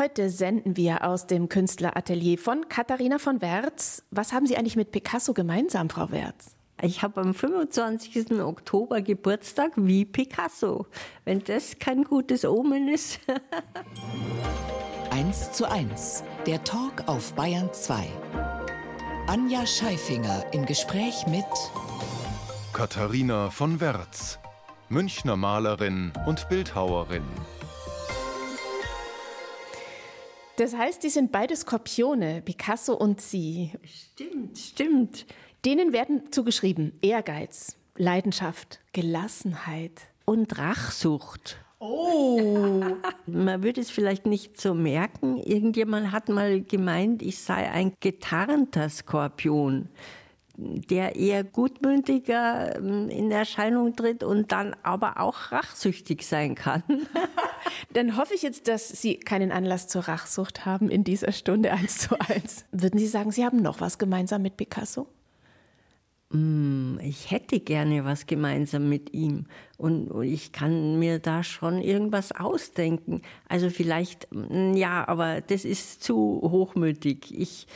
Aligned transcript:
Heute 0.00 0.30
senden 0.30 0.78
wir 0.78 1.04
aus 1.04 1.26
dem 1.26 1.50
Künstleratelier 1.50 2.38
von 2.38 2.70
Katharina 2.70 3.18
von 3.18 3.42
Wertz. 3.42 4.02
Was 4.10 4.32
haben 4.32 4.46
Sie 4.46 4.56
eigentlich 4.56 4.76
mit 4.76 4.92
Picasso 4.92 5.34
gemeinsam, 5.34 5.90
Frau 5.90 6.10
Wertz? 6.10 6.56
Ich 6.80 7.02
habe 7.02 7.20
am 7.20 7.34
25. 7.34 8.40
Oktober 8.40 9.02
Geburtstag 9.02 9.72
wie 9.76 10.06
Picasso. 10.06 10.86
Wenn 11.26 11.40
das 11.40 11.78
kein 11.78 12.04
gutes 12.04 12.46
Omen 12.46 12.88
ist. 12.88 13.20
1 15.10 15.52
zu 15.52 15.70
1, 15.70 16.24
der 16.46 16.64
Talk 16.64 17.06
auf 17.06 17.34
Bayern 17.34 17.68
2. 17.70 18.08
Anja 19.26 19.66
Scheifinger 19.66 20.46
im 20.52 20.64
Gespräch 20.64 21.26
mit 21.26 21.44
Katharina 22.72 23.50
von 23.50 23.80
Wertz, 23.80 24.38
Münchner 24.88 25.36
Malerin 25.36 26.14
und 26.26 26.48
Bildhauerin. 26.48 27.24
Das 30.60 30.76
heißt, 30.76 31.02
die 31.02 31.08
sind 31.08 31.32
beide 31.32 31.56
Skorpione, 31.56 32.42
Picasso 32.42 32.92
und 32.92 33.22
Sie. 33.22 33.72
Stimmt, 33.82 34.58
stimmt. 34.58 35.26
Denen 35.64 35.94
werden 35.94 36.30
zugeschrieben 36.32 36.92
Ehrgeiz, 37.00 37.78
Leidenschaft, 37.96 38.78
Gelassenheit 38.92 40.02
und 40.26 40.58
Rachsucht. 40.58 41.56
Oh. 41.78 42.82
Man 43.24 43.62
würde 43.62 43.80
es 43.80 43.90
vielleicht 43.90 44.26
nicht 44.26 44.60
so 44.60 44.74
merken. 44.74 45.38
Irgendjemand 45.38 46.12
hat 46.12 46.28
mal 46.28 46.60
gemeint, 46.60 47.22
ich 47.22 47.38
sei 47.38 47.70
ein 47.70 47.94
getarnter 48.00 48.90
Skorpion 48.90 49.88
der 50.60 51.16
eher 51.16 51.44
gutmütiger 51.44 52.76
ähm, 52.76 53.08
in 53.08 53.30
Erscheinung 53.30 53.96
tritt 53.96 54.22
und 54.22 54.52
dann 54.52 54.76
aber 54.82 55.20
auch 55.20 55.52
rachsüchtig 55.52 56.26
sein 56.26 56.54
kann. 56.54 56.82
Dann 57.92 58.16
hoffe 58.16 58.34
ich 58.34 58.42
jetzt, 58.42 58.68
dass 58.68 58.88
Sie 58.88 59.18
keinen 59.18 59.52
Anlass 59.52 59.86
zur 59.88 60.08
Rachsucht 60.08 60.64
haben 60.64 60.88
in 60.88 61.04
dieser 61.04 61.32
Stunde 61.32 61.72
eins 61.72 61.98
zu 61.98 62.18
eins. 62.18 62.64
Würden 62.72 62.98
Sie 62.98 63.06
sagen, 63.06 63.32
Sie 63.32 63.44
haben 63.44 63.62
noch 63.62 63.80
was 63.80 63.98
gemeinsam 63.98 64.42
mit 64.42 64.56
Picasso? 64.56 65.06
Mm, 66.32 66.98
ich 67.02 67.32
hätte 67.32 67.58
gerne 67.58 68.04
was 68.04 68.26
gemeinsam 68.26 68.88
mit 68.88 69.12
ihm 69.12 69.46
und 69.78 70.22
ich 70.22 70.52
kann 70.52 71.00
mir 71.00 71.18
da 71.18 71.42
schon 71.42 71.82
irgendwas 71.82 72.30
ausdenken. 72.30 73.22
Also 73.48 73.68
vielleicht, 73.68 74.28
mm, 74.32 74.74
ja, 74.74 75.08
aber 75.08 75.40
das 75.40 75.64
ist 75.64 76.04
zu 76.04 76.40
hochmütig. 76.42 77.36
Ich, 77.36 77.66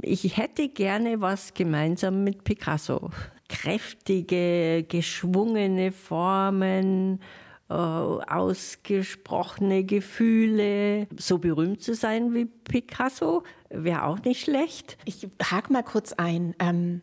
ich 0.00 0.38
hätte 0.38 0.70
gerne 0.70 1.20
was 1.20 1.52
gemeinsam 1.52 2.24
mit 2.24 2.44
Picasso. 2.44 3.10
Kräftige, 3.50 4.86
geschwungene 4.88 5.92
Formen, 5.92 7.20
äh, 7.68 7.74
ausgesprochene 7.74 9.84
Gefühle. 9.84 11.08
So 11.18 11.36
berühmt 11.36 11.82
zu 11.82 11.94
sein 11.94 12.32
wie 12.32 12.46
Picasso 12.46 13.42
wäre 13.68 14.04
auch 14.04 14.22
nicht 14.22 14.44
schlecht. 14.44 14.96
Ich 15.04 15.28
hake 15.42 15.74
mal 15.74 15.82
kurz 15.82 16.14
ein. 16.14 16.54
Ähm 16.58 17.02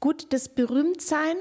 Gut, 0.00 0.32
das 0.32 0.48
Berühmtsein, 0.48 1.36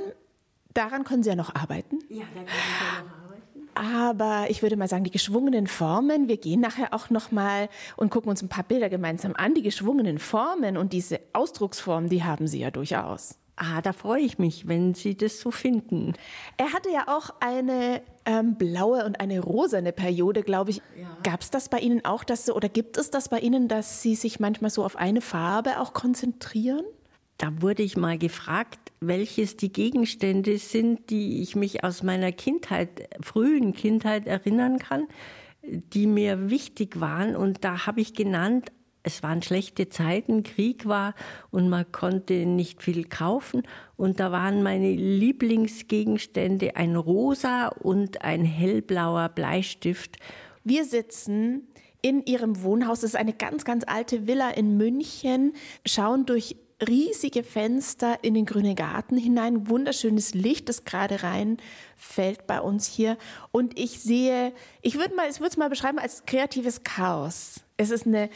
daran 0.73 1.03
können 1.03 1.23
Sie 1.23 1.29
ja 1.29 1.35
noch 1.35 1.53
arbeiten. 1.55 1.99
Ja, 2.09 2.25
da 2.33 2.41
können 2.41 2.47
Sie 2.47 2.95
ja 2.95 3.03
noch 3.03 3.23
arbeiten. 3.23 3.27
Aber 3.75 4.49
ich 4.49 4.63
würde 4.63 4.75
mal 4.75 4.87
sagen, 4.87 5.03
die 5.03 5.11
geschwungenen 5.11 5.67
Formen, 5.67 6.27
wir 6.27 6.37
gehen 6.37 6.59
nachher 6.59 6.93
auch 6.93 7.11
noch 7.11 7.31
mal 7.31 7.69
und 7.95 8.09
gucken 8.09 8.29
uns 8.29 8.41
ein 8.41 8.49
paar 8.49 8.63
Bilder 8.63 8.89
gemeinsam 8.89 9.35
an. 9.35 9.53
Die 9.53 9.61
geschwungenen 9.61 10.17
Formen 10.17 10.77
und 10.77 10.93
diese 10.93 11.19
Ausdrucksformen, 11.33 12.09
die 12.09 12.23
haben 12.23 12.47
Sie 12.47 12.59
ja 12.59 12.71
durchaus. 12.71 13.37
Ah, 13.59 13.81
da 13.81 13.91
freue 13.91 14.21
ich 14.21 14.37
mich, 14.37 14.67
wenn 14.67 14.93
Sie 14.93 15.17
das 15.17 15.39
so 15.39 15.49
finden. 15.49 16.13
Er 16.57 16.73
hatte 16.73 16.91
ja 16.91 17.05
auch 17.07 17.31
eine 17.39 18.03
ähm, 18.25 18.55
blaue 18.55 19.03
und 19.03 19.19
eine 19.19 19.39
rosane 19.39 19.93
Periode, 19.93 20.43
glaube 20.43 20.69
ich. 20.69 20.77
Ja. 20.77 21.07
Gab 21.23 21.41
es 21.41 21.49
das 21.49 21.67
bei 21.67 21.79
Ihnen 21.79 22.05
auch, 22.05 22.23
dass 22.23 22.45
Sie, 22.45 22.53
oder 22.53 22.69
gibt 22.69 22.97
es 22.97 23.09
das 23.09 23.29
bei 23.29 23.39
Ihnen, 23.39 23.67
dass 23.67 24.03
Sie 24.03 24.13
sich 24.13 24.39
manchmal 24.39 24.69
so 24.69 24.85
auf 24.85 24.95
eine 24.95 25.21
Farbe 25.21 25.79
auch 25.79 25.93
konzentrieren? 25.93 26.85
Da 27.37 27.61
wurde 27.61 27.83
ich 27.83 27.97
mal 27.97 28.17
gefragt, 28.17 28.91
welches 28.99 29.57
die 29.57 29.71
Gegenstände 29.71 30.57
sind, 30.57 31.09
die 31.11 31.41
ich 31.41 31.55
mich 31.55 31.83
aus 31.83 32.01
meiner 32.01 32.31
Kindheit, 32.31 33.09
frühen 33.21 33.73
Kindheit 33.73 34.25
erinnern 34.25 34.79
kann, 34.79 35.07
die 35.61 36.07
mir 36.07 36.49
wichtig 36.49 36.99
waren. 36.99 37.35
Und 37.35 37.63
da 37.63 37.85
habe 37.85 38.01
ich 38.01 38.15
genannt, 38.15 38.71
es 39.03 39.23
waren 39.23 39.41
schlechte 39.41 39.87
Zeiten, 39.87 40.43
Krieg 40.43 40.85
war 40.87 41.13
und 41.51 41.69
man 41.69 41.91
konnte 41.91 42.45
nicht 42.45 42.81
viel 42.81 43.05
kaufen. 43.05 43.63
Und 43.95 44.19
da 44.19 44.31
waren 44.31 44.63
meine 44.63 44.91
Lieblingsgegenstände 44.93 46.75
ein 46.75 46.95
rosa 46.95 47.67
und 47.67 48.23
ein 48.23 48.43
hellblauer 48.43 49.29
Bleistift. 49.29 50.17
Wir 50.63 50.85
sitzen 50.85 51.67
in 52.01 52.25
ihrem 52.25 52.63
Wohnhaus. 52.63 52.99
Es 52.99 53.11
ist 53.11 53.15
eine 53.15 53.33
ganz, 53.33 53.63
ganz 53.63 53.83
alte 53.87 54.27
Villa 54.27 54.49
in 54.49 54.75
München, 54.75 55.53
schauen 55.85 56.25
durch 56.25 56.57
riesige 56.85 57.43
Fenster 57.43 58.19
in 58.23 58.33
den 58.33 58.45
grünen 58.45 58.75
Garten 58.75 59.17
hinein, 59.17 59.67
wunderschönes 59.67 60.33
Licht, 60.33 60.69
das 60.69 60.85
gerade 60.85 61.23
rein 61.23 61.57
fällt 61.95 62.45
bei 62.45 62.61
uns 62.61 62.85
hier. 62.85 63.17
Und 63.51 63.79
ich 63.79 63.99
sehe, 63.99 64.53
ich 64.81 64.97
würde 64.97 65.15
mal, 65.15 65.29
ich 65.29 65.39
würde 65.39 65.49
es 65.49 65.57
mal 65.57 65.69
beschreiben 65.69 65.99
als 65.99 66.25
kreatives 66.25 66.83
Chaos. 66.83 67.61
Es 67.77 67.89
ist 67.89 68.05
eine 68.05 68.29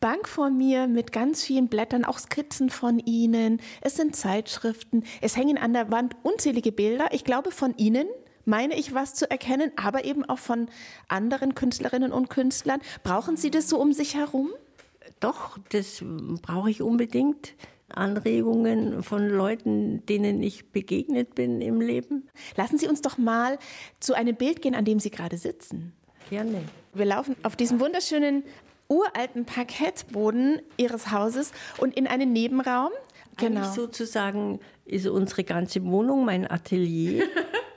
Bank 0.00 0.28
vor 0.28 0.50
mir 0.50 0.86
mit 0.86 1.10
ganz 1.12 1.42
vielen 1.42 1.68
Blättern, 1.68 2.04
auch 2.04 2.18
Skizzen 2.18 2.68
von 2.68 2.98
Ihnen. 2.98 3.60
Es 3.80 3.96
sind 3.96 4.14
Zeitschriften. 4.14 5.04
Es 5.22 5.36
hängen 5.36 5.56
an 5.56 5.72
der 5.72 5.90
Wand 5.90 6.16
unzählige 6.22 6.72
Bilder. 6.72 7.08
Ich 7.12 7.24
glaube 7.24 7.50
von 7.50 7.74
Ihnen 7.76 8.06
meine 8.44 8.78
ich 8.78 8.94
was 8.94 9.14
zu 9.14 9.28
erkennen, 9.28 9.72
aber 9.74 10.04
eben 10.04 10.24
auch 10.24 10.38
von 10.38 10.68
anderen 11.08 11.54
Künstlerinnen 11.54 12.12
und 12.12 12.30
Künstlern. 12.30 12.80
Brauchen 13.02 13.36
Sie 13.36 13.50
das 13.50 13.68
so 13.68 13.80
um 13.80 13.92
sich 13.92 14.14
herum? 14.14 14.50
Doch, 15.18 15.58
das 15.70 16.04
brauche 16.42 16.70
ich 16.70 16.80
unbedingt. 16.82 17.54
Anregungen 17.88 19.02
von 19.02 19.28
Leuten, 19.28 20.04
denen 20.06 20.42
ich 20.42 20.70
begegnet 20.72 21.34
bin 21.34 21.60
im 21.60 21.80
Leben. 21.80 22.28
Lassen 22.56 22.78
Sie 22.78 22.88
uns 22.88 23.00
doch 23.00 23.16
mal 23.18 23.58
zu 24.00 24.14
einem 24.14 24.36
Bild 24.36 24.62
gehen, 24.62 24.74
an 24.74 24.84
dem 24.84 24.98
Sie 24.98 25.10
gerade 25.10 25.36
sitzen. 25.38 25.92
Gerne. 26.30 26.62
Wir 26.94 27.04
laufen 27.04 27.36
auf 27.42 27.54
diesem 27.56 27.78
wunderschönen 27.78 28.42
uralten 28.88 29.44
Parkettboden 29.44 30.60
Ihres 30.76 31.10
Hauses 31.12 31.52
und 31.78 31.96
in 31.96 32.06
einen 32.06 32.32
Nebenraum. 32.32 32.90
Genau. 33.36 33.60
Eigentlich 33.60 33.74
sozusagen 33.74 34.60
ist 34.84 35.06
unsere 35.06 35.44
ganze 35.44 35.84
Wohnung 35.84 36.24
mein 36.24 36.50
Atelier. 36.50 37.24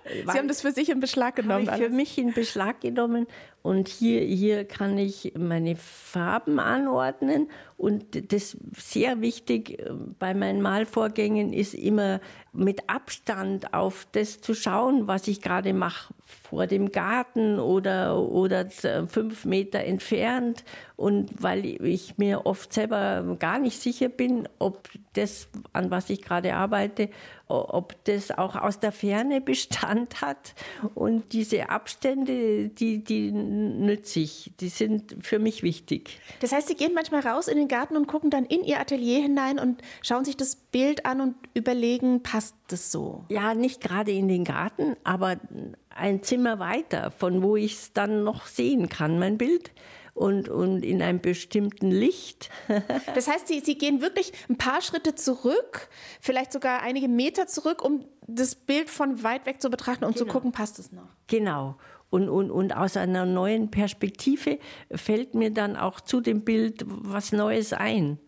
Sie 0.09 0.37
haben 0.37 0.47
das 0.47 0.61
für 0.61 0.71
sich 0.71 0.89
in 0.89 0.99
Beschlag 0.99 1.35
genommen. 1.35 1.69
Habe 1.69 1.77
ich 1.77 1.87
für 1.87 1.93
mich 1.93 2.17
in 2.17 2.33
Beschlag 2.33 2.81
genommen 2.81 3.27
und 3.69 3.87
hier, 3.87 4.21
hier 4.21 4.65
kann 4.65 4.97
ich 4.97 5.33
meine 5.37 5.75
Farben 5.75 6.59
anordnen. 6.59 7.51
Und 7.77 8.33
das 8.33 8.57
sehr 8.75 9.21
wichtig 9.21 9.79
äh, 9.79 9.91
bei 10.17 10.33
meinen 10.33 10.63
Malvorgängen 10.63 11.53
ist 11.53 11.75
immer 11.75 12.19
mit 12.51 12.89
Abstand 12.89 13.75
auf 13.75 14.07
das 14.11 14.41
zu 14.41 14.55
schauen, 14.55 15.07
was 15.07 15.27
ich 15.27 15.39
gerade 15.39 15.73
mache, 15.73 16.13
vor 16.25 16.65
dem 16.65 16.91
Garten 16.91 17.59
oder, 17.59 18.19
oder 18.19 18.67
fünf 18.69 19.45
Meter 19.45 19.81
entfernt. 19.81 20.63
Und 20.95 21.41
weil 21.41 21.63
ich 21.65 22.17
mir 22.17 22.47
oft 22.47 22.73
selber 22.73 23.37
gar 23.39 23.59
nicht 23.59 23.79
sicher 23.79 24.09
bin, 24.09 24.49
ob 24.57 24.89
das, 25.13 25.47
an 25.73 25.91
was 25.91 26.09
ich 26.09 26.21
gerade 26.23 26.55
arbeite, 26.55 27.09
ob 27.47 27.95
das 28.05 28.31
auch 28.31 28.55
aus 28.55 28.79
der 28.79 28.91
Ferne 28.91 29.41
Bestand 29.49 30.21
hat. 30.21 30.53
Und 30.95 31.33
diese 31.33 31.69
Abstände, 31.69 32.69
die, 32.69 33.03
die 33.03 33.31
nützlich, 33.59 34.51
die 34.59 34.69
sind 34.69 35.15
für 35.21 35.39
mich 35.39 35.63
wichtig. 35.63 36.19
Das 36.39 36.51
heißt, 36.51 36.67
Sie 36.67 36.75
gehen 36.75 36.93
manchmal 36.93 37.21
raus 37.21 37.47
in 37.47 37.57
den 37.57 37.67
Garten 37.67 37.95
und 37.97 38.07
gucken 38.07 38.29
dann 38.29 38.45
in 38.45 38.63
Ihr 38.63 38.79
Atelier 38.79 39.21
hinein 39.21 39.59
und 39.59 39.81
schauen 40.01 40.25
sich 40.25 40.37
das 40.37 40.55
Bild 40.55 41.05
an 41.05 41.21
und 41.21 41.35
überlegen, 41.53 42.23
passt 42.23 42.55
das 42.67 42.91
so? 42.91 43.25
Ja, 43.29 43.53
nicht 43.53 43.81
gerade 43.81 44.11
in 44.11 44.27
den 44.27 44.43
Garten, 44.43 44.95
aber 45.03 45.37
ein 45.89 46.23
Zimmer 46.23 46.59
weiter, 46.59 47.11
von 47.11 47.41
wo 47.43 47.55
ich 47.55 47.73
es 47.73 47.93
dann 47.93 48.23
noch 48.23 48.47
sehen 48.47 48.89
kann, 48.89 49.19
mein 49.19 49.37
Bild. 49.37 49.71
Und, 50.15 50.49
und 50.49 50.83
in 50.83 51.01
einem 51.01 51.21
bestimmten 51.21 51.91
Licht. 51.91 52.49
das 53.15 53.29
heißt, 53.29 53.47
Sie, 53.47 53.61
Sie 53.61 53.77
gehen 53.77 54.01
wirklich 54.01 54.33
ein 54.49 54.57
paar 54.57 54.81
Schritte 54.81 55.15
zurück, 55.15 55.87
vielleicht 56.19 56.51
sogar 56.51 56.81
einige 56.81 57.07
Meter 57.07 57.47
zurück, 57.47 57.81
um 57.81 58.03
das 58.27 58.53
Bild 58.55 58.89
von 58.89 59.23
weit 59.23 59.45
weg 59.45 59.61
zu 59.61 59.69
betrachten 59.69 60.03
und 60.03 60.15
genau. 60.15 60.25
zu 60.25 60.31
gucken, 60.31 60.51
passt 60.51 60.77
es 60.77 60.91
noch. 60.91 61.07
Genau. 61.27 61.77
Und, 62.09 62.29
und, 62.29 62.49
und 62.49 62.75
aus 62.75 62.97
einer 62.97 63.25
neuen 63.25 63.69
Perspektive 63.69 64.59
fällt 64.91 65.35
mir 65.35 65.51
dann 65.51 65.75
auch 65.75 66.01
zu 66.01 66.21
dem 66.21 66.41
Bild 66.41 66.83
was 66.87 67.31
Neues 67.31 67.73
ein. 67.73 68.19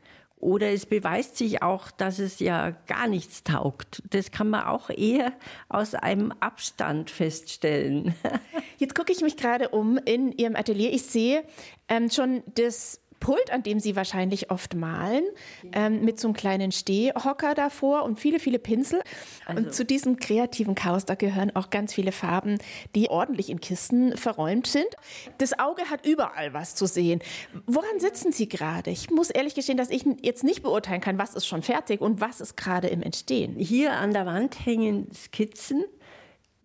Oder 0.42 0.72
es 0.72 0.88
beweist 0.88 1.38
sich 1.38 1.62
auch, 1.62 1.92
dass 1.92 2.18
es 2.18 2.40
ja 2.40 2.72
gar 2.88 3.08
nichts 3.08 3.44
taugt. 3.44 4.02
Das 4.10 4.32
kann 4.32 4.50
man 4.50 4.66
auch 4.66 4.90
eher 4.90 5.34
aus 5.70 5.94
einem 5.94 6.32
Abstand 6.40 7.12
feststellen. 7.12 8.16
Jetzt 8.80 8.96
gucke 8.96 9.12
ich 9.12 9.22
mich 9.22 9.38
gerade 9.38 9.70
um 9.70 10.00
in 10.00 10.32
Ihrem 10.32 10.56
Atelier. 10.56 10.92
Ich 10.92 11.04
sehe 11.04 11.44
ähm, 11.88 12.10
schon 12.10 12.42
das 12.56 13.01
Pult, 13.22 13.52
an 13.52 13.64
dem 13.64 13.80
Sie 13.80 13.96
wahrscheinlich 13.96 14.52
oft 14.52 14.76
malen, 14.76 15.24
ähm, 15.72 16.04
mit 16.04 16.20
so 16.20 16.28
einem 16.28 16.36
kleinen 16.36 16.74
Stehhocker 16.74 17.56
davor 17.56 18.04
und 18.04 18.20
viele, 18.20 18.40
viele 18.40 18.60
Pinsel. 18.60 19.02
Also 19.46 19.64
und 19.64 19.74
zu 19.74 19.86
diesem 19.86 20.18
kreativen 20.18 20.76
Chaos, 20.76 21.06
da 21.06 21.16
gehören 21.16 21.56
auch 21.56 21.70
ganz 21.70 21.94
viele 21.94 22.12
Farben, 22.12 22.58
die 22.96 23.10
ordentlich 23.10 23.50
in 23.50 23.62
Kisten 23.62 24.18
verräumt 24.18 24.68
sind. 24.68 24.88
Das 25.38 25.58
Auge 25.58 25.84
hat 25.90 26.06
überall 26.06 26.54
was 26.54 26.76
zu 26.76 26.86
sehen. 26.86 27.22
Woran 27.66 28.00
sitzen 28.00 28.34
Sie 28.34 28.50
gerade? 28.50 28.90
Ich 28.90 29.10
muss 29.10 29.30
ehrlich 29.30 29.56
gestehen, 29.56 29.78
dass 29.78 29.90
ich 29.90 30.04
jetzt 30.22 30.44
nicht 30.44 30.64
beurteilen 30.64 31.00
kann, 31.00 31.18
was 31.18 31.36
ist 31.36 31.46
schon 31.46 31.62
fertig 31.62 32.02
und 32.02 32.20
was 32.20 32.42
ist 32.42 32.58
gerade 32.58 32.88
im 32.88 33.02
Entstehen. 33.02 33.56
Hier 33.58 33.94
an 33.94 34.12
der 34.12 34.26
Wand 34.26 34.66
hängen 34.66 35.08
Skizzen. 35.14 35.86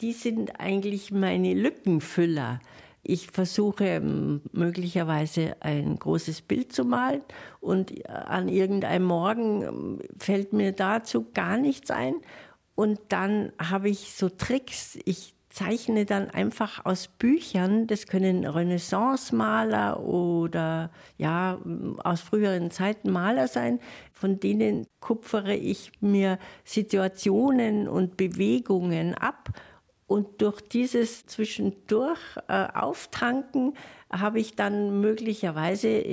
Die 0.01 0.13
sind 0.13 0.59
eigentlich 0.59 1.11
meine 1.11 1.55
Lückenfüller. 1.55 2.61
Ich 3.09 3.31
versuche 3.31 3.85
ähm, 3.85 4.41
möglicherweise 4.53 5.57
ein 5.61 5.97
großes 5.97 6.43
Bild 6.43 6.73
zu 6.73 6.85
malen 6.85 7.23
und 7.61 7.97
äh, 7.97 8.09
an 8.09 8.49
irgendeinem 8.49 9.05
Morgen 9.05 9.63
ähm, 9.63 9.99
fällt 10.19 10.53
mir 10.53 10.73
dazu 10.73 11.27
gar 11.33 11.57
nichts 11.57 11.91
ein. 11.91 12.17
Und 12.75 12.99
dann 13.09 13.53
habe 13.59 13.89
ich 13.89 14.15
so 14.15 14.29
Tricks. 14.29 14.99
Ich 15.05 15.37
zeichne 15.49 16.05
dann 16.05 16.29
einfach 16.29 16.85
aus 16.85 17.09
Büchern, 17.09 17.87
das 17.87 18.07
können 18.07 18.45
Renaissance-Maler 18.45 20.01
oder 20.01 20.91
ja, 21.17 21.59
aus 22.05 22.21
früheren 22.21 22.71
Zeiten 22.71 23.11
Maler 23.11 23.49
sein, 23.49 23.81
von 24.13 24.39
denen 24.39 24.87
kupfere 25.01 25.55
ich 25.55 25.93
mir 26.01 26.39
Situationen 26.65 27.89
und 27.89 28.19
Bewegungen 28.19 29.15
ab 29.15 29.49
und 30.07 30.41
durch 30.41 30.61
dieses 30.61 31.27
Zwischendurch 31.27 32.21
äh, 32.49 32.69
Auftanken 32.75 33.75
habe 34.11 34.39
ich 34.39 34.55
dann 34.55 35.01
möglicherweise, 35.01 36.05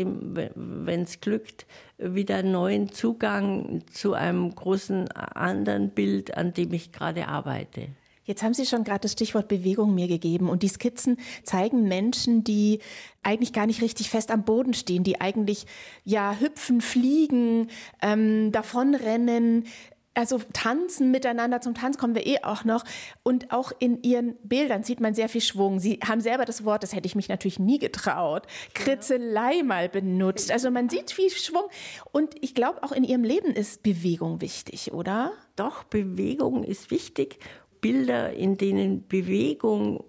wenn 0.55 1.01
es 1.03 1.21
glückt, 1.21 1.67
wieder 1.99 2.41
neuen 2.41 2.91
Zugang 2.91 3.83
zu 3.91 4.13
einem 4.13 4.53
großen 4.53 5.09
anderen 5.11 5.91
Bild, 5.91 6.35
an 6.35 6.53
dem 6.53 6.73
ich 6.73 6.91
gerade 6.91 7.27
arbeite. 7.27 7.89
Jetzt 8.25 8.41
haben 8.41 8.53
Sie 8.53 8.65
schon 8.65 8.85
gerade 8.85 9.01
das 9.01 9.11
Stichwort 9.11 9.49
Bewegung 9.49 9.93
mir 9.93 10.07
gegeben 10.07 10.47
und 10.47 10.63
die 10.63 10.69
Skizzen 10.69 11.17
zeigen 11.43 11.83
Menschen, 11.89 12.43
die 12.43 12.79
eigentlich 13.21 13.51
gar 13.51 13.65
nicht 13.65 13.81
richtig 13.81 14.09
fest 14.09 14.31
am 14.31 14.45
Boden 14.45 14.73
stehen, 14.73 15.03
die 15.03 15.19
eigentlich 15.19 15.65
ja 16.05 16.37
hüpfen, 16.39 16.79
fliegen, 16.79 17.67
ähm, 18.01 18.53
davonrennen, 18.53 19.65
also 20.15 20.39
tanzen 20.53 21.11
miteinander, 21.11 21.61
zum 21.61 21.73
Tanz 21.73 21.97
kommen 21.97 22.15
wir 22.15 22.25
eh 22.25 22.43
auch 22.43 22.63
noch. 22.65 22.83
Und 23.23 23.51
auch 23.51 23.71
in 23.79 24.01
ihren 24.03 24.35
Bildern 24.43 24.83
sieht 24.83 24.99
man 24.99 25.13
sehr 25.13 25.29
viel 25.29 25.41
Schwung. 25.41 25.79
Sie 25.79 25.99
haben 26.05 26.21
selber 26.21 26.45
das 26.45 26.65
Wort, 26.65 26.83
das 26.83 26.93
hätte 26.93 27.07
ich 27.07 27.15
mich 27.15 27.29
natürlich 27.29 27.59
nie 27.59 27.79
getraut, 27.79 28.47
Kritzelei 28.73 29.63
mal 29.63 29.89
benutzt. 29.89 30.51
Also 30.51 30.69
man 30.71 30.89
sieht 30.89 31.11
viel 31.11 31.29
Schwung. 31.29 31.63
Und 32.11 32.35
ich 32.41 32.53
glaube, 32.53 32.83
auch 32.83 32.91
in 32.91 33.03
ihrem 33.03 33.23
Leben 33.23 33.51
ist 33.51 33.83
Bewegung 33.83 34.41
wichtig, 34.41 34.93
oder? 34.93 35.31
Doch, 35.55 35.83
Bewegung 35.83 36.63
ist 36.63 36.91
wichtig. 36.91 37.39
Bilder, 37.81 38.33
in 38.33 38.57
denen 38.57 39.07
Bewegung 39.07 40.03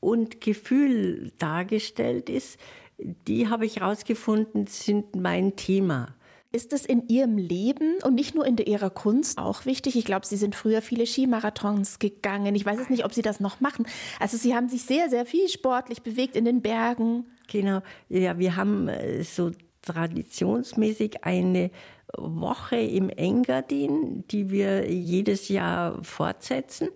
und 0.00 0.40
Gefühl 0.40 1.32
dargestellt 1.38 2.30
ist, 2.30 2.58
die 2.98 3.48
habe 3.48 3.66
ich 3.66 3.80
herausgefunden, 3.80 4.66
sind 4.66 5.14
mein 5.14 5.56
Thema. 5.56 6.14
Ist 6.50 6.72
es 6.72 6.86
in 6.86 7.08
Ihrem 7.08 7.36
Leben 7.36 7.98
und 8.02 8.14
nicht 8.14 8.34
nur 8.34 8.46
in 8.46 8.56
Ihrer 8.56 8.88
Kunst 8.88 9.36
auch 9.36 9.66
wichtig? 9.66 9.96
Ich 9.96 10.06
glaube, 10.06 10.24
Sie 10.24 10.38
sind 10.38 10.54
früher 10.54 10.80
viele 10.80 11.06
Skimarathons 11.06 11.98
gegangen. 11.98 12.54
Ich 12.54 12.64
weiß 12.64 12.80
es 12.80 12.88
nicht, 12.88 13.04
ob 13.04 13.12
Sie 13.12 13.20
das 13.20 13.38
noch 13.38 13.60
machen. 13.60 13.86
Also 14.18 14.38
Sie 14.38 14.54
haben 14.54 14.70
sich 14.70 14.82
sehr, 14.82 15.10
sehr 15.10 15.26
viel 15.26 15.48
sportlich 15.48 16.02
bewegt 16.02 16.36
in 16.36 16.46
den 16.46 16.62
Bergen. 16.62 17.26
Genau. 17.48 17.82
Ja, 18.08 18.38
wir 18.38 18.56
haben 18.56 18.88
äh, 18.88 19.22
so 19.24 19.50
traditionsmäßig 19.82 21.22
eine 21.24 21.70
Woche 22.16 22.76
im 22.76 23.10
Engadin, 23.10 24.24
die 24.30 24.50
wir 24.50 24.90
jedes 24.90 25.48
Jahr 25.48 26.02
fortsetzen. 26.02 26.88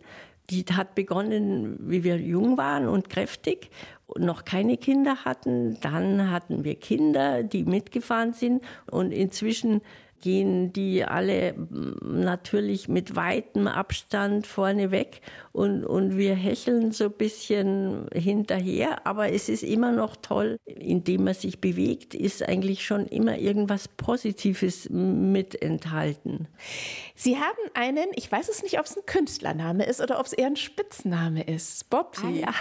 Die 0.49 0.65
hat 0.65 0.95
begonnen, 0.95 1.77
wie 1.81 2.05
wir 2.05 2.17
jung 2.17 2.57
waren 2.57 2.89
und 2.89 3.11
kräftig 3.11 3.71
noch 4.19 4.45
keine 4.45 4.77
Kinder 4.77 5.25
hatten. 5.25 5.79
Dann 5.81 6.31
hatten 6.31 6.65
wir 6.65 6.75
Kinder, 6.77 7.43
die 7.43 7.65
mitgefahren 7.65 8.33
sind. 8.33 8.63
Und 8.91 9.13
inzwischen 9.13 9.81
gehen 10.23 10.73
die 10.73 11.05
alle 11.05 11.53
mm, 11.53 12.23
natürlich 12.23 12.89
mit 12.89 13.15
weitem 13.15 13.67
Abstand 13.67 14.47
vorne 14.47 14.91
weg 14.91 15.21
und, 15.53 15.85
und 15.85 16.17
wir 16.17 16.35
hecheln 16.35 16.93
so 16.93 17.05
ein 17.05 17.13
bisschen 17.13 18.07
hinterher, 18.15 19.07
aber 19.07 19.31
es 19.31 19.51
ist 19.51 19.63
immer 19.63 19.93
noch 19.93 20.17
toll, 20.17 20.57
indem 20.65 21.25
man 21.25 21.35
sich 21.35 21.61
bewegt, 21.61 22.15
ist 22.15 22.43
eigentlich 22.49 22.87
schon 22.87 23.07
immer 23.07 23.37
irgendwas 23.37 23.89
Positives 23.89 24.89
mit 24.89 25.61
enthalten. 25.61 26.49
Sie 27.15 27.37
haben 27.37 27.59
einen, 27.75 28.07
ich 28.15 28.33
weiß 28.33 28.49
es 28.49 28.63
nicht, 28.63 28.79
ob 28.79 28.87
es 28.87 28.97
ein 28.97 29.05
Künstlername 29.05 29.85
ist 29.85 30.01
oder 30.01 30.19
ob 30.19 30.27
es 30.27 30.33
eher 30.33 30.47
ein 30.47 30.57
Spitzname 30.57 31.43
ist. 31.43 31.91
Bob. 31.91 32.17
Ah, 32.25 32.31
ja. 32.31 32.55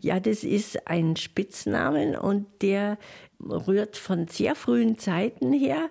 ja, 0.00 0.20
das 0.20 0.44
ist 0.44 0.88
ein 0.88 1.16
Spitznamen 1.16 2.16
und 2.16 2.46
der 2.62 2.96
rührt 3.40 3.96
von 3.96 4.28
sehr 4.28 4.54
frühen 4.54 4.98
Zeiten 4.98 5.52
her. 5.52 5.90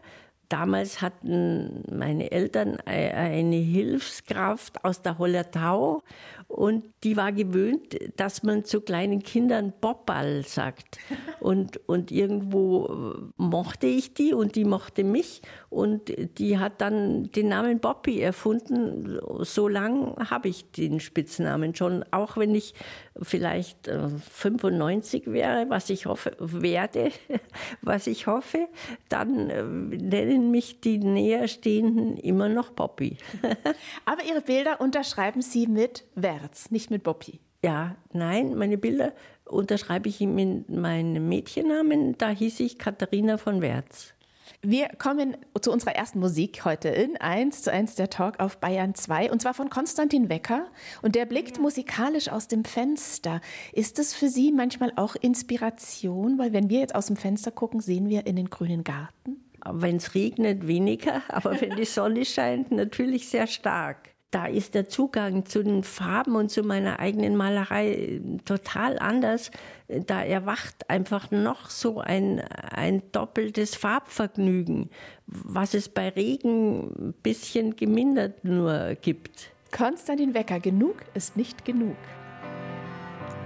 Damals 0.55 1.01
hatten 1.01 1.83
meine 1.91 2.31
Eltern 2.31 2.77
eine 2.85 3.57
Hilfskraft 3.57 4.85
aus 4.85 5.01
der 5.01 5.17
Hollertau 5.17 6.01
und 6.47 6.86
die 7.03 7.18
war 7.18 7.31
gewöhnt, 7.31 7.97
dass 8.18 8.44
man 8.44 8.63
zu 8.63 8.81
kleinen 8.81 9.24
Kindern 9.24 9.74
Bobball 9.81 10.44
sagt. 10.44 11.00
Und, 11.39 11.77
und 11.88 12.12
irgendwo 12.12 13.31
mochte 13.36 13.88
ich 13.88 14.13
die 14.13 14.33
und 14.33 14.56
die 14.56 14.65
mochte 14.65 15.03
mich 15.03 15.42
und 15.69 16.13
die 16.38 16.57
hat 16.57 16.81
dann 16.81 17.31
den 17.31 17.50
Namen 17.50 17.80
Bobby 17.80 18.21
erfunden. 18.21 19.19
So 19.42 19.68
lang 19.68 20.15
habe 20.30 20.47
ich 20.47 20.71
den 20.71 21.00
Spitznamen 21.00 21.75
schon, 21.75 22.06
auch 22.12 22.38
wenn 22.38 22.56
ich 22.56 22.74
vielleicht 23.21 23.88
95 23.88 25.27
äh, 25.27 25.33
wäre, 25.33 25.69
was 25.69 25.89
ich 25.89 26.06
hoffe, 26.06 26.36
werde, 26.39 27.12
was 27.81 28.07
ich 28.07 28.27
hoffe, 28.27 28.68
dann 29.09 29.50
äh, 29.50 29.63
nennen 29.63 30.51
mich 30.51 30.81
die 30.81 30.98
Näherstehenden 30.98 32.18
immer 32.18 32.50
noch 32.50 32.71
Bobby. 32.71 33.18
Aber 34.06 34.24
Ihre 34.24 34.41
Bilder 34.41 34.81
unterschreiben 34.81 35.41
Sie 35.41 35.68
mit 35.68 36.06
Werz, 36.41 36.71
nicht 36.71 36.91
mit 36.91 37.03
Bobby. 37.03 37.39
Ja, 37.63 37.95
nein, 38.13 38.55
meine 38.55 38.77
Bilder 38.77 39.13
unterschreibe 39.45 40.09
ich 40.09 40.19
mit 40.19 40.69
meinem 40.69 41.27
Mädchennamen. 41.29 42.17
Da 42.17 42.29
hieß 42.29 42.59
ich 42.59 42.77
Katharina 42.77 43.37
von 43.37 43.61
Werz. 43.61 44.13
Wir 44.61 44.89
kommen 44.89 45.37
zu 45.59 45.71
unserer 45.71 45.95
ersten 45.95 46.19
Musik 46.19 46.65
heute 46.65 46.89
in 46.89 47.17
1 47.17 47.63
zu 47.63 47.71
1 47.71 47.95
der 47.95 48.09
Talk 48.09 48.39
auf 48.39 48.59
Bayern 48.59 48.93
2 48.93 49.31
und 49.31 49.41
zwar 49.41 49.53
von 49.53 49.69
Konstantin 49.69 50.29
Wecker 50.29 50.67
und 51.01 51.15
der 51.15 51.25
blickt 51.25 51.59
musikalisch 51.59 52.29
aus 52.29 52.47
dem 52.47 52.63
Fenster. 52.65 53.41
Ist 53.73 53.97
es 53.97 54.13
für 54.13 54.27
Sie 54.27 54.51
manchmal 54.51 54.91
auch 54.95 55.15
Inspiration? 55.15 56.38
Weil 56.38 56.53
wenn 56.53 56.69
wir 56.69 56.79
jetzt 56.79 56.95
aus 56.95 57.07
dem 57.07 57.15
Fenster 57.15 57.51
gucken, 57.51 57.79
sehen 57.79 58.09
wir 58.09 58.27
in 58.27 58.35
den 58.35 58.49
grünen 58.49 58.83
Garten. 58.83 59.43
Wenn 59.67 59.95
es 59.95 60.13
regnet, 60.13 60.67
weniger, 60.67 61.24
aber 61.29 61.60
wenn 61.60 61.75
die 61.75 61.86
Sonne 61.86 62.25
scheint, 62.25 62.71
natürlich 62.71 63.27
sehr 63.27 63.48
stark 63.48 64.14
da 64.36 64.48
ist 64.48 64.75
der 64.75 64.89
Zugang 64.89 65.46
zu 65.46 65.63
den 65.63 65.82
Farben 65.86 66.36
und 66.36 66.51
zu 66.51 66.62
meiner 66.62 67.00
eigenen 67.00 67.38
Malerei 67.38 67.94
äh, 67.94 68.22
total 68.44 69.00
anders. 69.00 69.50
Da 69.88 70.22
erwacht 70.22 70.89
einfach 70.89 71.32
noch 71.32 71.70
so 71.70 72.01
ein, 72.01 72.42
ein 72.42 73.01
doppeltes 73.13 73.75
Farbvergnügen, 73.75 74.89
was 75.25 75.74
es 75.74 75.88
bei 75.88 76.10
Regen 76.10 77.12
ein 77.12 77.13
bisschen 77.24 77.77
gemindert 77.77 78.44
nur 78.44 78.96
gibt. 78.96 79.51
Konstantin 79.72 80.34
Wecker, 80.34 80.60
genug 80.60 80.98
ist 81.13 81.38
nicht 81.38 81.63
genug. 81.63 81.96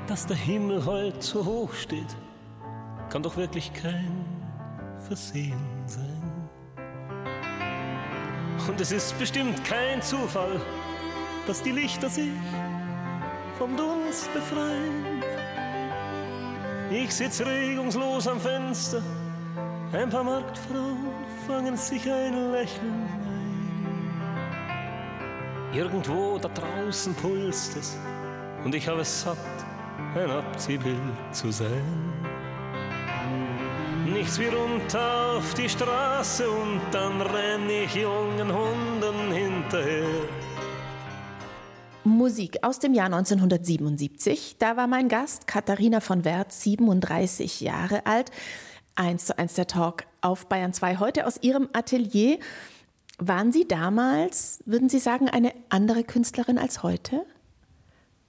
Dass 0.08 0.26
der 0.26 0.38
Himmel 0.38 0.84
heute 0.88 1.22
so 1.22 1.46
hoch 1.46 1.74
steht, 1.76 2.18
kann 3.12 3.22
doch 3.22 3.38
wirklich 3.38 3.72
kein 3.74 4.26
Versehen 4.98 5.54
sein. 5.86 6.19
Und 8.70 8.80
es 8.80 8.92
ist 8.92 9.18
bestimmt 9.18 9.66
kein 9.66 10.00
Zufall, 10.00 10.62
dass 11.48 11.64
die 11.64 11.72
Lichter 11.72 12.08
sich 12.08 12.30
vom 13.58 13.76
Dunst 13.76 14.32
befreien. 14.32 15.24
Ich 16.92 17.12
sitz 17.12 17.42
regungslos 17.42 18.28
am 18.28 18.40
Fenster, 18.40 19.02
ein 19.92 20.08
paar 20.12 20.24
Marktfrauen 20.24 21.10
fangen 21.48 21.76
sich 21.78 22.08
ein 22.12 22.52
Lächeln 22.52 23.10
ein. 23.26 23.50
Irgendwo 25.74 26.38
da 26.38 26.50
draußen 26.50 27.16
pulst 27.16 27.76
es 27.76 27.98
und 28.64 28.76
ich 28.76 28.88
habe 28.88 29.02
es 29.02 29.22
satt, 29.22 29.66
ein 30.16 30.30
Abziehbild 30.30 31.02
zu 31.32 31.52
sein. 31.52 32.19
Nichts 34.20 34.38
wie 34.38 34.48
runter 34.48 35.38
auf 35.38 35.54
die 35.54 35.70
Straße 35.70 36.50
und 36.50 36.82
dann 36.92 37.22
renn 37.22 37.70
ich 37.70 37.96
jungen 37.96 38.54
Hunden 38.54 39.32
hinterher. 39.32 40.28
Musik 42.04 42.58
aus 42.62 42.80
dem 42.80 42.94
Jahr 42.94 43.06
1977. 43.06 44.58
Da 44.60 44.76
war 44.76 44.88
mein 44.88 45.08
Gast 45.08 45.48
Katharina 45.48 46.02
von 46.02 46.26
Werth 46.26 46.52
37 46.52 47.62
Jahre 47.62 48.06
alt. 48.06 48.30
1 48.96 49.28
zu 49.28 49.38
1 49.38 49.54
der 49.54 49.68
Talk 49.68 50.04
auf 50.20 50.48
Bayern 50.48 50.74
2. 50.74 50.98
Heute 50.98 51.26
aus 51.26 51.42
Ihrem 51.42 51.70
Atelier. 51.72 52.40
Waren 53.20 53.54
Sie 53.54 53.70
damals, 53.70 54.62
würden 54.66 54.90
Sie 54.90 55.00
sagen, 55.00 55.30
eine 55.30 55.54
andere 55.70 56.04
Künstlerin 56.04 56.58
als 56.58 56.84
heute? 56.84 57.26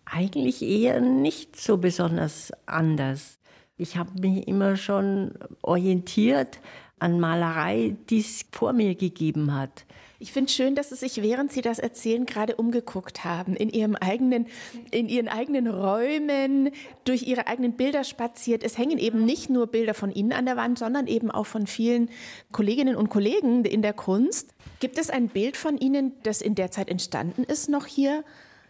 Eigentlich 0.04 0.62
eher 0.62 1.00
nicht 1.00 1.60
so 1.60 1.78
besonders 1.78 2.52
anders. 2.66 3.39
Ich 3.80 3.96
habe 3.96 4.10
mich 4.20 4.46
immer 4.46 4.76
schon 4.76 5.32
orientiert 5.62 6.60
an 6.98 7.18
Malerei, 7.18 7.96
die 8.10 8.20
es 8.20 8.44
vor 8.52 8.74
mir 8.74 8.94
gegeben 8.94 9.54
hat. 9.54 9.86
Ich 10.18 10.32
finde 10.32 10.52
schön, 10.52 10.74
dass 10.74 10.90
Sie 10.90 10.96
sich, 10.96 11.22
während 11.22 11.50
Sie 11.50 11.62
das 11.62 11.78
erzählen, 11.78 12.26
gerade 12.26 12.56
umgeguckt 12.56 13.24
haben, 13.24 13.56
in 13.56 13.70
Ihrem 13.70 13.96
eigenen, 13.96 14.48
in 14.90 15.08
Ihren 15.08 15.28
eigenen 15.28 15.66
Räumen, 15.66 16.72
durch 17.04 17.22
Ihre 17.22 17.46
eigenen 17.46 17.72
Bilder 17.72 18.04
spaziert. 18.04 18.62
Es 18.62 18.76
hängen 18.76 18.98
eben 18.98 19.24
nicht 19.24 19.48
nur 19.48 19.66
Bilder 19.66 19.94
von 19.94 20.12
Ihnen 20.12 20.34
an 20.34 20.44
der 20.44 20.58
Wand, 20.58 20.78
sondern 20.78 21.06
eben 21.06 21.30
auch 21.30 21.46
von 21.46 21.66
vielen 21.66 22.10
Kolleginnen 22.52 22.96
und 22.96 23.08
Kollegen 23.08 23.64
in 23.64 23.80
der 23.80 23.94
Kunst. 23.94 24.52
Gibt 24.78 24.98
es 24.98 25.08
ein 25.08 25.28
Bild 25.28 25.56
von 25.56 25.78
Ihnen, 25.78 26.12
das 26.22 26.42
in 26.42 26.54
der 26.54 26.70
Zeit 26.70 26.90
entstanden 26.90 27.44
ist, 27.44 27.70
noch 27.70 27.86
hier? 27.86 28.24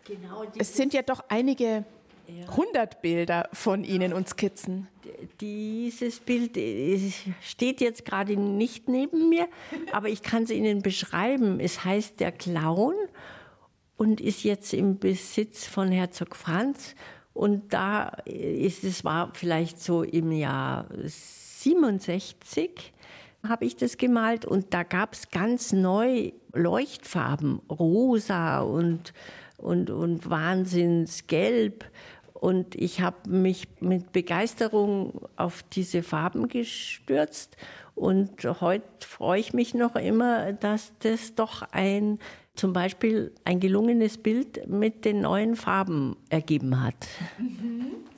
Genau. 0.04 0.44
Es 0.56 0.76
sind 0.76 0.94
ja 0.94 1.02
doch 1.02 1.24
einige 1.28 1.84
100 2.48 3.02
Bilder 3.02 3.48
von 3.52 3.84
Ihnen 3.84 4.12
und 4.12 4.28
Skizzen. 4.28 4.88
Dieses 5.40 6.20
Bild 6.20 6.58
steht 7.42 7.80
jetzt 7.80 8.04
gerade 8.04 8.36
nicht 8.36 8.88
neben 8.88 9.28
mir, 9.28 9.48
aber 9.92 10.08
ich 10.08 10.22
kann 10.22 10.44
es 10.44 10.50
Ihnen 10.50 10.82
beschreiben. 10.82 11.60
Es 11.60 11.84
heißt 11.84 12.20
der 12.20 12.32
Clown 12.32 12.94
und 13.96 14.20
ist 14.20 14.44
jetzt 14.44 14.72
im 14.72 14.98
Besitz 14.98 15.66
von 15.66 15.90
Herzog 15.90 16.36
Franz. 16.36 16.94
Und 17.32 17.72
da 17.72 18.08
ist 18.24 18.84
es 18.84 19.04
war 19.04 19.32
vielleicht 19.34 19.80
so 19.80 20.02
im 20.02 20.32
Jahr 20.32 20.86
67 21.04 22.92
habe 23.48 23.64
ich 23.64 23.76
das 23.76 23.96
gemalt 23.96 24.44
und 24.44 24.74
da 24.74 24.82
gab 24.82 25.14
es 25.14 25.30
ganz 25.30 25.72
neu 25.72 26.32
Leuchtfarben, 26.52 27.60
rosa 27.70 28.60
und, 28.60 29.12
und, 29.56 29.90
und 29.90 30.28
Wahnsinnsgelb. 30.28 31.84
Und 32.40 32.74
ich 32.74 33.02
habe 33.02 33.28
mich 33.28 33.68
mit 33.80 34.12
Begeisterung 34.12 35.28
auf 35.36 35.62
diese 35.62 36.02
Farben 36.02 36.48
gestürzt. 36.48 37.58
Und 37.94 38.42
heute 38.62 38.86
freue 39.06 39.40
ich 39.40 39.52
mich 39.52 39.74
noch 39.74 39.94
immer, 39.94 40.54
dass 40.54 40.92
das 41.00 41.34
doch 41.34 41.60
ein, 41.72 42.18
zum 42.54 42.72
Beispiel 42.72 43.34
ein 43.44 43.60
gelungenes 43.60 44.16
Bild 44.16 44.66
mit 44.66 45.04
den 45.04 45.20
neuen 45.20 45.54
Farben 45.54 46.16
ergeben 46.30 46.82
hat. 46.82 47.08
Mhm. 47.36 48.09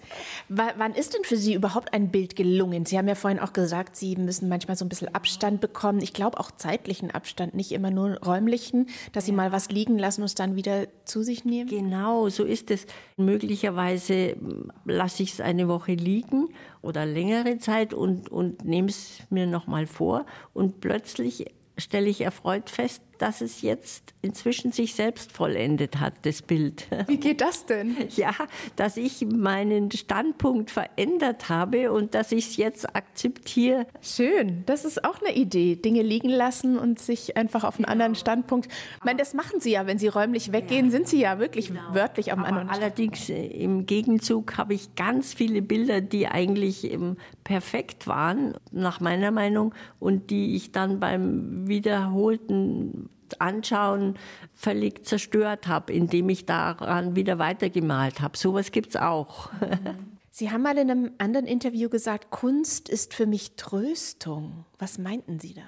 Wann 0.48 0.94
ist 0.94 1.14
denn 1.14 1.24
für 1.24 1.36
Sie 1.36 1.54
überhaupt 1.54 1.92
ein 1.94 2.10
Bild 2.10 2.36
gelungen? 2.36 2.86
Sie 2.86 2.98
haben 2.98 3.08
ja 3.08 3.14
vorhin 3.14 3.40
auch 3.40 3.52
gesagt, 3.52 3.96
Sie 3.96 4.16
müssen 4.16 4.48
manchmal 4.48 4.76
so 4.76 4.84
ein 4.84 4.88
bisschen 4.88 5.14
Abstand 5.14 5.60
bekommen. 5.60 6.00
Ich 6.00 6.12
glaube 6.12 6.38
auch 6.38 6.50
zeitlichen 6.50 7.10
Abstand, 7.10 7.54
nicht 7.54 7.72
immer 7.72 7.90
nur 7.90 8.18
räumlichen, 8.18 8.86
dass 9.12 9.26
Sie 9.26 9.32
mal 9.32 9.52
was 9.52 9.70
liegen 9.70 9.98
lassen 9.98 10.22
und 10.22 10.26
es 10.26 10.34
dann 10.34 10.56
wieder 10.56 10.86
zu 11.04 11.22
sich 11.22 11.44
nehmen. 11.44 11.68
Genau, 11.68 12.28
so 12.28 12.44
ist 12.44 12.70
es. 12.70 12.86
Möglicherweise 13.16 14.36
lasse 14.84 15.22
ich 15.22 15.34
es 15.34 15.40
eine 15.40 15.68
Woche 15.68 15.94
liegen 15.94 16.48
oder 16.82 17.06
längere 17.06 17.58
Zeit 17.58 17.94
und, 17.94 18.28
und 18.28 18.64
nehme 18.64 18.88
es 18.88 19.20
mir 19.30 19.46
nochmal 19.46 19.86
vor 19.86 20.26
und 20.52 20.80
plötzlich 20.80 21.46
stelle 21.78 22.08
ich 22.08 22.20
erfreut 22.20 22.70
fest, 22.70 23.02
dass 23.22 23.40
es 23.40 23.62
jetzt 23.62 24.14
inzwischen 24.20 24.72
sich 24.72 24.96
selbst 24.96 25.30
vollendet 25.30 26.00
hat, 26.00 26.14
das 26.22 26.42
Bild. 26.42 26.88
Wie 27.06 27.18
geht 27.18 27.40
das 27.40 27.66
denn? 27.66 27.96
Ja, 28.16 28.32
dass 28.74 28.96
ich 28.96 29.24
meinen 29.24 29.92
Standpunkt 29.92 30.72
verändert 30.72 31.48
habe 31.48 31.92
und 31.92 32.16
dass 32.16 32.32
ich 32.32 32.48
es 32.48 32.56
jetzt 32.56 32.96
akzeptiere. 32.96 33.86
Schön, 34.00 34.64
das 34.66 34.84
ist 34.84 35.04
auch 35.04 35.22
eine 35.22 35.36
Idee. 35.36 35.76
Dinge 35.76 36.02
liegen 36.02 36.30
lassen 36.30 36.76
und 36.76 36.98
sich 36.98 37.36
einfach 37.36 37.62
auf 37.62 37.76
einen 37.76 37.84
genau. 37.84 37.92
anderen 37.92 38.14
Standpunkt. 38.16 38.66
Ich 38.66 39.04
meine, 39.04 39.20
das 39.20 39.34
machen 39.34 39.60
Sie 39.60 39.70
ja, 39.70 39.86
wenn 39.86 39.98
Sie 39.98 40.08
räumlich 40.08 40.50
weggehen, 40.50 40.86
ja. 40.86 40.90
sind 40.90 41.06
Sie 41.06 41.20
ja 41.20 41.38
wirklich 41.38 41.68
genau. 41.68 41.94
wörtlich 41.94 42.32
auf 42.32 42.38
einem 42.38 42.46
anderen 42.46 42.70
Standpunkt. 42.70 42.82
Allerdings 42.82 43.30
äh, 43.30 43.46
im 43.46 43.86
Gegenzug 43.86 44.58
habe 44.58 44.74
ich 44.74 44.96
ganz 44.96 45.32
viele 45.32 45.62
Bilder, 45.62 46.00
die 46.00 46.26
eigentlich 46.26 46.92
ähm, 46.92 47.16
perfekt 47.44 48.08
waren, 48.08 48.54
nach 48.72 48.98
meiner 48.98 49.30
Meinung, 49.30 49.72
und 50.00 50.30
die 50.30 50.56
ich 50.56 50.72
dann 50.72 50.98
beim 50.98 51.68
wiederholten 51.68 53.10
Anschauen 53.40 54.18
völlig 54.54 55.06
zerstört 55.06 55.66
habe, 55.66 55.92
indem 55.92 56.28
ich 56.28 56.46
daran 56.46 57.16
wieder 57.16 57.38
weitergemalt 57.38 58.20
habe. 58.20 58.36
Sowas 58.36 58.72
gibt 58.72 58.90
es 58.90 58.96
auch. 58.96 59.50
Sie 60.30 60.50
haben 60.50 60.62
mal 60.62 60.78
in 60.78 60.90
einem 60.90 61.10
anderen 61.18 61.46
Interview 61.46 61.90
gesagt, 61.90 62.30
Kunst 62.30 62.88
ist 62.88 63.12
für 63.12 63.26
mich 63.26 63.56
Tröstung. 63.56 64.64
Was 64.78 64.98
meinten 64.98 65.38
Sie 65.38 65.54
da? 65.54 65.62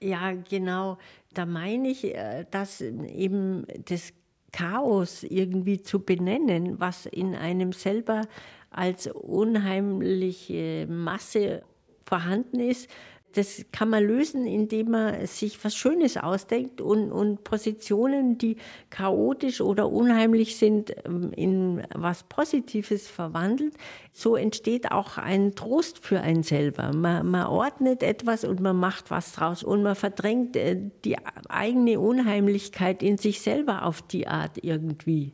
Ja, 0.00 0.32
genau. 0.32 0.98
Da 1.32 1.46
meine 1.46 1.88
ich, 1.88 2.04
äh, 2.14 2.44
dass 2.50 2.80
eben 2.80 3.66
das 3.86 4.12
Chaos 4.52 5.22
irgendwie 5.22 5.82
zu 5.82 6.00
benennen, 6.00 6.78
was 6.78 7.06
in 7.06 7.34
einem 7.34 7.72
selber 7.72 8.22
als 8.70 9.06
unheimliche 9.06 10.86
Masse 10.88 11.62
vorhanden 12.04 12.60
ist, 12.60 12.90
das 13.32 13.64
kann 13.72 13.90
man 13.90 14.04
lösen, 14.04 14.46
indem 14.46 14.90
man 14.90 15.26
sich 15.26 15.62
was 15.64 15.74
Schönes 15.74 16.16
ausdenkt 16.16 16.80
und, 16.80 17.10
und 17.10 17.44
Positionen, 17.44 18.38
die 18.38 18.56
chaotisch 18.90 19.60
oder 19.60 19.90
unheimlich 19.90 20.56
sind, 20.56 20.94
ähm, 21.04 21.32
in 21.34 21.82
was 21.94 22.24
Positives 22.24 23.08
verwandelt. 23.08 23.74
So 24.12 24.36
entsteht 24.36 24.92
auch 24.92 25.18
ein 25.18 25.54
Trost 25.54 25.98
für 25.98 26.20
einen 26.20 26.42
selber. 26.42 26.92
Man, 26.94 27.26
man 27.30 27.46
ordnet 27.46 28.02
etwas 28.02 28.44
und 28.44 28.60
man 28.60 28.76
macht 28.76 29.10
was 29.10 29.32
draus 29.32 29.62
und 29.62 29.82
man 29.82 29.94
verdrängt 29.94 30.56
äh, 30.56 30.78
die 31.04 31.16
eigene 31.48 31.98
Unheimlichkeit 32.00 33.02
in 33.02 33.18
sich 33.18 33.40
selber 33.40 33.84
auf 33.84 34.02
die 34.02 34.28
Art 34.28 34.58
irgendwie. 34.62 35.32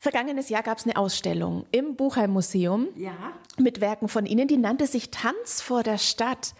Vergangenes 0.00 0.48
Jahr 0.48 0.62
gab 0.62 0.78
es 0.78 0.84
eine 0.84 0.96
Ausstellung 0.96 1.66
im 1.72 1.96
Buchheim 1.96 2.30
Museum 2.30 2.86
ja. 2.94 3.12
mit 3.58 3.80
Werken 3.80 4.06
von 4.06 4.26
Ihnen, 4.26 4.46
die 4.46 4.56
nannte 4.56 4.86
sich 4.86 5.10
Tanz 5.10 5.60
vor 5.60 5.82
der 5.82 5.98
Stadt. 5.98 6.54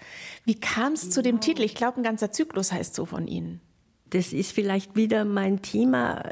Wie 0.45 0.59
kam 0.59 0.95
es 0.95 1.03
genau. 1.03 1.13
zu 1.13 1.23
dem 1.23 1.37
genau. 1.37 1.45
Titel? 1.45 1.63
Ich 1.63 1.77
glaube, 1.77 2.01
ein 2.01 2.03
ganzer 2.03 2.33
Zyklus 2.33 2.73
heißt 2.73 2.97
so 2.97 3.07
von 3.07 3.29
Ihnen. 3.29 3.61
Das 4.11 4.33
ist 4.33 4.53
vielleicht 4.53 4.97
wieder 4.97 5.25
mein 5.25 5.63
Thema, 5.63 6.25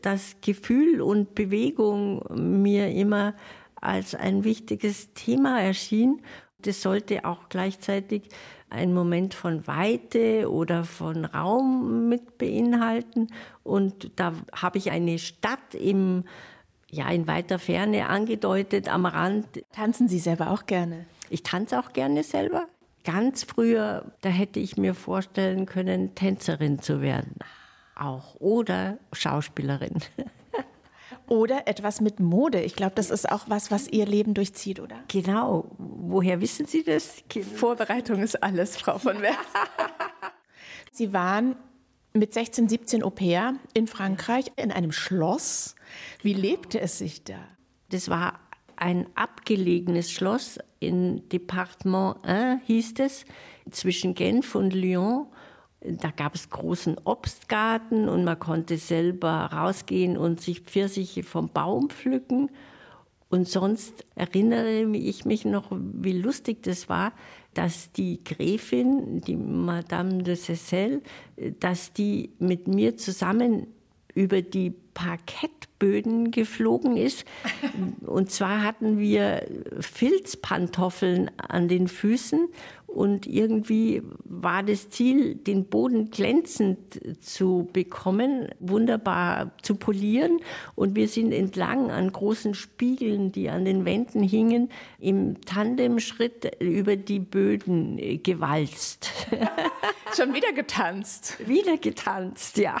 dass 0.00 0.36
Gefühl 0.40 1.02
und 1.02 1.34
Bewegung 1.34 2.22
mir 2.34 2.90
immer 2.90 3.34
als 3.74 4.14
ein 4.14 4.44
wichtiges 4.44 5.12
Thema 5.12 5.60
erschien. 5.60 6.22
Das 6.60 6.80
sollte 6.80 7.26
auch 7.26 7.50
gleichzeitig 7.50 8.28
einen 8.70 8.94
Moment 8.94 9.34
von 9.34 9.66
Weite 9.66 10.50
oder 10.50 10.84
von 10.84 11.26
Raum 11.26 12.08
mit 12.08 12.38
beinhalten. 12.38 13.28
Und 13.62 14.12
da 14.16 14.32
habe 14.54 14.78
ich 14.78 14.90
eine 14.90 15.18
Stadt 15.18 15.74
im 15.74 16.24
ja, 16.94 17.08
in 17.10 17.26
weiter 17.26 17.58
Ferne 17.58 18.08
angedeutet 18.08 18.88
am 18.88 19.04
Rand. 19.06 19.46
Tanzen 19.72 20.08
Sie 20.08 20.18
selber 20.18 20.50
auch 20.50 20.66
gerne? 20.66 21.06
Ich 21.28 21.42
tanze 21.42 21.78
auch 21.78 21.92
gerne 21.92 22.22
selber. 22.22 22.68
Ganz 23.04 23.42
früher, 23.44 24.12
da 24.22 24.28
hätte 24.28 24.60
ich 24.60 24.76
mir 24.76 24.94
vorstellen 24.94 25.66
können, 25.66 26.14
Tänzerin 26.14 26.80
zu 26.80 27.02
werden. 27.02 27.34
Auch. 27.96 28.36
Oder 28.36 28.98
Schauspielerin. 29.12 29.98
Oder 31.26 31.66
etwas 31.66 32.00
mit 32.00 32.20
Mode. 32.20 32.60
Ich 32.62 32.76
glaube, 32.76 32.94
das 32.94 33.10
ist 33.10 33.30
auch 33.30 33.44
was, 33.48 33.70
was 33.70 33.88
Ihr 33.88 34.06
Leben 34.06 34.34
durchzieht, 34.34 34.78
oder? 34.78 34.96
Genau. 35.08 35.70
Woher 35.78 36.40
wissen 36.40 36.66
Sie 36.66 36.84
das? 36.84 37.22
Vorbereitung 37.56 38.22
ist 38.22 38.42
alles, 38.42 38.76
Frau 38.76 38.98
von 38.98 39.22
Werth. 39.22 39.38
Sie 40.92 41.12
waren 41.12 41.56
mit 42.12 42.34
16, 42.34 42.68
17 42.68 43.02
Au 43.02 43.10
pair 43.10 43.54
in 43.72 43.86
Frankreich 43.86 44.52
in 44.56 44.70
einem 44.70 44.92
Schloss. 44.92 45.74
Wie 46.22 46.34
lebte 46.34 46.80
es 46.80 46.98
sich 46.98 47.24
da? 47.24 47.38
Das 47.90 48.08
war 48.08 48.40
ein 48.76 49.06
abgelegenes 49.14 50.10
Schloss 50.10 50.58
in 50.80 51.28
Departement 51.28 52.16
1 52.24 52.62
hieß 52.66 52.94
es, 52.98 53.24
zwischen 53.70 54.14
Genf 54.14 54.54
und 54.54 54.74
Lyon. 54.74 55.26
Da 55.80 56.10
gab 56.10 56.34
es 56.34 56.50
großen 56.50 56.96
Obstgarten 57.04 58.08
und 58.08 58.24
man 58.24 58.38
konnte 58.38 58.78
selber 58.78 59.50
rausgehen 59.52 60.16
und 60.16 60.40
sich 60.40 60.60
Pfirsiche 60.60 61.22
vom 61.22 61.48
Baum 61.50 61.90
pflücken. 61.90 62.50
Und 63.28 63.48
sonst 63.48 64.04
erinnere 64.14 64.82
ich 64.96 65.24
mich 65.24 65.44
noch, 65.44 65.66
wie 65.70 66.12
lustig 66.12 66.62
das 66.62 66.88
war, 66.88 67.12
dass 67.52 67.92
die 67.92 68.22
Gräfin, 68.22 69.20
die 69.22 69.36
Madame 69.36 70.22
de 70.22 70.36
Cessel, 70.36 71.02
dass 71.60 71.92
die 71.92 72.30
mit 72.38 72.68
mir 72.68 72.96
zusammen 72.96 73.73
über 74.14 74.42
die 74.42 74.72
Parkettböden 74.94 76.30
geflogen 76.30 76.96
ist. 76.96 77.24
Und 78.06 78.30
zwar 78.30 78.62
hatten 78.62 78.98
wir 78.98 79.46
Filzpantoffeln 79.80 81.30
an 81.36 81.68
den 81.68 81.88
Füßen 81.88 82.48
Und 82.94 83.26
irgendwie 83.26 84.02
war 84.24 84.62
das 84.62 84.88
Ziel, 84.88 85.34
den 85.34 85.64
Boden 85.64 86.12
glänzend 86.12 86.78
zu 87.20 87.68
bekommen, 87.72 88.48
wunderbar 88.60 89.50
zu 89.62 89.74
polieren. 89.74 90.38
Und 90.76 90.94
wir 90.94 91.08
sind 91.08 91.32
entlang 91.32 91.90
an 91.90 92.12
großen 92.12 92.54
Spiegeln, 92.54 93.32
die 93.32 93.50
an 93.50 93.64
den 93.64 93.84
Wänden 93.84 94.22
hingen, 94.22 94.70
im 95.00 95.40
Tandemschritt 95.40 96.54
über 96.60 96.94
die 96.94 97.18
Böden 97.18 98.22
gewalzt. 98.22 99.10
Schon 100.16 100.32
wieder 100.32 100.52
getanzt. 100.52 101.36
Wieder 101.48 101.76
getanzt, 101.76 102.58
ja. 102.58 102.76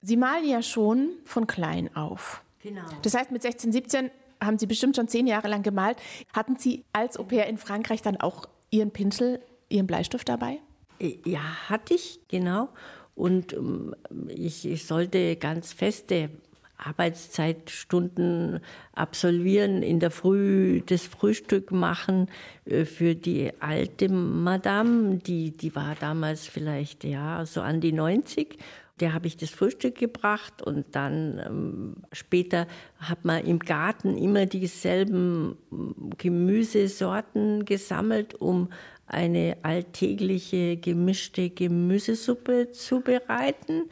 Sie 0.00 0.16
malen 0.16 0.48
ja 0.48 0.62
schon 0.62 1.10
von 1.26 1.46
klein 1.46 1.94
auf. 1.94 2.42
Genau. 2.62 2.80
Das 3.02 3.14
heißt, 3.14 3.30
mit 3.30 3.42
16, 3.42 3.72
17 3.72 4.10
haben 4.42 4.58
Sie 4.58 4.66
bestimmt 4.66 4.96
schon 4.96 5.08
zehn 5.08 5.26
Jahre 5.26 5.48
lang 5.48 5.62
gemalt. 5.62 5.98
Hatten 6.32 6.56
Sie 6.56 6.84
als 6.92 7.18
Au 7.18 7.24
pair 7.24 7.46
in 7.46 7.58
Frankreich 7.58 8.00
dann 8.00 8.16
auch 8.16 8.48
Ihren 8.70 8.90
Pinsel, 8.90 9.40
Ihren 9.68 9.86
Bleistift 9.86 10.28
dabei? 10.28 10.58
Äh, 10.98 11.18
ja, 11.24 11.40
hatte 11.68 11.94
ich, 11.94 12.20
genau. 12.28 12.68
Und 13.14 13.52
ähm, 13.52 13.94
ich, 14.28 14.66
ich 14.66 14.86
sollte 14.86 15.36
ganz 15.36 15.72
feste 15.72 16.30
Arbeitszeitstunden 16.78 18.60
absolvieren, 18.94 19.82
in 19.82 19.98
der 19.98 20.12
Früh 20.12 20.80
das 20.86 21.02
Frühstück 21.02 21.72
machen 21.72 22.28
äh, 22.64 22.84
für 22.84 23.14
die 23.14 23.52
alte 23.60 24.08
Madame, 24.08 25.16
die, 25.16 25.50
die 25.50 25.74
war 25.74 25.96
damals 25.96 26.46
vielleicht 26.46 27.04
ja 27.04 27.44
so 27.44 27.60
an 27.60 27.80
die 27.80 27.92
90 27.92 28.58
der 29.00 29.14
habe 29.14 29.26
ich 29.26 29.36
das 29.36 29.50
Frühstück 29.50 29.96
gebracht 29.96 30.62
und 30.62 30.86
dann 30.92 31.40
ähm, 31.44 31.94
später 32.12 32.66
hat 32.98 33.24
man 33.24 33.44
im 33.44 33.58
Garten 33.58 34.16
immer 34.16 34.46
dieselben 34.46 35.56
ähm, 35.70 36.10
Gemüsesorten 36.18 37.64
gesammelt, 37.64 38.34
um 38.34 38.70
eine 39.08 39.56
alltägliche 39.62 40.76
gemischte 40.76 41.50
Gemüsesuppe 41.50 42.70
zu 42.72 43.00
bereiten. 43.00 43.90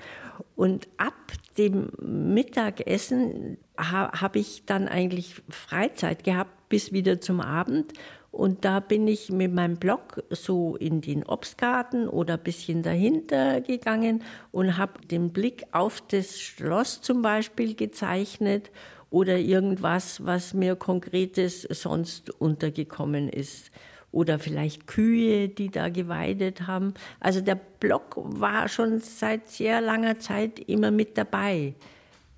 Und 0.54 0.88
ab 0.96 1.14
dem 1.58 1.88
Mittagessen 2.00 3.58
ha 3.78 4.20
habe 4.20 4.38
ich 4.38 4.64
dann 4.66 4.88
eigentlich 4.88 5.42
Freizeit 5.49 6.25
gehabt 6.25 6.68
bis 6.68 6.92
wieder 6.92 7.20
zum 7.20 7.40
Abend 7.40 7.92
und 8.37 8.66
da 8.66 8.80
bin 8.80 9.08
ich 9.08 9.32
mit 9.32 9.54
meinem 9.54 9.78
Blog 9.78 10.23
so 10.28 10.76
in 10.76 11.00
den 11.00 11.25
Obstgarten 11.25 12.06
oder 12.06 12.35
ein 12.35 12.42
bisschen 12.42 12.82
dahinter 12.82 13.62
gegangen 13.62 14.23
und 14.52 14.76
habe 14.76 15.00
den 15.06 15.32
Blick 15.32 15.64
auf 15.73 16.02
das 16.08 16.38
Schloss 16.38 17.00
zum 17.00 17.23
Beispiel 17.23 17.75
gezeichnet 17.75 18.70
oder 19.08 19.38
irgendwas, 19.38 20.23
was 20.26 20.52
mir 20.52 20.76
konkretes 20.76 21.62
sonst 21.62 22.28
untergekommen 22.28 23.30
ist. 23.30 23.70
Oder 24.12 24.38
vielleicht 24.38 24.86
Kühe, 24.86 25.48
die 25.48 25.70
da 25.70 25.88
geweidet 25.88 26.66
haben. 26.66 26.94
Also 27.20 27.40
der 27.40 27.56
Blog 27.56 28.16
war 28.16 28.68
schon 28.68 29.00
seit 29.00 29.48
sehr 29.48 29.80
langer 29.80 30.18
Zeit 30.18 30.58
immer 30.58 30.90
mit 30.90 31.18
dabei. 31.18 31.75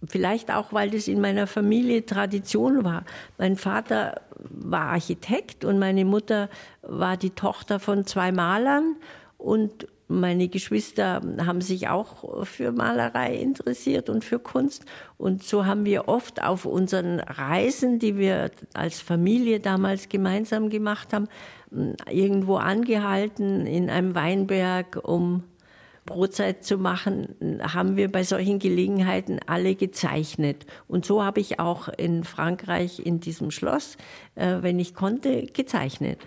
Vielleicht 0.07 0.53
auch, 0.53 0.73
weil 0.73 0.91
das 0.91 1.09
in 1.09 1.21
meiner 1.21 1.47
Familie 1.47 2.07
Tradition 2.07 2.85
war. 2.85 3.05
Mein 3.37 3.57
Vater 3.57 4.21
war 4.39 4.93
Architekt 4.93 5.65
und 5.65 5.79
meine 5.79 6.05
Mutter 6.05 6.49
war 6.83 7.17
die 7.17 7.31
Tochter 7.31 7.81
von 7.81 8.07
zwei 8.07 8.31
Malern 8.31 8.97
und 9.39 9.89
meine 10.09 10.49
Geschwister 10.49 11.21
haben 11.45 11.61
sich 11.61 11.89
auch 11.89 12.47
für 12.47 12.73
Malerei 12.73 13.37
interessiert 13.37 14.09
und 14.09 14.25
für 14.25 14.39
Kunst. 14.39 14.87
Und 15.19 15.43
so 15.43 15.67
haben 15.67 15.85
wir 15.85 16.09
oft 16.09 16.43
auf 16.43 16.65
unseren 16.65 17.21
Reisen, 17.21 17.99
die 17.99 18.17
wir 18.17 18.51
als 18.73 19.03
Familie 19.03 19.61
damals 19.61 20.09
gemeinsam 20.09 20.71
gemacht 20.71 21.13
haben, 21.13 21.29
irgendwo 22.11 22.57
angehalten 22.57 23.67
in 23.67 23.91
einem 23.91 24.15
Weinberg, 24.15 25.01
um 25.03 25.45
Brotzeit 26.09 26.65
zu 26.65 26.79
machen, 26.79 27.61
haben 27.61 27.97
wir 27.97 28.11
bei 28.11 28.25
solchen 28.25 28.59
Gelegenheiten 28.59 29.41
alle 29.47 29.75
gezeichnet. 29.75 30.65
Und 30.89 31.05
so 31.05 31.23
habe 31.23 31.41
ich 31.41 31.61
auch 31.61 31.89
in 31.89 32.25
Frankreich 32.25 33.05
in 33.05 33.21
diesem 33.21 33.51
Schloss, 33.51 33.99
äh, 34.35 34.57
wenn 34.63 34.79
ich 34.79 34.95
konnte, 34.95 35.47
gezeichnet. 35.47 36.19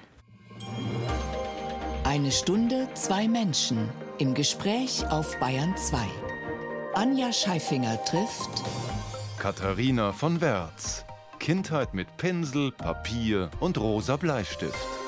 Eine 2.03 2.31
Stunde, 2.31 2.87
zwei 2.93 3.27
Menschen 3.27 3.89
im 4.19 4.35
Gespräch 4.35 5.03
auf 5.09 5.39
Bayern 5.39 5.75
2. 5.75 5.97
Anja 6.93 7.33
Scheifinger 7.33 8.03
trifft 8.05 8.63
Katharina 9.39 10.13
von 10.13 10.41
Werz. 10.41 11.03
Kindheit 11.39 11.95
mit 11.95 12.17
Pinsel, 12.17 12.71
Papier 12.71 13.49
und 13.59 13.79
rosa 13.79 14.17
Bleistift. 14.17 15.00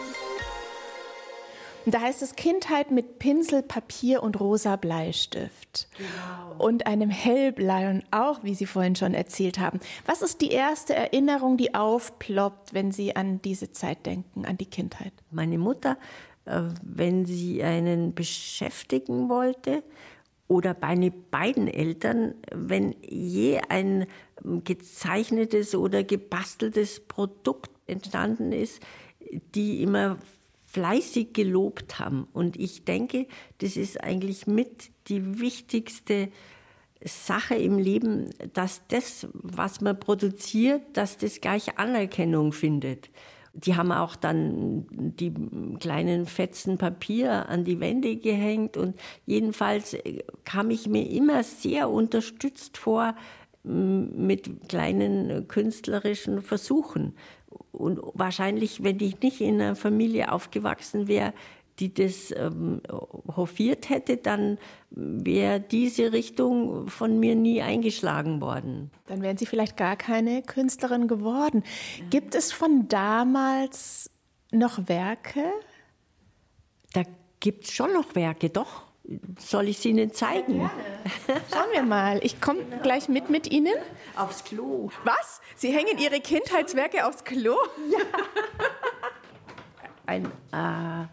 Und 1.85 1.93
da 1.93 2.01
heißt 2.01 2.21
es 2.21 2.35
Kindheit 2.35 2.91
mit 2.91 3.19
Pinsel, 3.19 3.61
Papier 3.61 4.23
und 4.23 4.39
rosa 4.39 4.75
Bleistift. 4.75 5.87
Genau. 5.97 6.63
Und 6.63 6.87
einem 6.87 7.09
Hellbleien 7.09 8.03
auch, 8.11 8.43
wie 8.43 8.55
Sie 8.55 8.65
vorhin 8.65 8.95
schon 8.95 9.13
erzählt 9.13 9.59
haben. 9.59 9.79
Was 10.05 10.21
ist 10.21 10.41
die 10.41 10.51
erste 10.51 10.95
Erinnerung, 10.95 11.57
die 11.57 11.75
aufploppt, 11.75 12.73
wenn 12.73 12.91
Sie 12.91 13.15
an 13.15 13.41
diese 13.41 13.71
Zeit 13.71 14.05
denken, 14.05 14.45
an 14.45 14.57
die 14.57 14.65
Kindheit? 14.65 15.13
Meine 15.31 15.57
Mutter, 15.57 15.97
äh, 16.45 16.61
wenn 16.81 17.25
sie 17.25 17.63
einen 17.63 18.13
beschäftigen 18.13 19.29
wollte, 19.29 19.83
oder 20.49 20.75
meine 20.79 21.09
beiden 21.09 21.67
Eltern, 21.67 22.35
wenn 22.51 22.95
je 23.01 23.61
ein 23.69 24.05
gezeichnetes 24.63 25.73
oder 25.73 26.03
gebasteltes 26.03 26.99
Produkt 26.99 27.71
entstanden 27.87 28.51
ist, 28.51 28.81
die 29.55 29.81
immer 29.81 30.17
fleißig 30.73 31.33
gelobt 31.33 31.99
haben. 31.99 32.27
Und 32.33 32.57
ich 32.59 32.83
denke, 32.83 33.27
das 33.59 33.77
ist 33.77 34.03
eigentlich 34.03 34.47
mit 34.47 34.89
die 35.07 35.39
wichtigste 35.39 36.29
Sache 37.05 37.55
im 37.55 37.77
Leben, 37.77 38.31
dass 38.53 38.81
das, 38.87 39.27
was 39.33 39.81
man 39.81 39.99
produziert, 39.99 40.81
dass 40.93 41.17
das 41.17 41.41
gleich 41.41 41.77
Anerkennung 41.77 42.53
findet. 42.53 43.11
Die 43.53 43.75
haben 43.75 43.91
auch 43.91 44.15
dann 44.15 44.87
die 44.89 45.31
kleinen 45.79 46.25
Fetzen 46.25 46.79
Papier 46.79 47.47
an 47.49 47.65
die 47.65 47.79
Wände 47.79 48.15
gehängt 48.15 48.75
und 48.75 48.95
jedenfalls 49.27 49.95
kam 50.43 50.71
ich 50.71 50.87
mir 50.87 51.07
immer 51.07 51.43
sehr 51.43 51.91
unterstützt 51.91 52.79
vor 52.79 53.13
mit 53.63 54.67
kleinen 54.67 55.47
künstlerischen 55.47 56.41
Versuchen. 56.41 57.15
Und 57.71 57.99
wahrscheinlich, 58.13 58.83
wenn 58.83 58.99
ich 58.99 59.19
nicht 59.21 59.41
in 59.41 59.61
einer 59.61 59.75
Familie 59.75 60.31
aufgewachsen 60.31 61.07
wäre, 61.07 61.33
die 61.79 61.93
das 61.93 62.31
ähm, 62.31 62.81
hofiert 63.35 63.89
hätte, 63.89 64.17
dann 64.17 64.59
wäre 64.91 65.59
diese 65.59 66.13
Richtung 66.13 66.87
von 66.87 67.19
mir 67.19 67.35
nie 67.35 67.61
eingeschlagen 67.61 68.41
worden. 68.41 68.91
Dann 69.07 69.21
wären 69.21 69.37
Sie 69.37 69.47
vielleicht 69.47 69.75
gar 69.75 69.95
keine 69.95 70.43
Künstlerin 70.43 71.07
geworden. 71.07 71.63
Ja. 71.97 72.05
Gibt 72.11 72.35
es 72.35 72.51
von 72.51 72.87
damals 72.89 74.11
noch 74.51 74.87
Werke? 74.87 75.45
Da 76.93 77.03
gibt 77.39 77.65
es 77.65 77.71
schon 77.71 77.93
noch 77.93 78.13
Werke, 78.13 78.49
doch. 78.49 78.83
Soll 79.37 79.67
ich 79.67 79.79
sie 79.79 79.89
Ihnen 79.89 80.13
zeigen? 80.13 80.61
Ja, 80.61 80.71
Schauen 81.51 81.71
wir 81.73 81.83
mal. 81.83 82.19
Ich 82.23 82.39
komme 82.39 82.63
genau. 82.63 82.81
gleich 82.81 83.09
mit 83.09 83.29
mit 83.29 83.51
Ihnen. 83.51 83.73
Aufs 84.15 84.43
Klo. 84.45 84.89
Was? 85.03 85.41
Sie 85.55 85.71
hängen 85.71 85.97
Ihre 85.97 86.21
Kindheitswerke 86.21 87.05
aufs 87.05 87.23
Klo? 87.23 87.55
Ja. 87.89 87.99
Ein 90.05 90.25
äh, 90.51 91.07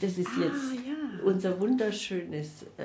das 0.00 0.18
ist 0.18 0.28
ah, 0.28 0.44
jetzt 0.44 0.86
ja. 0.86 1.24
unser 1.24 1.58
wunderschönes 1.58 2.66
äh, 2.76 2.84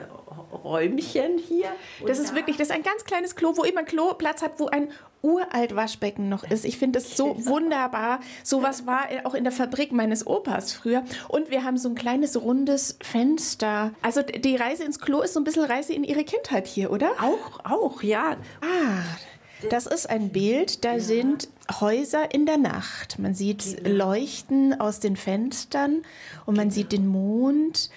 Räumchen 0.64 1.38
hier. 1.38 1.72
Und 2.00 2.10
das 2.10 2.20
ist 2.20 2.34
wirklich, 2.34 2.56
das 2.56 2.70
ist 2.70 2.74
ein 2.74 2.84
ganz 2.84 3.04
kleines 3.04 3.36
Klo, 3.36 3.58
wo 3.58 3.64
immer 3.64 3.82
ein 3.82 3.86
Klo 3.86 4.14
Platz 4.14 4.42
hat, 4.42 4.60
wo 4.60 4.68
ein 4.68 4.92
uralt 5.22 5.76
Waschbecken 5.76 6.30
noch 6.30 6.44
ist. 6.44 6.66
Ich 6.66 6.78
finde 6.78 7.00
das 7.00 7.16
so 7.16 7.46
wunderbar. 7.46 8.20
Sowas 8.44 8.86
war 8.86 9.08
auch 9.24 9.34
in 9.34 9.44
der 9.44 9.54
Fabrik 9.54 9.92
meines 9.92 10.26
Opas 10.26 10.74
früher. 10.74 11.04
Und 11.28 11.52
wir 11.52 11.64
haben 11.64 11.78
so 11.78 11.90
ein 11.90 11.96
kleines 11.96 12.42
rundes 12.42 12.98
Fenster. 13.02 13.92
Also 14.02 14.22
die 14.22 14.56
Reise 14.56 14.84
ins 14.84 15.00
Klo 15.00 15.22
ist 15.22 15.34
so 15.34 15.40
ein 15.40 15.44
bisschen 15.44 15.66
Reise 15.66 15.94
in 15.94 16.04
ihre 16.04 16.24
Kindheit 16.24 16.68
hier, 16.68 16.92
oder? 16.92 17.12
Auch, 17.22 17.66
auch, 17.66 18.04
ja. 18.04 18.38
Ah, 18.62 19.04
das 19.70 19.86
ist 19.86 20.10
ein 20.10 20.30
Bild, 20.30 20.84
da 20.84 20.94
ja. 20.94 21.00
sind 21.00 21.50
Häuser 21.80 22.34
in 22.34 22.46
der 22.46 22.58
Nacht. 22.58 23.20
Man 23.20 23.34
sieht 23.34 23.84
genau. 23.84 24.06
Leuchten 24.06 24.80
aus 24.80 25.00
den 25.00 25.16
Fenstern 25.16 26.04
und 26.46 26.58
man 26.58 26.70
genau. 26.70 26.76
sieht 26.76 26.92
den 26.92 27.08
Mond. 27.08 27.90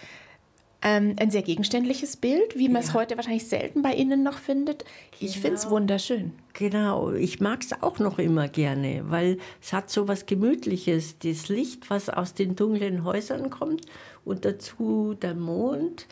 Ähm, 0.87 1.17
ein 1.19 1.31
sehr 1.31 1.41
gegenständliches 1.41 2.19
Bild, 2.19 2.59
wie 2.59 2.69
man 2.69 2.83
es 2.83 2.93
heute 2.93 3.17
wahrscheinlich 3.17 3.49
selten 3.49 3.81
bei 3.81 3.95
Ihnen 3.95 4.23
noch 4.23 4.37
findet. 4.37 4.85
Ich 5.19 5.33
genau. 5.33 5.43
finde 5.43 5.55
es 5.55 5.71
wunderschön. 5.71 6.33
Genau, 6.53 7.11
ich 7.13 7.41
mag 7.41 7.63
es 7.63 7.83
auch 7.83 7.99
noch 7.99 8.19
immer 8.19 8.49
gerne, 8.49 9.03
weil 9.09 9.39
es 9.63 9.73
hat 9.73 9.89
so 9.89 10.09
was 10.09 10.27
Gemütliches. 10.27 11.19
Das 11.21 11.49
Licht, 11.49 11.89
was 11.89 12.11
aus 12.11 12.35
den 12.35 12.55
dunklen 12.55 13.03
Häusern 13.03 13.49
kommt 13.49 13.87
und 14.27 14.45
dazu 14.45 15.15
der 15.15 15.35
Mond. 15.35 16.07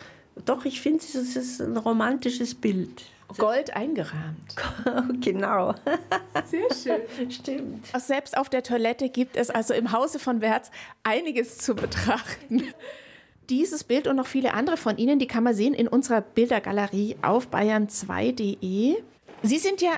Doch, 0.46 0.64
ich 0.64 0.80
finde, 0.80 1.04
es 1.04 1.14
ist 1.14 1.60
ein 1.60 1.76
romantisches 1.76 2.54
Bild. 2.54 3.04
Gold 3.36 3.74
eingerahmt. 3.76 4.56
genau. 5.20 5.74
Sehr 6.46 6.74
schön. 6.74 7.30
Stimmt. 7.30 7.86
Selbst 7.98 8.36
auf 8.36 8.48
der 8.48 8.62
Toilette 8.62 9.08
gibt 9.08 9.36
es 9.36 9.50
also 9.50 9.74
im 9.74 9.92
Hause 9.92 10.18
von 10.18 10.40
Wertz 10.40 10.70
einiges 11.02 11.58
zu 11.58 11.74
betrachten. 11.74 12.62
Dieses 13.52 13.84
Bild 13.84 14.06
und 14.06 14.16
noch 14.16 14.26
viele 14.26 14.54
andere 14.54 14.78
von 14.78 14.96
Ihnen, 14.96 15.18
die 15.18 15.26
kann 15.26 15.44
man 15.44 15.54
sehen 15.54 15.74
in 15.74 15.86
unserer 15.86 16.22
Bildergalerie 16.22 17.16
auf 17.20 17.48
bayern2.de. 17.48 18.96
Sie 19.42 19.58
sind 19.58 19.82
ja 19.82 19.90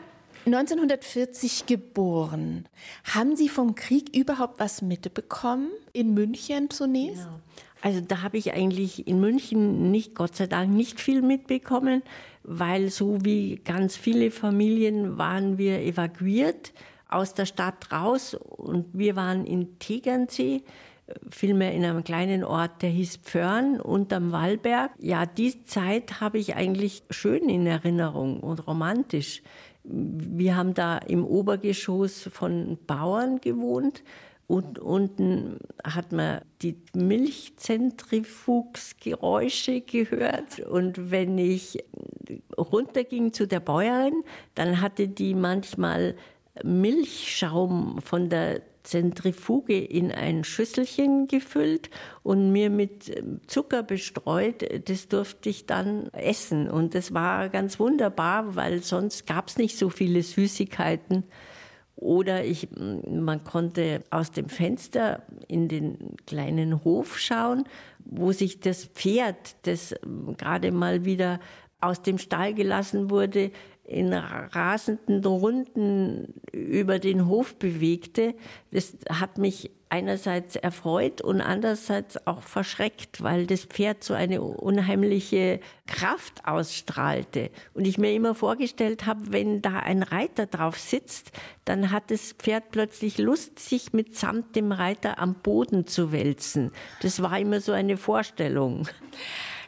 1940 0.46 1.66
geboren. 1.66 2.66
Haben 3.04 3.36
Sie 3.36 3.48
vom 3.48 3.76
Krieg 3.76 4.14
überhaupt 4.14 4.58
was 4.58 4.82
mitbekommen? 4.82 5.68
In 5.92 6.14
München 6.14 6.68
zunächst? 6.68 7.24
Genau. 7.24 7.40
Also 7.80 8.00
da 8.00 8.22
habe 8.22 8.38
ich 8.38 8.54
eigentlich 8.54 9.06
in 9.06 9.20
München 9.20 9.90
nicht, 9.92 10.14
Gott 10.14 10.34
sei 10.34 10.46
Dank, 10.46 10.72
nicht 10.72 11.00
viel 11.00 11.22
mitbekommen, 11.22 12.02
weil 12.42 12.90
so 12.90 13.24
wie 13.24 13.60
ganz 13.64 13.96
viele 13.96 14.32
Familien 14.32 15.16
waren 15.16 15.58
wir 15.58 15.78
evakuiert 15.80 16.72
aus 17.08 17.34
der 17.34 17.46
Stadt 17.46 17.92
raus 17.92 18.34
und 18.34 18.86
wir 18.94 19.14
waren 19.14 19.44
in 19.46 19.78
Tegernsee 19.78 20.64
vielmehr 21.30 21.72
in 21.72 21.84
einem 21.84 22.02
kleinen 22.04 22.44
Ort, 22.44 22.82
der 22.82 22.90
hieß 22.90 23.16
Pförn 23.18 23.80
unterm 23.80 24.32
Wallberg. 24.32 24.90
Ja, 24.98 25.26
die 25.26 25.64
Zeit 25.64 26.20
habe 26.20 26.38
ich 26.38 26.56
eigentlich 26.56 27.04
schön 27.10 27.48
in 27.48 27.66
Erinnerung 27.66 28.40
und 28.40 28.66
romantisch. 28.66 29.42
Wir 29.82 30.56
haben 30.56 30.74
da 30.74 30.98
im 30.98 31.26
Obergeschoss 31.26 32.28
von 32.32 32.78
Bauern 32.86 33.40
gewohnt 33.40 34.04
und 34.46 34.78
unten 34.78 35.58
hat 35.82 36.12
man 36.12 36.42
die 36.62 36.76
Milchzentrifugsgeräusche 36.94 39.80
gehört. 39.82 40.60
Und 40.60 41.10
wenn 41.10 41.38
ich 41.38 41.82
runterging 42.56 43.32
zu 43.32 43.46
der 43.46 43.60
Bäuerin, 43.60 44.22
dann 44.54 44.80
hatte 44.80 45.08
die 45.08 45.34
manchmal 45.34 46.16
Milchschaum 46.62 48.00
von 48.02 48.28
der 48.28 48.62
Zentrifuge 48.84 49.78
in 49.78 50.12
ein 50.12 50.44
Schüsselchen 50.44 51.26
gefüllt 51.26 51.90
und 52.22 52.52
mir 52.52 52.70
mit 52.70 53.08
ähm, 53.08 53.40
Zucker 53.46 53.82
bestreut. 53.82 54.64
Das 54.88 55.08
durfte 55.08 55.48
ich 55.48 55.66
dann 55.66 56.08
essen. 56.12 56.70
Und 56.70 56.94
das 56.94 57.12
war 57.12 57.48
ganz 57.48 57.80
wunderbar, 57.80 58.54
weil 58.54 58.82
sonst 58.82 59.26
gab 59.26 59.48
es 59.48 59.56
nicht 59.56 59.78
so 59.78 59.88
viele 59.88 60.22
Süßigkeiten. 60.22 61.24
Oder 61.96 62.44
ich, 62.44 62.68
man 62.76 63.44
konnte 63.44 64.02
aus 64.10 64.30
dem 64.30 64.48
Fenster 64.48 65.22
in 65.48 65.68
den 65.68 66.16
kleinen 66.26 66.84
Hof 66.84 67.18
schauen, 67.18 67.64
wo 68.04 68.32
sich 68.32 68.60
das 68.60 68.84
Pferd, 68.84 69.56
das 69.62 69.94
ähm, 70.04 70.36
gerade 70.36 70.70
mal 70.72 71.04
wieder 71.04 71.40
aus 71.80 72.02
dem 72.02 72.18
Stall 72.18 72.54
gelassen 72.54 73.10
wurde, 73.10 73.50
in 73.84 74.12
rasenden 74.12 75.24
Runden 75.24 76.34
über 76.52 76.98
den 76.98 77.26
Hof 77.26 77.56
bewegte, 77.56 78.34
das 78.70 78.96
hat 79.10 79.38
mich 79.38 79.70
einerseits 79.90 80.56
erfreut 80.56 81.20
und 81.20 81.40
andererseits 81.40 82.26
auch 82.26 82.42
verschreckt, 82.42 83.22
weil 83.22 83.46
das 83.46 83.64
Pferd 83.64 84.02
so 84.02 84.14
eine 84.14 84.42
unheimliche 84.42 85.60
Kraft 85.86 86.44
ausstrahlte. 86.44 87.50
Und 87.74 87.86
ich 87.86 87.96
mir 87.96 88.12
immer 88.12 88.34
vorgestellt 88.34 89.06
habe, 89.06 89.32
wenn 89.32 89.62
da 89.62 89.78
ein 89.78 90.02
Reiter 90.02 90.46
drauf 90.46 90.78
sitzt, 90.78 91.30
dann 91.64 91.92
hat 91.92 92.10
das 92.10 92.32
Pferd 92.32 92.70
plötzlich 92.72 93.18
Lust, 93.18 93.60
sich 93.60 93.92
mitsamt 93.92 94.56
dem 94.56 94.72
Reiter 94.72 95.20
am 95.20 95.34
Boden 95.34 95.86
zu 95.86 96.10
wälzen. 96.10 96.72
Das 97.02 97.22
war 97.22 97.38
immer 97.38 97.60
so 97.60 97.70
eine 97.70 97.96
Vorstellung. 97.96 98.88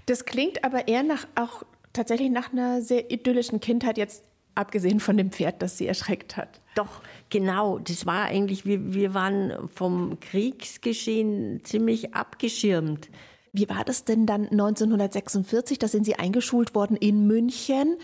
Das 0.06 0.24
klingt 0.24 0.64
aber 0.64 0.88
eher 0.88 1.02
nach 1.02 1.26
auch 1.34 1.64
tatsächlich 1.96 2.30
nach 2.30 2.52
einer 2.52 2.82
sehr 2.82 3.10
idyllischen 3.10 3.60
Kindheit, 3.60 3.98
jetzt 3.98 4.24
abgesehen 4.54 5.00
von 5.00 5.16
dem 5.16 5.30
Pferd, 5.30 5.62
das 5.62 5.78
sie 5.78 5.86
erschreckt 5.86 6.36
hat. 6.36 6.60
Doch, 6.74 7.02
genau. 7.30 7.78
Das 7.78 8.06
war 8.06 8.24
eigentlich, 8.24 8.64
wir, 8.64 8.94
wir 8.94 9.14
waren 9.14 9.68
vom 9.74 10.18
Kriegsgeschehen 10.20 11.64
ziemlich 11.64 12.14
abgeschirmt. 12.14 13.08
Wie 13.52 13.68
war 13.70 13.84
das 13.84 14.04
denn 14.04 14.26
dann 14.26 14.48
1946? 14.48 15.78
Da 15.78 15.88
sind 15.88 16.04
Sie 16.04 16.16
eingeschult 16.16 16.74
worden 16.74 16.96
in 16.96 17.26
München. 17.26 17.96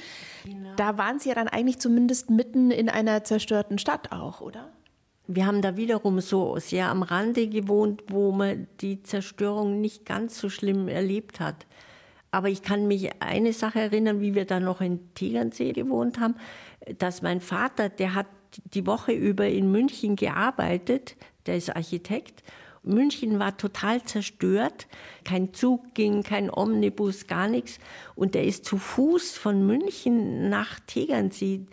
Genau. 0.45 0.75
Da 0.77 0.97
waren 0.97 1.19
Sie 1.19 1.29
ja 1.29 1.35
dann 1.35 1.49
eigentlich 1.49 1.79
zumindest 1.79 2.31
mitten 2.31 2.71
in 2.71 2.89
einer 2.89 3.23
zerstörten 3.25 3.79
Stadt 3.79 4.13
auch, 4.13 4.41
oder? 4.41 4.73
Wir 5.27 5.47
haben 5.47 5.61
da 5.63 5.77
wiederum 5.77 6.21
so 6.21 6.59
sehr 6.59 6.89
am 6.89 7.03
Rande 7.03 7.49
gewohnt, 7.49 8.05
wo 8.09 8.33
man 8.33 8.67
die 8.81 9.03
Zerstörung 9.03 9.81
nicht 9.81 10.07
ganz 10.07 10.39
so 10.39 10.49
schlimm 10.49 10.89
erlebt 10.89 11.39
hat. 11.39 11.67
Aber 12.33 12.49
ich 12.49 12.63
kann 12.63 12.89
mich 12.89 13.11
eine 13.21 13.53
Sache 13.53 13.79
erinnern, 13.79 14.21
wie 14.21 14.35
wir 14.35 14.47
da 14.47 14.59
noch 14.59 14.81
in 14.81 15.15
Tegernsee 15.15 15.73
gewohnt 15.73 16.19
haben, 16.19 16.35
dass 16.99 17.23
mein 17.23 17.41
Vater, 17.41 17.89
der 17.89 18.15
hat 18.15 18.27
die 18.75 18.87
Woche 18.87 19.13
über 19.13 19.47
in 19.47 19.71
München 19.71 20.17
gearbeitet, 20.17 21.17
der 21.47 21.57
ist 21.57 21.77
Architekt. 21.77 22.43
München 22.85 23.39
war 23.39 23.57
total 23.57 24.03
zerstört, 24.03 24.89
kein 25.25 25.55
Zug 25.55 25.95
ging, 25.95 26.23
kein 26.23 26.51
Omnibus, 26.51 27.29
gar 27.29 27.47
nichts. 27.49 27.79
Und 28.17 28.35
er 28.35 28.45
ist 28.45 28.65
zu 28.65 28.77
Fuß 28.77 29.37
von 29.37 29.65
München 29.67 30.49
nach 30.49 30.81
Tegernsee 30.81 31.67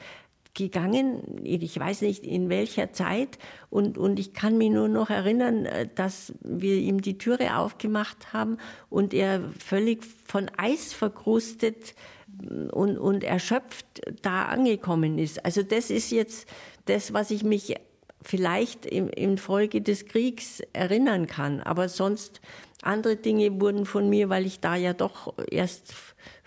gegangen, 0.59 1.41
ich 1.43 1.79
weiß 1.79 2.01
nicht 2.01 2.23
in 2.23 2.49
welcher 2.49 2.93
Zeit, 2.93 3.39
und, 3.71 3.97
und 3.97 4.19
ich 4.19 4.33
kann 4.33 4.57
mich 4.57 4.69
nur 4.69 4.87
noch 4.87 5.09
erinnern, 5.09 5.65
äh, 5.65 5.87
dass 5.95 6.33
wir 6.41 6.75
ihm 6.75 7.01
die 7.01 7.17
Türe 7.17 7.57
aufgemacht 7.57 8.33
haben 8.33 8.57
und 8.89 9.13
er 9.13 9.41
völlig 9.57 10.03
von 10.27 10.51
Eis 10.57 10.93
verkrustet 10.93 11.95
mm, 12.27 12.69
und, 12.69 12.97
und 12.97 13.23
erschöpft 13.23 13.85
da 14.21 14.45
angekommen 14.45 15.17
ist. 15.17 15.43
Also 15.45 15.63
das 15.63 15.89
ist 15.89 16.11
jetzt 16.11 16.47
das, 16.85 17.13
was 17.13 17.31
ich 17.31 17.43
mich 17.43 17.75
vielleicht 18.21 18.85
im, 18.85 19.09
in 19.09 19.37
Folge 19.37 19.81
des 19.81 20.05
Kriegs 20.05 20.61
erinnern 20.73 21.25
kann. 21.27 21.61
Aber 21.61 21.89
sonst 21.89 22.41
andere 22.81 23.15
Dinge 23.15 23.59
wurden 23.61 23.85
von 23.85 24.09
mir, 24.09 24.29
weil 24.29 24.45
ich 24.45 24.59
da 24.59 24.75
ja 24.75 24.93
doch 24.93 25.33
erst 25.49 25.93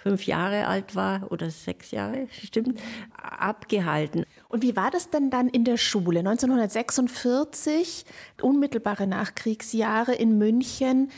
fünf 0.03 0.27
Jahre 0.27 0.67
alt 0.67 0.97
war 0.97 1.31
oder 1.31 1.49
sechs 1.51 1.93
Jahre, 1.93 2.27
stimmt, 2.31 2.81
abgehalten. 3.17 4.25
Und 4.49 4.62
wie 4.62 4.75
war 4.75 4.91
das 4.91 5.11
denn 5.11 5.31
dann 5.31 5.49
in 5.49 5.65
der 5.65 5.77
Schule? 5.77 6.19
1946, 6.19 8.05
unmittelbare 8.41 9.07
Nachkriegsjahre 9.07 10.12
in 10.12 10.38
München, 10.38 11.11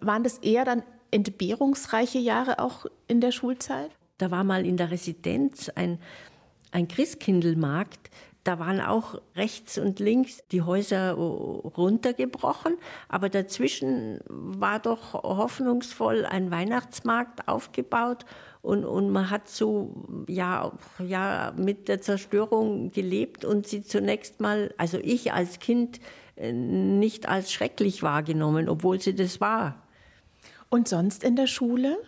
waren 0.00 0.24
das 0.24 0.38
eher 0.38 0.64
dann 0.64 0.82
entbehrungsreiche 1.12 2.18
Jahre 2.18 2.58
auch 2.58 2.86
in 3.06 3.20
der 3.20 3.30
Schulzeit? 3.30 3.92
Da 4.18 4.32
war 4.32 4.42
mal 4.42 4.66
in 4.66 4.76
der 4.76 4.90
Residenz 4.90 5.68
ein, 5.68 6.00
ein 6.72 6.88
Christkindlmarkt, 6.88 8.10
da 8.44 8.58
waren 8.58 8.80
auch 8.80 9.20
rechts 9.36 9.78
und 9.78 10.00
links 10.00 10.42
die 10.50 10.62
Häuser 10.62 11.12
runtergebrochen, 11.12 12.74
aber 13.08 13.28
dazwischen 13.28 14.20
war 14.28 14.80
doch 14.80 15.14
hoffnungsvoll 15.14 16.24
ein 16.24 16.50
Weihnachtsmarkt 16.50 17.46
aufgebaut 17.46 18.24
und, 18.62 18.84
und 18.84 19.10
man 19.10 19.28
hat 19.30 19.48
so 19.48 20.24
ja, 20.28 20.72
ja 20.98 21.52
mit 21.56 21.88
der 21.88 22.00
Zerstörung 22.00 22.92
gelebt 22.92 23.44
und 23.44 23.66
sie 23.66 23.82
zunächst 23.82 24.40
mal, 24.40 24.72
also 24.76 24.98
ich 24.98 25.32
als 25.32 25.58
Kind, 25.58 26.00
äh, 26.36 26.52
nicht 26.52 27.28
als 27.28 27.52
schrecklich 27.52 28.02
wahrgenommen, 28.02 28.68
obwohl 28.68 29.00
sie 29.00 29.14
das 29.14 29.40
war. 29.40 29.82
Und 30.68 30.88
sonst 30.88 31.24
in 31.24 31.36
der 31.36 31.48
Schule? 31.48 31.98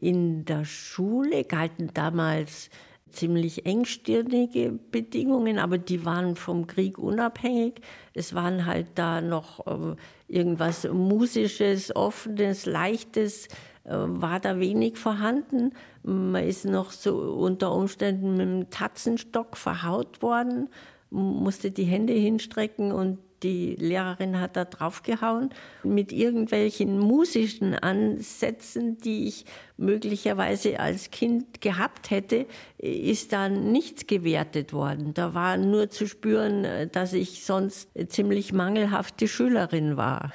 In 0.00 0.44
der 0.44 0.66
Schule 0.66 1.44
galten 1.44 1.90
damals 1.94 2.68
ziemlich 3.16 3.66
engstirnige 3.66 4.78
Bedingungen, 4.90 5.58
aber 5.58 5.78
die 5.78 6.04
waren 6.04 6.36
vom 6.36 6.66
Krieg 6.66 6.98
unabhängig. 6.98 7.80
Es 8.14 8.34
waren 8.34 8.66
halt 8.66 8.88
da 8.94 9.20
noch 9.20 9.66
äh, 9.66 9.96
irgendwas 10.28 10.88
Musisches, 10.88 11.94
Offenes, 11.94 12.66
Leichtes, 12.66 13.48
äh, 13.84 13.94
war 13.94 14.40
da 14.40 14.58
wenig 14.60 14.98
vorhanden. 14.98 15.72
Man 16.02 16.44
ist 16.44 16.64
noch 16.64 16.90
so 16.92 17.16
unter 17.16 17.72
Umständen 17.72 18.36
mit 18.36 18.46
dem 18.46 18.70
Tatzenstock 18.70 19.56
verhaut 19.56 20.22
worden, 20.22 20.68
musste 21.10 21.70
die 21.70 21.84
Hände 21.84 22.12
hinstrecken 22.12 22.92
und 22.92 23.18
die 23.42 23.76
Lehrerin 23.76 24.40
hat 24.40 24.56
da 24.56 24.64
draufgehauen 24.64 25.50
mit 25.82 26.12
irgendwelchen 26.12 26.98
musischen 26.98 27.74
Ansätzen, 27.74 28.98
die 28.98 29.28
ich 29.28 29.44
möglicherweise 29.76 30.80
als 30.80 31.10
Kind 31.10 31.60
gehabt 31.60 32.10
hätte, 32.10 32.46
ist 32.78 33.32
dann 33.32 33.72
nichts 33.72 34.06
gewertet 34.06 34.72
worden. 34.72 35.12
Da 35.14 35.34
war 35.34 35.56
nur 35.58 35.90
zu 35.90 36.06
spüren, 36.06 36.90
dass 36.92 37.12
ich 37.12 37.44
sonst 37.44 37.90
ziemlich 38.08 38.52
mangelhafte 38.52 39.28
Schülerin 39.28 39.96
war. 39.96 40.32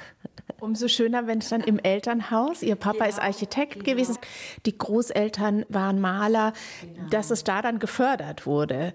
Umso 0.60 0.86
schöner, 0.86 1.26
wenn 1.26 1.38
es 1.38 1.48
dann 1.48 1.62
im 1.62 1.80
Elternhaus, 1.80 2.62
Ihr 2.62 2.76
Papa 2.76 2.98
genau, 2.98 3.08
ist 3.08 3.18
Architekt 3.18 3.84
genau. 3.84 3.84
gewesen, 3.84 4.16
die 4.64 4.78
Großeltern 4.78 5.64
waren 5.68 6.00
Maler, 6.00 6.52
genau. 6.80 7.08
dass 7.08 7.32
es 7.32 7.42
da 7.42 7.62
dann 7.62 7.80
gefördert 7.80 8.46
wurde. 8.46 8.94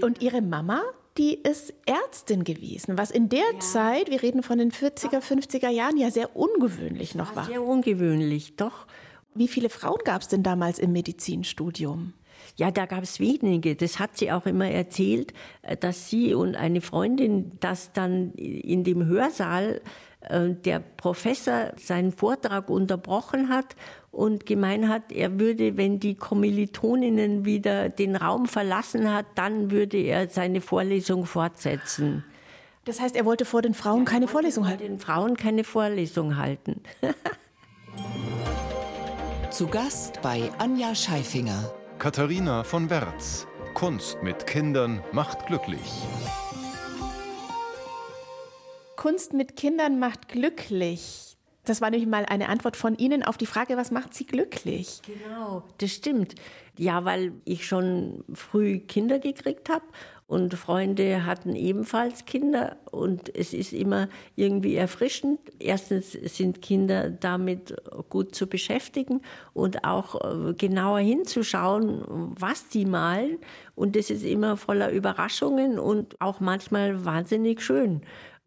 Und 0.00 0.22
Ihre 0.22 0.40
Mama? 0.40 0.82
Die 1.16 1.34
ist 1.34 1.72
Ärztin 1.86 2.44
gewesen, 2.44 2.98
was 2.98 3.10
in 3.10 3.28
der 3.28 3.52
ja. 3.52 3.60
Zeit, 3.60 4.10
wir 4.10 4.22
reden 4.22 4.42
von 4.42 4.58
den 4.58 4.72
40er, 4.72 5.20
50er 5.20 5.68
Jahren, 5.68 5.96
ja 5.96 6.10
sehr 6.10 6.34
ungewöhnlich 6.36 7.14
noch 7.14 7.36
war. 7.36 7.46
Sehr 7.46 7.62
ungewöhnlich, 7.62 8.56
doch. 8.56 8.86
Wie 9.34 9.48
viele 9.48 9.68
Frauen 9.68 10.00
gab 10.04 10.22
es 10.22 10.28
denn 10.28 10.42
damals 10.42 10.78
im 10.78 10.92
Medizinstudium? 10.92 12.14
Ja, 12.56 12.70
da 12.70 12.86
gab 12.86 13.02
es 13.02 13.20
wenige. 13.20 13.74
Das 13.74 13.98
hat 13.98 14.16
sie 14.16 14.30
auch 14.30 14.46
immer 14.46 14.68
erzählt, 14.68 15.32
äh, 15.62 15.76
dass 15.76 16.08
sie 16.08 16.34
und 16.34 16.56
eine 16.56 16.80
Freundin 16.80 17.52
das 17.60 17.92
dann 17.92 18.32
in 18.34 18.84
dem 18.84 19.06
Hörsaal 19.06 19.80
äh, 20.28 20.50
der 20.50 20.80
Professor 20.80 21.72
seinen 21.76 22.12
Vortrag 22.12 22.70
unterbrochen 22.70 23.48
hat 23.48 23.76
und 24.10 24.46
gemeint 24.46 24.88
hat, 24.88 25.12
er 25.12 25.38
würde, 25.40 25.76
wenn 25.76 25.98
die 25.98 26.14
Kommilitoninnen 26.14 27.44
wieder 27.44 27.88
den 27.88 28.16
Raum 28.16 28.46
verlassen 28.46 29.12
hat, 29.12 29.26
dann 29.34 29.70
würde 29.70 29.98
er 29.98 30.28
seine 30.28 30.60
Vorlesung 30.60 31.26
fortsetzen. 31.26 32.24
Das 32.84 33.00
heißt, 33.00 33.16
er 33.16 33.24
wollte 33.24 33.44
vor 33.44 33.62
den 33.62 33.74
Frauen 33.74 34.04
keine 34.04 34.28
Vorlesung 34.28 34.66
halten? 34.66 34.78
Vor 34.78 34.88
den 34.88 34.98
Frauen 35.00 35.36
keine 35.36 35.64
Vorlesung 35.64 36.36
halten. 36.36 36.82
Zu 39.50 39.66
Gast 39.68 40.20
bei 40.20 40.50
Anja 40.58 40.94
Scheifinger. 40.94 41.72
Katharina 42.04 42.64
von 42.64 42.90
Wertz. 42.90 43.46
Kunst 43.72 44.22
mit 44.22 44.46
Kindern 44.46 45.02
macht 45.12 45.46
glücklich. 45.46 45.90
Kunst 48.94 49.32
mit 49.32 49.56
Kindern 49.56 49.98
macht 49.98 50.28
glücklich. 50.28 51.38
Das 51.64 51.80
war 51.80 51.88
nämlich 51.88 52.06
mal 52.06 52.26
eine 52.26 52.50
Antwort 52.50 52.76
von 52.76 52.94
Ihnen 52.98 53.22
auf 53.22 53.38
die 53.38 53.46
Frage, 53.46 53.78
was 53.78 53.90
macht 53.90 54.12
Sie 54.12 54.26
glücklich? 54.26 55.00
Genau, 55.06 55.62
das 55.78 55.92
stimmt. 55.92 56.34
Ja, 56.76 57.06
weil 57.06 57.32
ich 57.46 57.66
schon 57.66 58.22
früh 58.34 58.80
Kinder 58.80 59.18
gekriegt 59.18 59.70
habe 59.70 59.86
und 60.26 60.54
Freunde 60.54 61.26
hatten 61.26 61.54
ebenfalls 61.54 62.24
Kinder 62.24 62.76
und 62.90 63.34
es 63.36 63.52
ist 63.52 63.72
immer 63.72 64.08
irgendwie 64.36 64.74
erfrischend. 64.74 65.38
Erstens 65.58 66.12
sind 66.12 66.62
Kinder 66.62 67.10
damit 67.10 67.74
gut 68.08 68.34
zu 68.34 68.46
beschäftigen 68.46 69.20
und 69.52 69.84
auch 69.84 70.20
äh, 70.24 70.54
genauer 70.54 71.00
hinzuschauen, 71.00 72.02
was 72.38 72.68
die 72.68 72.86
malen 72.86 73.38
und 73.74 73.96
das 73.96 74.10
ist 74.10 74.24
immer 74.24 74.56
voller 74.56 74.90
Überraschungen 74.90 75.78
und 75.78 76.20
auch 76.20 76.40
manchmal 76.40 77.04
wahnsinnig 77.04 77.60
schön. 77.60 78.00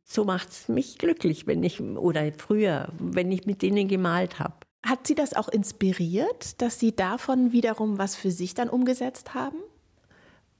So 0.04 0.24
macht 0.24 0.50
es 0.50 0.70
mich 0.70 0.98
glücklich, 0.98 1.48
wenn 1.48 1.64
ich 1.64 1.82
oder 1.82 2.32
früher, 2.38 2.88
wenn 2.98 3.32
ich 3.32 3.46
mit 3.46 3.62
denen 3.62 3.88
gemalt 3.88 4.40
habe. 4.40 4.56
Hat 4.84 5.06
Sie 5.06 5.16
das 5.16 5.34
auch 5.34 5.50
inspiriert, 5.50 6.62
dass 6.62 6.80
Sie 6.80 6.96
davon 6.96 7.52
wiederum 7.52 7.98
was 7.98 8.16
für 8.16 8.32
sich 8.32 8.54
dann 8.54 8.70
umgesetzt 8.70 9.34
haben? 9.34 9.58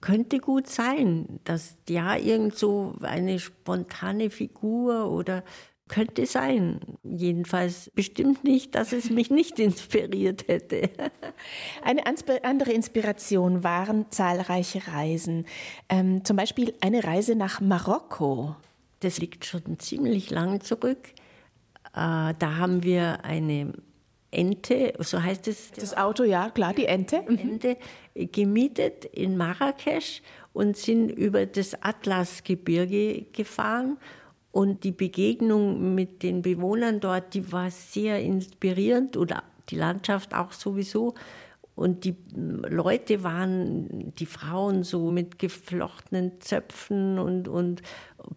Könnte 0.08 0.40
gut 0.40 0.68
sein, 0.68 1.42
dass 1.44 1.76
ja 1.90 2.16
irgend 2.16 2.56
so 2.56 2.96
eine 3.02 3.40
spontane 3.40 4.30
Figur 4.30 5.12
oder 5.12 5.44
könnte 5.90 6.26
sein. 6.26 6.80
Jedenfalls 7.04 7.92
bestimmt 7.94 8.46
nicht, 8.46 8.76
dass 8.76 8.94
es 8.94 9.10
mich 9.10 9.32
nicht 9.32 9.60
inspiriert 9.60 10.48
hätte. 10.48 10.90
Eine 11.84 12.04
andere 12.44 12.72
Inspiration 12.72 13.66
waren 13.66 14.10
zahlreiche 14.10 14.88
Reisen. 14.88 15.46
Ähm, 15.90 16.24
zum 16.24 16.38
Beispiel 16.38 16.74
eine 16.80 17.04
Reise 17.04 17.36
nach 17.36 17.60
Marokko. 17.60 18.56
Das 19.02 19.18
liegt 19.18 19.44
schon 19.44 19.78
ziemlich 19.78 20.30
lang 20.30 20.62
zurück. 20.62 21.10
Äh, 21.94 22.34
da 22.40 22.56
haben 22.58 22.84
wir 22.84 23.26
eine 23.26 23.74
Ente, 24.32 24.94
so 25.00 25.22
heißt 25.24 25.48
es. 25.48 25.72
Das 25.72 25.96
Auto, 25.96 26.24
ja, 26.24 26.50
klar, 26.50 26.74
die 26.74 26.86
Ente. 26.86 27.24
Mhm. 27.28 27.38
Ente 27.38 27.78
gemietet 28.32 29.06
in 29.06 29.38
Marrakesch 29.38 30.22
und 30.54 30.76
sind 30.76 31.10
über 31.10 31.46
das 31.46 31.82
Atlasgebirge 31.82 33.26
gefahren. 33.32 33.98
Und 34.52 34.84
die 34.84 34.92
Begegnung 34.92 35.94
mit 35.94 36.24
den 36.24 36.42
Bewohnern 36.42 37.00
dort, 37.00 37.36
die 37.36 37.52
war 37.52 37.70
sehr 37.70 38.22
inspirierend 38.22 39.16
oder 39.16 39.44
die 39.70 39.76
Landschaft 39.76 40.34
auch 40.34 40.52
sowieso. 40.52 41.14
Und 41.76 42.06
die 42.06 42.16
Leute 42.34 43.24
waren, 43.24 44.12
die 44.16 44.26
Frauen 44.26 44.82
so 44.82 45.12
mit 45.12 45.38
geflochtenen 45.38 46.42
Zöpfen 46.42 47.20
und, 47.20 47.48
und 47.48 47.84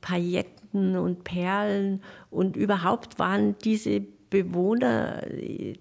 Pailletten 0.02 0.94
und 0.96 1.24
Perlen. 1.24 2.02
Und 2.30 2.54
überhaupt 2.54 3.18
waren 3.18 3.56
diese 3.64 4.02
Bewohner, 4.28 5.22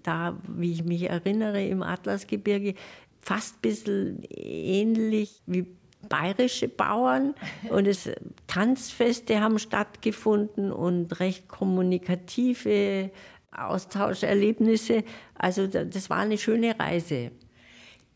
da, 0.02 0.38
wie 0.48 0.72
ich 0.72 0.84
mich 0.84 1.10
erinnere, 1.10 1.62
im 1.66 1.82
Atlasgebirge, 1.82 2.74
fast 3.20 3.56
ein 3.56 3.60
bisschen 3.62 4.22
ähnlich 4.30 5.42
wie 5.46 5.66
bayerische 6.08 6.68
Bauern 6.68 7.34
und 7.68 7.86
es, 7.86 8.08
Tanzfeste 8.46 9.40
haben 9.40 9.58
stattgefunden 9.58 10.72
und 10.72 11.20
recht 11.20 11.46
kommunikative 11.48 13.10
Austauscherlebnisse. 13.52 15.04
Also 15.34 15.66
das 15.66 16.08
war 16.08 16.18
eine 16.18 16.38
schöne 16.38 16.78
Reise. 16.78 17.32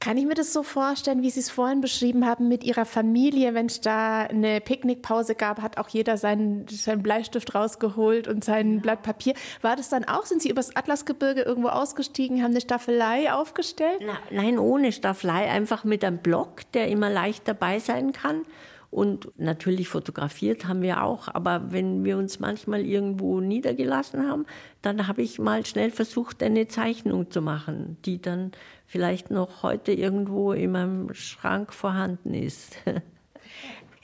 Kann 0.05 0.19
ich 0.19 0.27
mir 0.27 0.35
das 0.35 0.53
so 0.53 0.63
vorstellen, 0.63 1.23
wie 1.23 1.31
Sie 1.31 1.41
es 1.41 1.49
vorhin 1.49 1.81
beschrieben 1.81 2.27
haben 2.27 2.47
mit 2.47 2.63
Ihrer 2.63 2.85
Familie? 2.85 3.55
Wenn 3.55 3.65
es 3.65 3.81
da 3.81 4.25
eine 4.25 4.61
Picknickpause 4.61 5.35
gab, 5.35 5.63
hat 5.63 5.79
auch 5.79 5.89
jeder 5.89 6.19
seinen, 6.19 6.69
seinen 6.69 7.03
Bleistift 7.03 7.55
rausgeholt 7.55 8.29
und 8.29 8.45
sein 8.45 8.83
Blatt 8.83 9.03
Papier. 9.03 9.33
War 9.63 9.77
das 9.77 9.89
dann 9.89 10.05
auch? 10.05 10.27
Sind 10.27 10.43
Sie 10.43 10.51
übers 10.51 10.77
Atlasgebirge 10.77 11.41
irgendwo 11.41 11.69
ausgestiegen, 11.71 12.43
haben 12.43 12.51
eine 12.51 12.61
Staffelei 12.61 13.33
aufgestellt? 13.33 14.03
Na, 14.05 14.19
nein, 14.31 14.59
ohne 14.59 14.93
Staffelei, 14.93 15.51
einfach 15.51 15.85
mit 15.85 16.05
einem 16.05 16.19
Block, 16.19 16.71
der 16.73 16.89
immer 16.89 17.09
leicht 17.09 17.49
dabei 17.49 17.79
sein 17.79 18.13
kann. 18.13 18.43
Und 18.91 19.33
natürlich 19.39 19.89
fotografiert 19.89 20.67
haben 20.67 20.81
wir 20.81 21.03
auch, 21.03 21.27
aber 21.27 21.73
wenn 21.73 22.05
wir 22.05 22.17
uns 22.17 22.39
manchmal 22.39 22.83
irgendwo 22.83 23.41
niedergelassen 23.41 24.29
haben, 24.29 24.45
dann 24.83 25.09
habe 25.09 25.23
ich 25.23 25.41
mal 25.41 25.67
schnell 25.67 25.91
versucht, 25.91 26.43
eine 26.45 26.69
Zeichnung 26.69 27.29
zu 27.29 27.43
machen, 27.43 27.97
die 28.05 28.23
dann 28.23 28.53
vielleicht 28.87 29.31
noch 29.31 29.63
heute 29.63 29.93
irgendwo 29.93 30.53
in 30.53 30.73
meinem 30.73 31.15
Schrank 31.15 31.73
vorhanden 31.73 32.35
ist. 32.35 32.77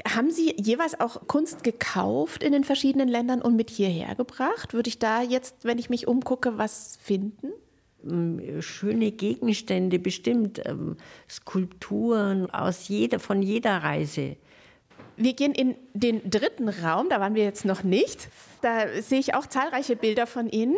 Haben 0.09 0.31
Sie 0.31 0.55
jeweils 0.57 0.99
auch 0.99 1.27
Kunst 1.27 1.63
gekauft 1.63 2.43
in 2.43 2.53
den 2.53 2.65
verschiedenen 2.65 3.09
Ländern 3.09 3.43
und 3.43 3.57
mit 3.57 3.71
hierher 3.71 4.15
gebracht? 4.15 4.73
Würde 4.73 4.89
ich 4.89 4.99
da 4.99 5.23
jetzt, 5.23 5.57
wenn 5.65 5.79
ich 5.79 5.91
mich 5.91 6.09
umgucke, 6.09 6.57
was 6.57 6.99
finden? 7.03 7.49
Mm, 8.03 8.61
schöne 8.61 9.13
Gegenstände, 9.13 9.99
bestimmt 9.99 10.63
ähm, 10.65 10.97
Skulpturen 11.29 12.51
aus 12.51 12.89
jeder, 12.89 13.19
von 13.19 13.43
jeder 13.43 13.79
Reise. 13.79 14.37
Wir 15.17 15.35
gehen 15.35 15.53
in 15.53 15.75
den 15.93 16.31
dritten 16.31 16.71
Raum, 16.71 17.11
da 17.11 17.21
waren 17.21 17.35
wir 17.35 17.45
jetzt 17.45 17.67
noch 17.67 17.83
nicht. 17.83 18.29
Da 18.63 18.89
sehe 19.03 19.19
ich 19.19 19.35
auch 19.35 19.47
zahlreiche 19.47 19.97
Bilder 19.97 20.27
von 20.27 20.49
Ihnen. 20.49 20.77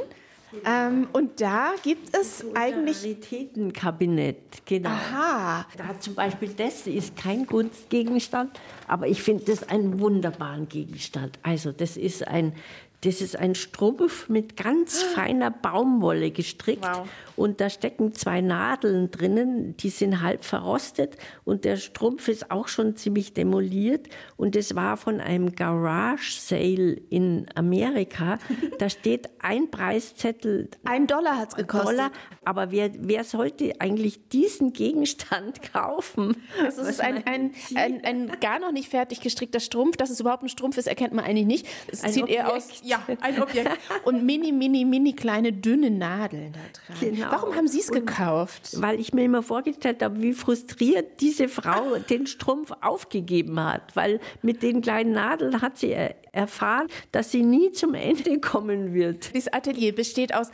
Ähm, 0.65 1.09
und 1.13 1.41
da 1.41 1.73
gibt 1.83 2.15
es 2.17 2.45
eigentlich. 2.55 3.03
Raritätenkabinett, 3.03 4.65
genau. 4.67 4.91
Aha. 4.91 5.67
Da 5.77 5.99
zum 5.99 6.15
Beispiel 6.15 6.51
das 6.51 6.87
ist 6.87 7.17
kein 7.17 7.47
Kunstgegenstand, 7.47 8.59
aber 8.87 9.09
ich 9.09 9.23
finde 9.23 9.45
das 9.45 9.69
einen 9.69 10.01
wunderbaren 10.01 10.69
Gegenstand. 10.69 11.39
Also, 11.43 11.73
das 11.73 11.97
ist 11.97 12.27
ein 12.27 12.55
das 13.03 13.21
ist 13.21 13.37
ein 13.37 13.55
Strumpf 13.57 14.29
mit 14.29 14.57
ganz 14.57 15.03
feiner 15.03 15.51
Baumwolle 15.51 16.31
gestrickt 16.31 16.85
wow. 16.85 17.09
und 17.35 17.61
da 17.61 17.69
stecken 17.69 18.15
zwei 18.15 18.41
Nadeln 18.41 19.11
drinnen, 19.11 19.77
die 19.77 19.91
sind 19.91 20.23
halb 20.23 20.45
verrostet 20.45 21.17
und 21.45 21.65
der 21.65 21.77
Strumpf 21.79 22.29
ist 22.29 22.53
auch 22.53 22.69
schon 22.69 22.95
ziemlich 22.95 23.35
demoliert 23.35 24.09
und 24.37 24.55
es 24.55 24.77
war 24.77 24.97
von 24.97 25.21
einem 25.21 25.57
Garage 25.57 26.39
Sale 26.39 26.93
in 27.11 27.47
Amerika. 27.55 28.39
Da 28.79 28.89
steht 28.89 29.29
ein 29.39 29.71
Preiszettel. 29.71 30.69
Ein 30.85 31.07
Dollar 31.07 31.39
hat 31.39 31.51
es 31.51 31.55
gekostet. 31.55 31.91
Dollar, 31.91 32.11
aber 32.45 32.73
wer, 32.73 32.91
wer 32.99 33.23
sollte 33.23 33.81
eigentlich 33.81 34.29
diesen 34.29 34.73
Gegenstand 34.73 35.63
kaufen? 35.73 36.37
Das 36.61 36.79
ist 36.79 37.01
ein, 37.01 37.25
ein, 37.27 37.53
ein, 37.77 38.05
ein, 38.05 38.33
gar 38.41 38.59
noch 38.59 38.73
nicht 38.73 38.89
fertig 38.89 39.21
gestrickter 39.21 39.61
Strumpf. 39.61 39.97
Dass 39.97 40.11
es 40.11 40.19
überhaupt 40.19 40.43
ein 40.43 40.49
Strumpf 40.49 40.79
ist, 40.79 40.89
erkennt 40.89 41.13
man 41.13 41.25
eigentlich 41.25 41.47
nicht. 41.47 41.67
Es 41.89 42.01
sieht 42.01 42.25
Objekt. 42.25 42.41
eher 42.41 42.53
aus 42.53 42.81
ja, 42.93 43.17
ein 43.21 43.43
Objekt. 43.43 43.71
Und 44.05 44.25
mini, 44.25 44.53
mini, 44.53 44.85
mini 44.85 45.13
kleine 45.13 45.53
dünne 45.53 45.91
Nadeln 45.91 46.53
da 46.53 46.61
dran. 46.73 47.15
Genau. 47.15 47.31
Warum 47.31 47.55
haben 47.57 47.69
Sie 47.69 47.81
es 47.81 47.91
gekauft? 47.91 48.81
Weil 48.81 49.01
ich 49.01 49.13
mir 49.13 49.25
immer 49.25 49.43
vorgestellt 49.43 50.03
habe, 50.03 50.21
wie 50.23 50.33
frustriert 50.33 51.21
diese 51.21 51.49
Frau 51.49 51.97
den 52.11 52.27
Strumpf 52.27 52.73
aufgegeben 52.81 53.59
hat. 53.61 53.95
Weil 53.95 54.21
mit 54.43 54.63
den 54.63 54.81
kleinen 54.83 55.13
Nadeln 55.13 55.61
hat 55.61 55.79
sie 55.79 55.97
erfahren, 56.33 56.89
dass 57.13 57.31
sie 57.31 57.43
nie 57.43 57.73
zum 57.73 57.95
Ende 57.95 58.41
kommen 58.41 58.95
wird. 58.95 59.35
Dieses 59.35 59.53
Atelier 59.53 59.95
besteht 59.95 60.35
aus 60.35 60.51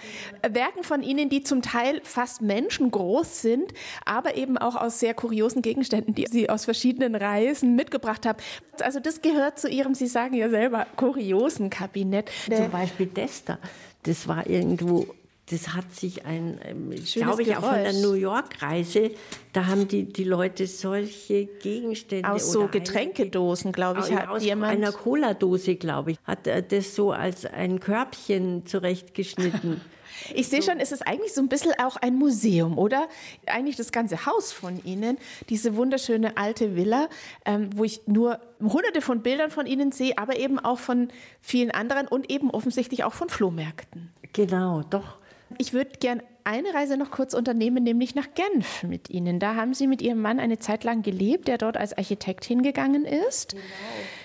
Werken 0.49 0.83
von 0.83 1.03
Ihnen, 1.03 1.29
die 1.29 1.43
zum 1.43 1.63
Teil 1.63 2.01
fast 2.03 2.43
menschengroß 2.43 3.43
sind, 3.43 3.73
aber 4.05 4.37
eben 4.37 4.59
auch 4.59 4.75
aus 4.75 4.99
sehr 4.99 5.15
kuriosen 5.15 5.63
Gegenständen, 5.63 6.15
die 6.15 6.27
Sie 6.27 6.51
aus 6.51 6.65
verschiedenen 6.65 7.15
Reisen 7.15 7.77
mitgebracht 7.77 8.27
haben. 8.27 8.39
Also 8.81 9.01
das 9.01 9.23
gehört 9.23 9.59
zu 9.59 9.69
Ihrem, 9.69 9.95
Sie 9.95 10.07
sagen 10.07 10.35
ja 10.35 10.49
selber, 10.51 10.87
kuriosen 10.97 11.71
Kabinett. 11.71 12.28
Zum 12.45 12.71
Beispiel 12.71 13.07
das 13.07 13.45
da. 13.45 13.59
Das 14.03 14.29
war 14.29 14.47
irgendwo 14.47 15.07
das 15.51 15.75
hat 15.75 15.95
sich 15.95 16.27
ein, 16.27 16.61
ähm, 16.65 16.91
glaube 17.15 17.43
ich, 17.43 17.49
Geräusch. 17.49 17.65
auch 17.65 17.73
von 17.73 17.83
der 17.83 17.93
New 17.95 18.13
York-Reise, 18.13 19.13
da 19.53 19.67
haben 19.67 19.89
die, 19.89 20.05
die 20.05 20.25
Leute 20.25 20.67
solche 20.67 21.47
Gegenstände. 21.47 22.31
Aus 22.31 22.53
so 22.53 22.69
Getränkedosen, 22.69 23.73
glaube 23.73 24.01
ich, 24.01 24.15
hat 24.15 24.29
aus 24.29 24.45
jemand. 24.45 24.73
einer 24.73 24.93
Cola-Dose, 24.93 25.77
glaube 25.77 26.13
ich, 26.13 26.19
hat 26.25 26.47
er 26.47 26.63
das 26.63 26.95
so 26.95 27.13
als 27.13 27.47
ein 27.47 27.81
Körbchen 27.81 28.67
zurechtgeschnitten. 28.67 29.81
Ich 30.35 30.49
sehe 30.49 30.63
schon, 30.63 30.81
es 30.81 30.93
ist 30.93 31.07
eigentlich 31.07 31.33
so 31.33 31.41
ein 31.41 31.49
bisschen 31.49 31.73
auch 31.83 31.97
ein 31.97 32.17
Museum, 32.17 32.79
oder? 32.79 33.09
Eigentlich 33.47 33.77
das 33.77 33.93
ganze 33.93 34.27
Haus 34.27 34.53
von 34.53 34.83
Ihnen, 34.85 35.19
diese 35.49 35.77
wunderschöne 35.77 36.37
alte 36.37 36.77
Villa, 36.77 37.09
ähm, 37.45 37.71
wo 37.75 37.85
ich 37.85 38.03
nur 38.07 38.41
hunderte 38.61 39.01
von 39.01 39.23
Bildern 39.23 39.51
von 39.51 39.67
Ihnen 39.67 39.93
sehe, 39.93 40.17
aber 40.19 40.39
eben 40.39 40.59
auch 40.59 40.79
von 40.79 41.09
vielen 41.41 41.71
anderen 41.71 42.09
und 42.09 42.31
eben 42.31 42.51
offensichtlich 42.51 43.05
auch 43.05 43.15
von 43.15 43.29
Flohmärkten. 43.29 44.13
Genau, 44.33 44.83
doch. 44.83 45.19
Ich 45.57 45.73
würde 45.73 45.93
gern 45.99 46.23
eine 46.45 46.73
Reise 46.73 46.97
noch 46.97 47.11
kurz 47.11 47.35
unternehmen, 47.35 47.85
nämlich 47.85 48.15
nach 48.15 48.29
Genf 48.35 48.83
mit 48.83 49.11
Ihnen. 49.11 49.39
Da 49.39 49.55
haben 49.55 49.75
Sie 49.75 49.87
mit 49.87 50.01
Ihrem 50.01 50.21
Mann 50.21 50.41
eine 50.41 50.59
Zeit 50.59 50.85
lang 50.85 51.03
gelebt, 51.03 51.49
der 51.49 51.59
dort 51.59 51.77
als 51.77 51.97
Architekt 51.97 52.45
hingegangen 52.45 53.05
ist. 53.05 53.53
Genau. 53.53 53.63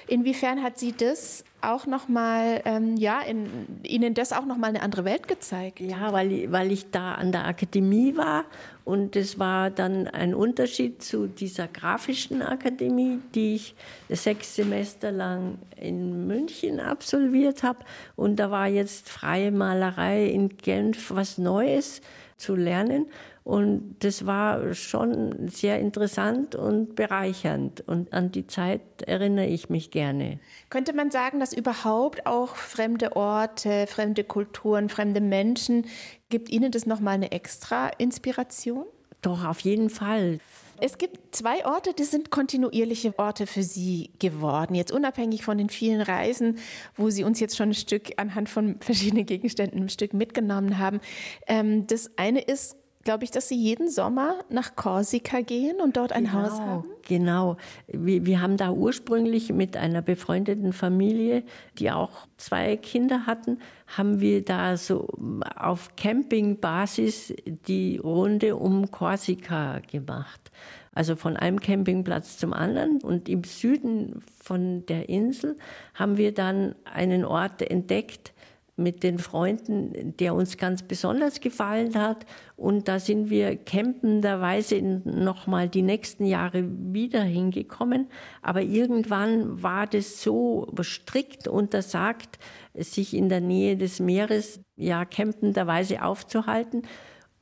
Inwiefern 0.08 0.62
hat 0.62 0.78
Sie 0.78 0.94
das 0.94 1.44
auch 1.62 1.86
noch 1.86 2.08
mal, 2.08 2.62
ähm, 2.66 2.98
ja, 2.98 3.22
in, 3.22 3.48
Ihnen 3.84 4.14
das 4.14 4.34
auch 4.34 4.46
noch 4.46 4.58
mal 4.58 4.68
eine 4.68 4.82
andere 4.82 5.06
Welt 5.06 5.28
gezeigt? 5.28 5.80
Ja, 5.80 6.12
weil, 6.12 6.52
weil 6.52 6.72
ich 6.72 6.92
da 6.92 7.14
an 7.14 7.32
der 7.32 7.46
Akademie 7.46 8.18
war 8.18 8.46
und 8.86 9.16
es 9.16 9.40
war 9.40 9.70
dann 9.70 10.08
ein 10.08 10.36
Unterschied 10.36 11.02
zu 11.02 11.28
dieser 11.28 11.68
grafischen 11.68 12.42
Akademie, 12.42 13.20
die 13.34 13.56
ich 13.56 13.76
sechs 14.10 14.56
Semester 14.56 15.12
lang 15.12 15.58
in 15.80 16.28
München 16.28 16.80
absolviert 16.80 17.64
habe. 17.64 17.80
Und 18.16 18.38
da 18.38 18.52
war 18.52 18.68
jetzt 18.68 19.10
freie 19.10 19.52
Malerei 19.52 20.26
in 20.26 20.58
Genf 20.58 21.12
was 21.12 21.38
Neues 21.38 22.02
zu 22.38 22.56
lernen. 22.56 23.08
Und 23.44 23.98
das 24.00 24.26
war 24.26 24.74
schon 24.74 25.50
sehr 25.50 25.80
interessant 25.80 26.56
und 26.56 26.96
bereichernd. 26.96 27.82
Und 27.88 28.14
an 28.14 28.32
die 28.32 28.48
Zeit 28.48 28.82
erinnere 29.06 29.48
ich 29.48 29.70
mich 29.70 29.92
gerne. 29.92 30.40
Könnte 30.70 30.94
man 30.94 31.12
sagen, 31.12 31.42
dass 31.42 31.52
überhaupt 31.52 32.26
auch 32.26 32.56
fremde 32.56 33.16
Orte, 33.18 33.86
fremde 33.88 34.24
Kulturen, 34.24 34.88
fremde 34.88 35.20
Menschen, 35.20 35.88
gibt 36.30 36.50
Ihnen 36.50 36.72
das 36.72 36.86
nochmal 36.86 37.16
eine 37.16 37.32
extra 37.34 37.90
Inspiration? 37.98 38.86
Doch, 39.22 39.46
auf 39.46 39.60
jeden 39.62 39.90
Fall. 39.90 40.40
Es 40.80 40.98
gibt 40.98 41.36
zwei 41.36 41.66
Orte, 41.66 41.94
die 41.94 42.04
sind 42.04 42.30
kontinuierliche 42.30 43.18
Orte 43.18 43.48
für 43.48 43.64
Sie 43.64 44.12
geworden. 44.20 44.76
Jetzt 44.76 44.92
unabhängig 44.92 45.44
von 45.44 45.58
den 45.58 45.70
vielen 45.70 46.02
Reisen, 46.02 46.58
wo 46.96 47.10
Sie 47.10 47.24
uns 47.24 47.40
jetzt 47.40 47.56
schon 47.56 47.70
ein 47.70 47.74
Stück 47.74 48.12
anhand 48.18 48.50
von 48.50 48.80
verschiedenen 48.82 49.26
Gegenständen 49.26 49.84
ein 49.84 49.90
Stück 49.90 50.14
mitgenommen 50.14 50.80
haben. 50.80 51.00
Ähm, 51.48 51.88
das 51.88 52.12
eine 52.18 52.42
ist 52.42 52.76
glaube 53.04 53.24
ich, 53.24 53.32
dass 53.32 53.50
Sie 53.50 53.56
jeden 53.56 53.90
Sommer 53.90 54.36
nach 54.50 54.76
Korsika 54.76 55.42
gehen 55.42 55.82
und 55.82 55.98
dort 55.98 56.14
ein 56.14 56.26
genau, 56.26 56.34
Haus 56.34 56.60
haben? 56.60 56.86
Genau. 57.08 57.58
Wir, 57.88 58.26
wir 58.26 58.42
haben 58.42 58.58
da 58.58 58.72
ursprünglich 58.72 59.52
mit 59.52 59.78
einer 59.78 60.02
befreundeten 60.02 60.74
Familie, 60.74 61.44
die 61.80 61.92
auch 61.92 62.28
zwei 62.38 62.78
Kinder 62.78 63.26
hatten, 63.26 63.60
haben 63.88 64.20
wir 64.20 64.44
da 64.44 64.78
so 64.78 65.08
auf 65.56 65.96
Campingbasis 65.96 67.34
die 67.68 67.98
Runde 67.98 68.56
um 68.56 68.90
Korsika 68.92 69.80
gemacht. 69.80 70.52
Also 70.96 71.16
von 71.16 71.36
einem 71.36 71.60
Campingplatz 71.60 72.38
zum 72.38 72.54
anderen. 72.54 73.02
Und 73.02 73.28
im 73.28 73.44
Süden 73.44 74.22
von 74.42 74.86
der 74.86 75.10
Insel 75.10 75.58
haben 75.96 76.18
wir 76.18 76.34
dann 76.34 76.76
einen 76.86 77.26
Ort 77.26 77.62
entdeckt, 77.64 78.33
mit 78.76 79.04
den 79.04 79.20
Freunden, 79.20 80.18
der 80.18 80.34
uns 80.34 80.58
ganz 80.58 80.82
besonders 80.84 81.40
gefallen 81.40 81.96
hat. 81.96 82.26
Und 82.56 82.88
da 82.88 83.00
sind 83.00 83.30
wir 83.30 83.56
campenderweise 83.56 84.82
noch 84.82 85.46
mal 85.46 85.70
die 85.70 85.84
nächsten 85.84 86.26
Jahre 86.26 86.66
wieder 86.68 87.22
hingekommen. 87.22 88.08
Aber 88.42 88.62
irgendwann 88.62 89.62
war 89.62 89.86
das 89.86 90.22
so 90.22 90.68
strikt 90.82 91.48
untersagt, 91.48 92.40
sich 92.74 93.14
in 93.14 93.30
der 93.30 93.42
Nähe 93.42 93.78
des 93.78 94.00
Meeres 94.00 94.60
ja 94.76 95.06
campenderweise 95.06 96.04
aufzuhalten. 96.04 96.82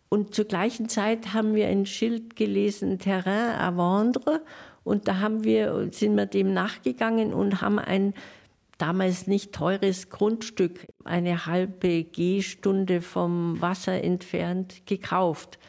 Und 0.10 0.36
zur 0.36 0.46
gleichen 0.46 0.90
Zeit 0.90 1.34
haben 1.34 1.56
wir 1.56 1.68
ein 1.68 1.86
Schild 1.86 2.36
gelesen, 2.36 3.00
Terrain 3.00 3.56
à 3.58 3.78
vendre. 3.78 4.42
Und 4.84 5.08
da 5.08 5.20
haben 5.20 5.46
wir, 5.46 5.88
sind 5.92 6.16
wir 6.16 6.26
dem 6.26 6.54
nachgegangen 6.54 7.34
und 7.34 7.62
haben 7.62 7.80
ein 7.80 8.14
damals 8.82 9.28
nicht 9.28 9.54
teures 9.54 10.10
Grundstück, 10.10 10.88
eine 11.04 11.46
halbe 11.46 12.04
Gehstunde 12.04 13.02
vom 13.02 13.62
Wasser 13.62 14.04
entfernt, 14.04 14.86
gekauft. 14.86 15.60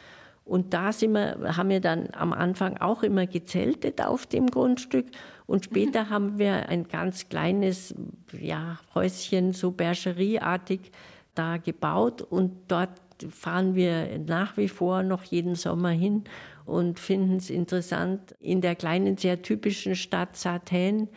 Und 0.45 0.73
da 0.73 0.91
sind 0.91 1.13
wir, 1.13 1.55
haben 1.55 1.69
wir 1.69 1.79
dann 1.79 2.09
am 2.13 2.33
Anfang 2.33 2.77
auch 2.77 3.03
immer 3.03 3.27
gezeltet 3.27 4.01
auf 4.01 4.25
dem 4.25 4.47
Grundstück. 4.47 5.05
Und 5.45 5.65
später 5.65 6.09
haben 6.09 6.37
wir 6.37 6.69
ein 6.69 6.87
ganz 6.87 7.29
kleines 7.29 7.95
ja, 8.37 8.79
Häuschen, 8.95 9.53
so 9.53 9.71
Bergerieartig, 9.71 10.91
da 11.35 11.57
gebaut. 11.57 12.21
Und 12.21 12.51
dort 12.67 12.99
fahren 13.29 13.75
wir 13.75 14.19
nach 14.19 14.57
wie 14.57 14.67
vor 14.67 15.03
noch 15.03 15.23
jeden 15.23 15.55
Sommer 15.55 15.91
hin 15.91 16.23
und 16.65 16.99
finden 16.99 17.37
es 17.37 17.49
interessant, 17.49 18.35
in 18.39 18.61
der 18.61 18.75
kleinen, 18.75 19.17
sehr 19.17 19.41
typischen 19.41 19.95
Stadt 19.95 20.35
Sartän 20.35 21.09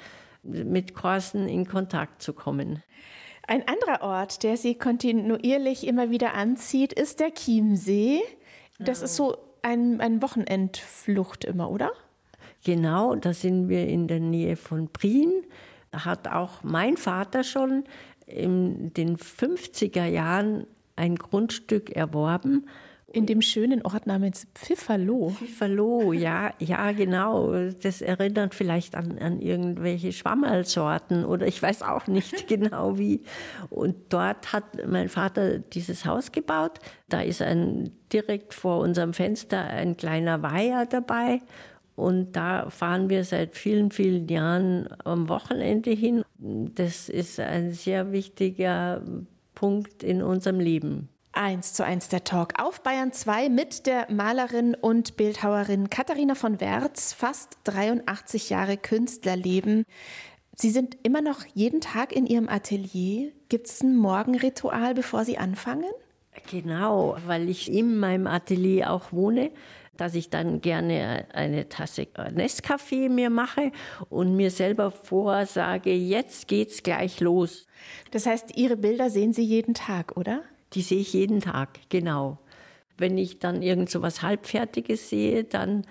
mit 0.47 0.95
Korsen 0.95 1.49
in 1.49 1.67
Kontakt 1.67 2.23
zu 2.23 2.33
kommen. 2.33 2.83
Ein 3.47 3.63
anderer 3.69 4.03
Ort, 4.03 4.43
der 4.43 4.57
Sie 4.57 4.75
kontinuierlich 4.75 5.87
immer 5.87 6.11
wieder 6.11 6.35
anzieht, 6.35 6.93
ist 6.93 7.21
der 7.21 7.33
Chiemsee. 7.33 8.21
Das 8.79 9.03
ist 9.03 9.17
so 9.17 9.37
ein, 9.63 10.01
ein 10.01 10.21
Wochenendflucht 10.21 11.45
immer, 11.45 11.71
oder? 11.71 11.93
Genau, 12.65 13.15
da 13.15 13.33
sind 13.33 13.69
wir 13.69 13.87
in 13.87 14.09
der 14.09 14.21
Nähe 14.21 14.57
von 14.57 14.89
Prien. 14.89 15.33
Da 15.93 16.05
hat 16.05 16.29
auch 16.29 16.65
mein 16.65 16.97
Vater 16.97 17.45
schon 17.45 17.85
in 18.27 18.93
den 18.95 19.17
50er 19.17 20.07
Jahren 20.07 20.67
ein 20.97 21.15
Grundstück 21.15 21.91
erworben 21.91 22.67
in 23.13 23.25
dem 23.25 23.41
schönen 23.41 23.83
Ort 23.83 24.07
namens 24.07 24.47
Pfifferloh. 24.55 25.31
Pfifferloh, 25.31 26.13
ja, 26.13 26.53
ja, 26.59 26.91
genau. 26.93 27.71
Das 27.81 28.03
erinnert 28.03 28.55
vielleicht 28.55 28.97
an, 28.97 29.19
an 29.19 29.41
irgendwelche 29.41 30.13
Schwammerlsorten 30.13 31.25
oder 31.25 31.47
ich 31.47 31.63
weiß 31.63 31.83
auch 31.83 32.09
nicht 32.09 32.49
genau 32.49 32.99
wie. 32.99 33.23
Und 33.71 33.97
dort 34.13 34.53
hat 34.53 34.65
mein 34.87 35.09
Vater 35.09 35.61
dieses 35.61 36.05
Haus 36.05 36.33
gebaut. 36.33 36.81
Da 37.09 37.21
ist 37.21 37.43
ein 37.43 37.93
direkt 38.13 38.55
vor 38.55 38.81
unserem 38.81 39.13
Fenster 39.13 39.63
ein 39.63 39.97
kleiner 39.97 40.43
Weiher 40.43 40.85
dabei. 40.85 41.41
Und 41.95 42.33
da 42.37 42.69
fahren 42.71 43.09
wir 43.09 43.25
seit 43.25 43.57
vielen, 43.57 43.91
vielen 43.91 44.29
Jahren 44.29 44.89
am 45.05 45.29
Wochenende 45.29 45.91
hin. 45.91 46.23
Das 46.39 47.09
ist 47.09 47.41
ein 47.41 47.73
sehr 47.73 48.13
wichtiger 48.13 49.03
Punkt 49.55 50.03
in 50.03 50.23
unserem 50.23 50.61
Leben. 50.61 51.09
1 51.37 51.75
zu 51.75 51.85
1 51.85 52.09
der 52.09 52.25
Talk 52.25 52.55
auf 52.59 52.83
Bayern 52.83 53.13
2 53.13 53.51
mit 53.51 53.87
der 53.87 54.11
Malerin 54.11 54.75
und 54.75 55.17
Bildhauerin 55.17 55.91
Katharina 55.91 56.35
von 56.35 56.61
Werz, 56.61 57.13
fast 57.13 57.59
83 57.65 58.49
Jahre 58.49 58.79
Künstlerleben. 58.79 59.85
Sie 60.55 60.71
sind 60.71 60.97
immer 61.03 61.21
noch 61.21 61.45
jeden 61.53 61.83
Tag 61.83 62.13
in 62.13 62.27
Ihrem 62.27 62.49
Atelier. 62.49 63.33
Gibt 63.51 63.67
es 63.67 63.83
ein 63.83 63.97
Morgenritual, 63.97 64.95
bevor 64.95 65.25
Sie 65.27 65.37
anfangen? 65.37 65.91
Genau, 66.51 67.17
weil 67.27 67.49
ich 67.51 67.71
in 67.71 67.99
meinem 67.99 68.27
Atelier 68.27 68.91
auch 68.91 69.13
wohne, 69.13 69.51
dass 69.99 70.15
ich 70.15 70.31
dann 70.31 70.63
gerne 70.63 71.27
eine 71.35 71.69
Tasse 71.69 72.03
Nescafé 72.15 73.11
mir 73.11 73.29
mache 73.29 73.73
und 74.09 74.37
mir 74.37 74.51
selber 74.51 74.91
vorsage, 74.91 75.93
jetzt 75.93 76.49
geht's 76.49 76.83
gleich 76.83 77.21
los. 77.21 77.67
Das 78.11 78.25
heißt, 78.25 78.57
Ihre 78.57 78.77
Bilder 78.79 79.11
sehen 79.11 79.35
Sie 79.35 79.45
jeden 79.45 79.75
Tag, 79.75 80.17
oder? 80.17 80.43
Die 80.77 80.83
sehe 80.83 81.01
ich 81.01 81.15
jeden 81.15 81.41
Tag, 81.41 81.71
genau. 81.89 82.39
Wenn 82.99 83.17
ich 83.17 83.39
dann 83.39 83.63
irgend 83.63 83.91
so 83.91 84.03
was 84.03 84.23
Halbfertiges 84.23 85.09
sehe, 85.09 85.43
dann 85.43 85.87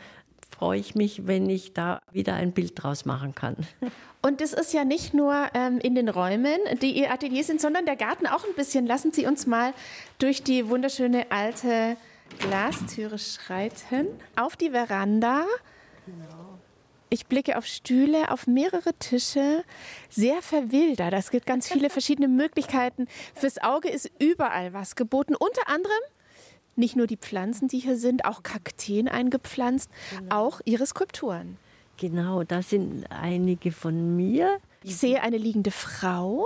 freue 0.55 0.79
ich 0.79 0.93
mich, 0.93 1.27
wenn 1.27 1.49
ich 1.49 1.73
da 1.73 1.99
wieder 2.11 2.35
ein 2.35 2.51
Bild 2.51 2.81
draus 2.81 3.03
machen 3.03 3.33
kann. 3.35 3.57
Und 4.21 4.41
das 4.41 4.53
ist 4.53 4.73
ja 4.73 4.85
nicht 4.85 5.13
nur 5.13 5.49
ähm, 5.53 5.79
in 5.79 5.95
den 5.95 6.07
Räumen, 6.07 6.57
die 6.81 6.91
Ihr 6.91 7.11
Atelier 7.11 7.43
sind, 7.43 7.61
sondern 7.61 7.85
der 7.85 7.95
Garten 7.95 8.27
auch 8.27 8.43
ein 8.43 8.55
bisschen. 8.55 8.85
Lassen 8.85 9.11
Sie 9.11 9.25
uns 9.25 9.47
mal 9.47 9.73
durch 10.19 10.43
die 10.43 10.69
wunderschöne 10.69 11.31
alte 11.31 11.97
Glastüre 12.39 13.19
schreiten, 13.19 14.07
auf 14.35 14.55
die 14.55 14.71
Veranda. 14.71 15.45
Genau. 16.05 16.44
Ich 17.15 17.27
blicke 17.27 17.57
auf 17.57 17.65
Stühle, 17.65 18.29
auf 18.29 18.45
mehrere 18.45 18.93
Tische, 18.99 19.63
sehr 20.09 20.41
verwildert. 20.41 21.13
Es 21.13 21.31
gibt 21.31 21.45
ganz 21.45 21.65
viele 21.65 21.89
verschiedene 21.89 22.27
Möglichkeiten. 22.27 23.07
Fürs 23.33 23.57
Auge 23.63 23.87
ist 23.87 24.11
überall 24.19 24.73
was 24.73 24.97
geboten. 24.97 25.33
Unter 25.33 25.69
anderem 25.69 26.01
nicht 26.75 26.97
nur 26.97 27.07
die 27.07 27.15
Pflanzen, 27.15 27.69
die 27.69 27.79
hier 27.79 27.95
sind, 27.95 28.25
auch 28.25 28.43
Kakteen 28.43 29.07
eingepflanzt, 29.07 29.89
genau. 30.09 30.35
auch 30.35 30.59
ihre 30.65 30.85
Skulpturen. 30.85 31.55
Genau, 31.95 32.43
da 32.43 32.61
sind 32.61 33.09
einige 33.09 33.71
von 33.71 34.17
mir. 34.17 34.57
Ich 34.83 34.97
sehe 34.97 35.21
eine 35.21 35.37
liegende 35.37 35.71
Frau. 35.71 36.45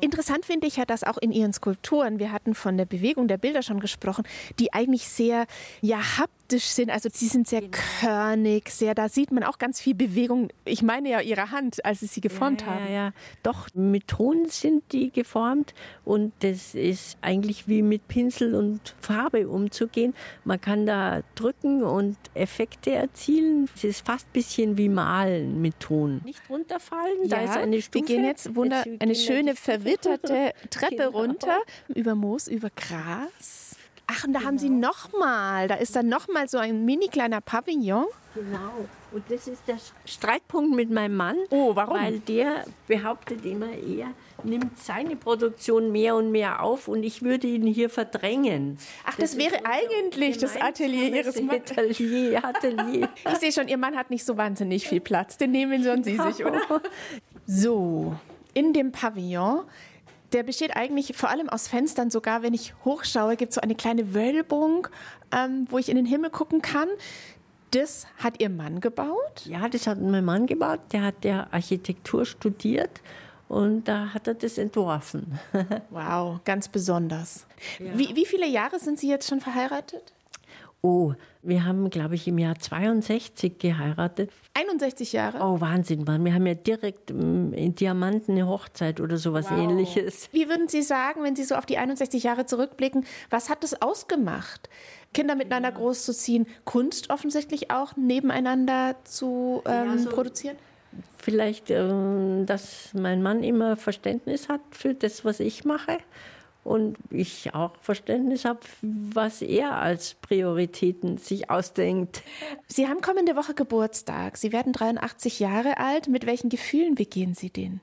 Interessant 0.00 0.44
finde 0.44 0.66
ich 0.66 0.76
ja, 0.76 0.84
dass 0.84 1.04
auch 1.04 1.18
in 1.18 1.32
Ihren 1.32 1.52
Skulpturen, 1.52 2.18
wir 2.18 2.32
hatten 2.32 2.54
von 2.54 2.76
der 2.76 2.84
Bewegung 2.84 3.28
der 3.28 3.38
Bilder 3.38 3.62
schon 3.62 3.80
gesprochen, 3.80 4.24
die 4.58 4.72
eigentlich 4.72 5.08
sehr 5.08 5.46
ja, 5.80 6.18
haptisch 6.18 6.64
sind. 6.64 6.90
Also 6.90 7.08
sie 7.12 7.26
sind 7.26 7.48
sehr 7.48 7.62
körnig, 8.00 8.70
sehr, 8.70 8.94
da 8.94 9.08
sieht 9.08 9.30
man 9.32 9.42
auch 9.42 9.58
ganz 9.58 9.80
viel 9.80 9.94
Bewegung. 9.94 10.48
Ich 10.64 10.82
meine 10.82 11.10
ja 11.10 11.20
Ihre 11.20 11.50
Hand, 11.50 11.84
als 11.84 12.00
Sie 12.00 12.06
sie 12.06 12.20
geformt 12.20 12.62
ja, 12.62 12.66
haben. 12.68 12.86
Ja, 12.86 12.92
ja, 12.92 13.12
doch, 13.42 13.68
mit 13.74 14.08
Ton 14.08 14.46
sind 14.48 14.92
die 14.92 15.10
geformt 15.10 15.74
und 16.04 16.32
das 16.40 16.74
ist 16.74 17.18
eigentlich 17.20 17.68
wie 17.68 17.82
mit 17.82 18.08
Pinsel 18.08 18.54
und 18.54 18.94
Farbe 19.00 19.48
umzugehen. 19.48 20.14
Man 20.44 20.60
kann 20.60 20.86
da 20.86 21.22
drücken 21.34 21.82
und 21.82 22.16
Effekte 22.34 22.92
erzielen. 22.92 23.68
Es 23.74 23.84
ist 23.84 24.06
fast 24.06 24.26
ein 24.28 24.32
bisschen 24.32 24.76
wie 24.76 24.88
Malen 24.88 25.60
mit 25.60 25.78
Ton. 25.80 26.20
Nicht 26.24 26.40
runterfallen, 26.48 27.28
da 27.28 27.42
ist 27.42 27.56
eine 27.56 27.80
Stufe. 27.82 28.06
Wir 28.06 28.16
gehen 28.16 28.24
jetzt 28.24 28.54
wunder, 28.54 28.78
Jetzt 28.78 29.02
eine 29.02 29.12
gehen 29.12 29.28
wir 29.28 29.39
schöne 29.40 29.56
verwitterte 29.56 30.52
Treppe 30.70 30.96
Genau. 30.96 31.10
runter, 31.10 31.58
über 31.88 32.14
Moos, 32.14 32.46
über 32.48 32.68
Gras. 32.70 33.76
Ach, 34.06 34.24
und 34.24 34.32
da 34.32 34.42
haben 34.42 34.58
Sie 34.58 34.70
nochmal, 34.70 35.68
da 35.68 35.76
ist 35.76 35.94
dann 35.94 36.08
nochmal 36.08 36.48
so 36.48 36.58
ein 36.58 36.84
mini 36.84 37.06
kleiner 37.08 37.40
Pavillon. 37.40 38.06
Genau. 38.34 38.88
Und 39.12 39.24
das 39.28 39.46
ist 39.48 39.62
der 39.66 39.76
Streitpunkt 40.04 40.74
mit 40.74 40.90
meinem 40.90 41.16
Mann. 41.16 41.36
Oh, 41.50 41.74
warum? 41.74 41.96
Weil 41.96 42.18
der 42.20 42.64
behauptet 42.88 43.44
immer, 43.44 43.70
er 43.70 44.08
nimmt 44.44 44.78
seine 44.78 45.16
Produktion 45.16 45.90
mehr 45.92 46.16
und 46.16 46.30
mehr 46.32 46.62
auf 46.62 46.88
und 46.88 47.02
ich 47.04 47.22
würde 47.22 47.46
ihn 47.46 47.66
hier 47.66 47.88
verdrängen. 47.90 48.78
Ach, 49.04 49.16
das, 49.16 49.36
wäre 49.36 49.54
ist 49.56 49.60
unser 49.60 49.70
eigentlich 49.70 50.38
das 50.38 50.56
Atelier 50.60 51.14
Ihres 51.14 51.40
Mannes. 51.40 51.70
Atelier, 51.70 52.44
Atelier. 52.44 53.08
Ich 53.32 53.38
sehe 53.38 53.52
schon, 53.52 53.68
Ihr 53.68 53.78
Mann 53.78 53.96
hat 53.96 54.10
nicht 54.10 54.24
so 54.24 54.36
wahnsinnig 54.36 54.88
viel 54.88 55.00
Platz. 55.00 55.36
Den 55.36 55.52
nehmen 55.52 55.82
schon 55.84 56.02
Sie 56.04 56.16
sich, 56.16 56.44
oder? 56.44 56.60
So, 57.46 58.14
in 58.54 58.72
dem 58.72 58.92
Pavillon, 58.92 59.62
der 60.32 60.42
besteht 60.42 60.76
eigentlich 60.76 61.16
vor 61.16 61.28
allem 61.28 61.48
aus 61.48 61.68
Fenstern. 61.68 62.10
Sogar 62.10 62.42
wenn 62.42 62.54
ich 62.54 62.74
hochschaue, 62.84 63.36
gibt 63.36 63.50
es 63.50 63.54
so 63.56 63.60
eine 63.60 63.74
kleine 63.74 64.14
Wölbung, 64.14 64.88
ähm, 65.32 65.66
wo 65.70 65.78
ich 65.78 65.88
in 65.88 65.96
den 65.96 66.06
Himmel 66.06 66.30
gucken 66.30 66.62
kann. 66.62 66.88
Das 67.72 68.06
hat 68.18 68.40
Ihr 68.40 68.50
Mann 68.50 68.80
gebaut? 68.80 69.44
Ja, 69.44 69.68
das 69.68 69.86
hat 69.86 70.00
mein 70.00 70.24
Mann 70.24 70.46
gebaut. 70.46 70.80
Der 70.92 71.02
hat 71.02 71.24
ja 71.24 71.46
Architektur 71.50 72.24
studiert 72.24 73.00
und 73.48 73.84
da 73.84 74.12
hat 74.12 74.26
er 74.26 74.34
das 74.34 74.58
entworfen. 74.58 75.38
Wow, 75.90 76.40
ganz 76.44 76.68
besonders. 76.68 77.46
Wie, 77.78 78.14
wie 78.14 78.26
viele 78.26 78.46
Jahre 78.46 78.78
sind 78.78 78.98
Sie 78.98 79.08
jetzt 79.08 79.28
schon 79.28 79.40
verheiratet? 79.40 80.12
Oh, 80.82 81.12
wir 81.42 81.64
haben, 81.64 81.90
glaube 81.90 82.14
ich, 82.14 82.26
im 82.26 82.38
Jahr 82.38 82.58
62 82.58 83.58
geheiratet. 83.58 84.30
61 84.54 85.12
Jahre. 85.12 85.38
Oh, 85.40 85.60
Wahnsinn, 85.60 86.04
Mann. 86.04 86.24
Wir 86.24 86.32
haben 86.32 86.46
ja 86.46 86.54
direkt 86.54 87.10
ähm, 87.10 87.52
in 87.52 87.74
Diamanten 87.74 88.32
eine 88.32 88.46
Hochzeit 88.46 89.00
oder 89.00 89.18
sowas 89.18 89.50
ähnliches. 89.50 90.30
Wie 90.32 90.48
würden 90.48 90.68
Sie 90.68 90.82
sagen, 90.82 91.22
wenn 91.22 91.36
Sie 91.36 91.44
so 91.44 91.54
auf 91.54 91.66
die 91.66 91.76
61 91.76 92.22
Jahre 92.22 92.46
zurückblicken, 92.46 93.04
was 93.28 93.50
hat 93.50 93.62
es 93.62 93.80
ausgemacht? 93.82 94.70
Kinder 95.12 95.34
miteinander 95.34 95.72
großzuziehen, 95.72 96.46
Kunst 96.64 97.10
offensichtlich 97.10 97.70
auch 97.70 97.96
nebeneinander 97.96 98.96
zu 99.04 99.62
ähm, 99.66 100.06
produzieren? 100.06 100.56
Vielleicht, 101.18 101.70
ähm, 101.70 102.46
dass 102.46 102.94
mein 102.94 103.22
Mann 103.22 103.42
immer 103.42 103.76
Verständnis 103.76 104.48
hat 104.48 104.62
für 104.70 104.94
das, 104.94 105.24
was 105.24 105.40
ich 105.40 105.64
mache. 105.64 105.98
Und 106.62 106.98
ich 107.10 107.54
auch 107.54 107.72
Verständnis 107.80 108.44
habe, 108.44 108.60
was 108.82 109.40
er 109.40 109.76
als 109.76 110.14
Prioritäten 110.14 111.16
sich 111.16 111.48
ausdenkt. 111.48 112.22
Sie 112.68 112.86
haben 112.86 113.00
kommende 113.00 113.34
Woche 113.34 113.54
Geburtstag. 113.54 114.36
Sie 114.36 114.52
werden 114.52 114.72
83 114.72 115.40
Jahre 115.40 115.78
alt. 115.78 116.08
Mit 116.08 116.26
welchen 116.26 116.50
Gefühlen 116.50 116.94
begehen 116.94 117.34
Sie 117.34 117.50
den? 117.50 117.80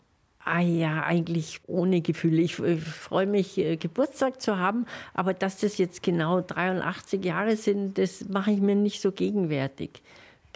Ah 0.50 0.62
ja, 0.62 1.04
eigentlich 1.04 1.60
ohne 1.68 2.00
Gefühle. 2.00 2.42
Ich, 2.42 2.58
äh, 2.60 2.78
freue 2.78 3.26
mich, 3.26 3.58
äh, 3.58 3.76
Geburtstag 3.76 4.42
zu 4.42 4.58
haben, 4.58 4.86
aber 5.14 5.34
dass 5.34 5.58
das 5.58 5.78
jetzt 5.78 6.04
genau 6.04 6.40
83 6.40 7.26
Jahre 7.26 7.58
sind, 7.58 7.98
das 7.98 8.30
mache 8.30 8.52
ich 8.52 8.62
mir 8.62 8.76
nicht 8.76 9.02
so 9.02 9.12
gegenwärtig. 9.12 10.02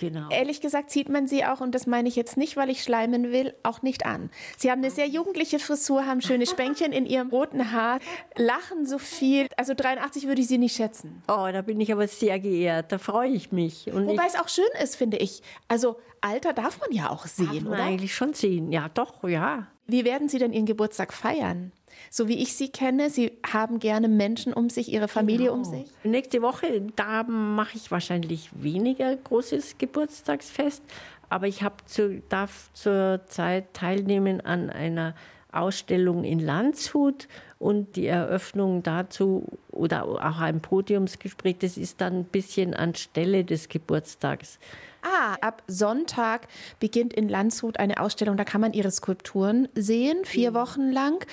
Genau. 0.01 0.29
Ehrlich 0.31 0.61
gesagt 0.61 0.89
sieht 0.89 1.09
man 1.09 1.27
sie 1.27 1.45
auch, 1.45 1.61
und 1.61 1.75
das 1.75 1.85
meine 1.85 2.09
ich 2.09 2.15
jetzt 2.15 2.35
nicht, 2.35 2.57
weil 2.57 2.71
ich 2.71 2.81
schleimen 2.81 3.31
will, 3.31 3.53
auch 3.61 3.83
nicht 3.83 4.03
an. 4.03 4.31
Sie 4.57 4.71
haben 4.71 4.79
eine 4.79 4.89
sehr 4.89 5.07
jugendliche 5.07 5.59
Frisur, 5.59 6.07
haben 6.07 6.21
schöne 6.21 6.47
Spänkchen 6.47 6.91
in 6.91 7.05
ihrem 7.05 7.29
roten 7.29 7.71
Haar, 7.71 7.99
lachen 8.35 8.87
so 8.87 8.97
viel. 8.97 9.47
Also 9.57 9.75
83 9.75 10.25
würde 10.25 10.41
ich 10.41 10.47
sie 10.47 10.57
nicht 10.57 10.75
schätzen. 10.75 11.21
Oh, 11.27 11.47
da 11.53 11.61
bin 11.61 11.79
ich 11.79 11.93
aber 11.93 12.07
sehr 12.07 12.39
geehrt. 12.39 12.91
Da 12.91 12.97
freue 12.97 13.29
ich 13.29 13.51
mich. 13.51 13.93
Und 13.93 14.07
Wobei 14.07 14.23
ich 14.23 14.33
es 14.33 14.39
auch 14.39 14.49
schön 14.49 14.65
ist, 14.81 14.95
finde 14.95 15.17
ich. 15.17 15.43
Also 15.67 15.97
Alter 16.19 16.53
darf 16.53 16.79
man 16.79 16.91
ja 16.91 17.11
auch 17.11 17.21
darf 17.21 17.31
sehen, 17.35 17.65
man 17.65 17.73
oder? 17.73 17.83
eigentlich 17.83 18.15
schon 18.15 18.33
sehen. 18.33 18.71
Ja, 18.71 18.89
doch, 18.89 19.23
ja. 19.23 19.67
Wie 19.91 20.05
werden 20.05 20.29
Sie 20.29 20.39
denn 20.39 20.53
Ihren 20.53 20.65
Geburtstag 20.65 21.11
feiern? 21.11 21.73
So 22.09 22.29
wie 22.29 22.41
ich 22.41 22.55
Sie 22.55 22.69
kenne, 22.69 23.09
Sie 23.09 23.33
haben 23.45 23.79
gerne 23.79 24.07
Menschen 24.07 24.53
um 24.53 24.69
sich, 24.69 24.87
Ihre 24.89 25.09
Familie 25.09 25.51
um 25.51 25.65
sich. 25.65 25.87
Nächste 26.05 26.41
Woche, 26.41 26.81
da 26.95 27.23
mache 27.23 27.75
ich 27.75 27.91
wahrscheinlich 27.91 28.49
weniger 28.53 29.13
großes 29.13 29.77
Geburtstagsfest, 29.79 30.81
aber 31.27 31.47
ich 31.47 31.61
hab 31.61 31.89
zu, 31.89 32.21
darf 32.29 32.69
zurzeit 32.71 33.73
teilnehmen 33.73 34.39
an 34.39 34.69
einer 34.69 35.13
Ausstellung 35.51 36.23
in 36.23 36.39
Landshut 36.39 37.27
und 37.59 37.97
die 37.97 38.07
Eröffnung 38.07 38.83
dazu 38.83 39.45
oder 39.71 40.05
auch 40.05 40.39
ein 40.39 40.61
Podiumsgespräch, 40.61 41.57
das 41.59 41.75
ist 41.75 41.99
dann 41.99 42.19
ein 42.19 42.23
bisschen 42.23 42.73
anstelle 42.73 43.43
des 43.43 43.67
Geburtstags. 43.67 44.57
Ah, 45.01 45.35
ab 45.41 45.63
Sonntag 45.67 46.47
beginnt 46.79 47.13
in 47.13 47.27
Landshut 47.27 47.79
eine 47.79 47.99
Ausstellung, 47.99 48.37
da 48.37 48.43
kann 48.43 48.61
man 48.61 48.73
Ihre 48.73 48.91
Skulpturen 48.91 49.67
sehen, 49.73 50.25
vier 50.25 50.53
Wochen 50.53 50.91
lang. 50.91 51.25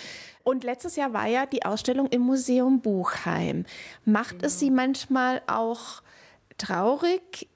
Und 0.43 0.65
letztes 0.65 0.97
Jahr 0.97 1.13
war 1.13 1.27
ja 1.27 1.45
die 1.45 1.65
Ausstellung 1.65 2.07
im 2.07 2.23
Museum 2.23 2.81
Buchheim. 2.81 3.67
Macht 4.07 4.43
es 4.43 4.59
Sie 4.59 4.71
manchmal 4.71 5.43
auch 5.47 6.03
traurig, 6.57 7.49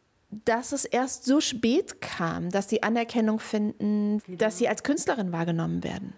dass 0.44 0.72
es 0.72 0.84
erst 0.84 1.24
so 1.24 1.40
spät 1.40 2.00
kam, 2.00 2.50
dass 2.50 2.68
Sie 2.68 2.82
Anerkennung 2.82 3.38
finden, 3.38 4.22
dass 4.28 4.58
Sie 4.58 4.68
als 4.68 4.82
Künstlerin 4.82 5.32
wahrgenommen 5.32 5.82
werden? 5.84 6.12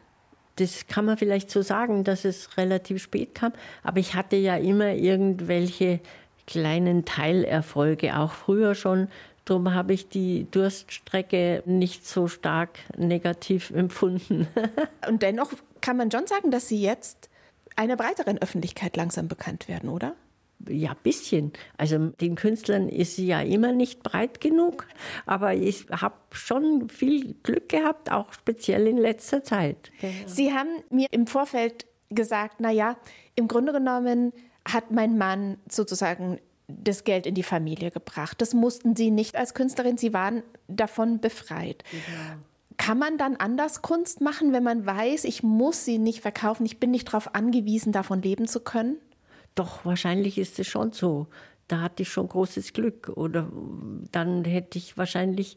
Das 0.56 0.86
kann 0.86 1.04
man 1.04 1.16
vielleicht 1.16 1.50
so 1.50 1.62
sagen, 1.62 2.04
dass 2.04 2.24
es 2.24 2.56
relativ 2.56 3.02
spät 3.02 3.34
kam, 3.34 3.52
aber 3.82 3.98
ich 3.98 4.14
hatte 4.14 4.36
ja 4.36 4.56
immer 4.56 4.92
irgendwelche 4.92 6.00
kleinen 6.46 7.04
Teilerfolge, 7.04 8.16
auch 8.16 8.32
früher 8.32 8.74
schon. 8.74 9.08
Darum 9.44 9.74
habe 9.74 9.92
ich 9.92 10.08
die 10.08 10.46
Durststrecke 10.50 11.62
nicht 11.66 12.06
so 12.06 12.28
stark 12.28 12.78
negativ 12.96 13.70
empfunden. 13.70 14.48
Und 15.08 15.22
dennoch 15.22 15.52
kann 15.80 15.96
man 15.96 16.10
schon 16.10 16.26
sagen, 16.26 16.50
dass 16.50 16.68
Sie 16.68 16.80
jetzt 16.80 17.28
einer 17.76 17.96
breiteren 17.96 18.38
Öffentlichkeit 18.38 18.96
langsam 18.96 19.28
bekannt 19.28 19.68
werden, 19.68 19.88
oder? 19.88 20.14
Ja, 20.68 20.94
bisschen. 20.94 21.52
Also 21.76 21.98
den 21.98 22.36
Künstlern 22.36 22.88
ist 22.88 23.16
sie 23.16 23.26
ja 23.26 23.42
immer 23.42 23.72
nicht 23.72 24.02
breit 24.02 24.40
genug, 24.40 24.86
aber 25.26 25.52
ich 25.54 25.86
habe 25.90 26.14
schon 26.30 26.88
viel 26.88 27.34
Glück 27.42 27.68
gehabt, 27.68 28.10
auch 28.10 28.32
speziell 28.32 28.86
in 28.86 28.96
letzter 28.96 29.42
Zeit. 29.42 29.90
Sie 30.26 30.54
haben 30.54 30.70
mir 30.90 31.08
im 31.10 31.26
Vorfeld 31.26 31.86
gesagt, 32.08 32.56
na 32.60 32.70
ja, 32.70 32.96
im 33.34 33.48
Grunde 33.48 33.72
genommen 33.72 34.32
hat 34.66 34.90
mein 34.90 35.18
Mann 35.18 35.58
sozusagen 35.68 36.38
das 36.68 37.04
Geld 37.04 37.26
in 37.26 37.34
die 37.34 37.42
Familie 37.42 37.90
gebracht. 37.90 38.40
Das 38.40 38.54
mussten 38.54 38.96
Sie 38.96 39.10
nicht 39.10 39.36
als 39.36 39.54
Künstlerin, 39.54 39.98
Sie 39.98 40.12
waren 40.12 40.42
davon 40.68 41.20
befreit. 41.20 41.84
Kann 42.76 42.98
man 42.98 43.18
dann 43.18 43.36
anders 43.36 43.82
Kunst 43.82 44.20
machen, 44.20 44.52
wenn 44.52 44.64
man 44.64 44.84
weiß, 44.84 45.24
ich 45.24 45.42
muss 45.42 45.84
sie 45.84 45.98
nicht 45.98 46.20
verkaufen, 46.20 46.66
ich 46.66 46.80
bin 46.80 46.90
nicht 46.90 47.06
darauf 47.08 47.34
angewiesen, 47.34 47.92
davon 47.92 48.20
leben 48.20 48.48
zu 48.48 48.60
können? 48.60 48.96
Doch, 49.54 49.84
wahrscheinlich 49.84 50.38
ist 50.38 50.58
es 50.58 50.66
schon 50.66 50.92
so. 50.92 51.28
Da 51.68 51.80
hatte 51.80 52.02
ich 52.02 52.08
schon 52.08 52.28
großes 52.28 52.72
Glück. 52.72 53.10
Oder 53.14 53.48
dann 54.10 54.44
hätte 54.44 54.76
ich 54.76 54.98
wahrscheinlich 54.98 55.56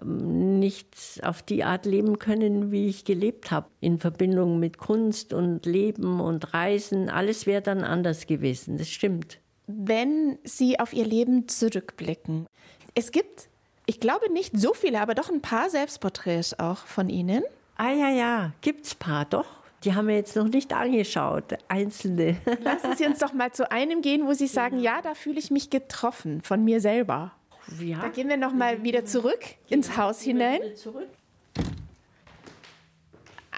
ähm, 0.00 0.58
nicht 0.58 1.20
auf 1.22 1.42
die 1.42 1.64
Art 1.64 1.86
leben 1.86 2.18
können, 2.18 2.70
wie 2.70 2.88
ich 2.88 3.04
gelebt 3.04 3.50
habe. 3.50 3.68
In 3.80 3.98
Verbindung 3.98 4.60
mit 4.60 4.76
Kunst 4.76 5.32
und 5.32 5.64
Leben 5.66 6.20
und 6.20 6.52
Reisen. 6.52 7.08
Alles 7.08 7.46
wäre 7.46 7.62
dann 7.62 7.82
anders 7.82 8.26
gewesen. 8.26 8.76
Das 8.76 8.88
stimmt. 8.88 9.40
Wenn 9.70 10.38
Sie 10.44 10.80
auf 10.80 10.94
Ihr 10.94 11.04
Leben 11.04 11.46
zurückblicken, 11.46 12.46
es 12.94 13.12
gibt, 13.12 13.48
ich 13.84 14.00
glaube 14.00 14.32
nicht 14.32 14.58
so 14.58 14.72
viele, 14.72 14.98
aber 15.00 15.14
doch 15.14 15.30
ein 15.30 15.42
paar 15.42 15.68
Selbstporträts 15.68 16.58
auch 16.58 16.78
von 16.78 17.10
Ihnen. 17.10 17.42
Ah 17.76 17.92
ja, 17.92 18.08
ja, 18.08 18.52
gibt's 18.62 18.94
paar, 18.94 19.26
doch. 19.26 19.46
Die 19.84 19.94
haben 19.94 20.08
wir 20.08 20.16
jetzt 20.16 20.34
noch 20.36 20.48
nicht 20.48 20.72
angeschaut, 20.72 21.52
einzelne. 21.68 22.38
Lassen 22.62 22.96
Sie 22.96 23.04
uns 23.04 23.18
doch 23.18 23.34
mal 23.34 23.52
zu 23.52 23.70
einem 23.70 24.00
gehen, 24.00 24.26
wo 24.26 24.32
Sie 24.32 24.46
sagen, 24.46 24.80
ja, 24.80 25.02
da 25.02 25.14
fühle 25.14 25.38
ich 25.38 25.50
mich 25.50 25.68
getroffen 25.68 26.40
von 26.40 26.64
mir 26.64 26.80
selber. 26.80 27.32
Ja. 27.78 27.98
Da 28.00 28.08
gehen 28.08 28.30
wir 28.30 28.38
noch 28.38 28.54
mal 28.54 28.82
wieder 28.82 29.04
zurück 29.04 29.44
ins 29.68 29.98
Haus 29.98 30.22
hinein. 30.22 30.60
Zurück. 30.76 31.08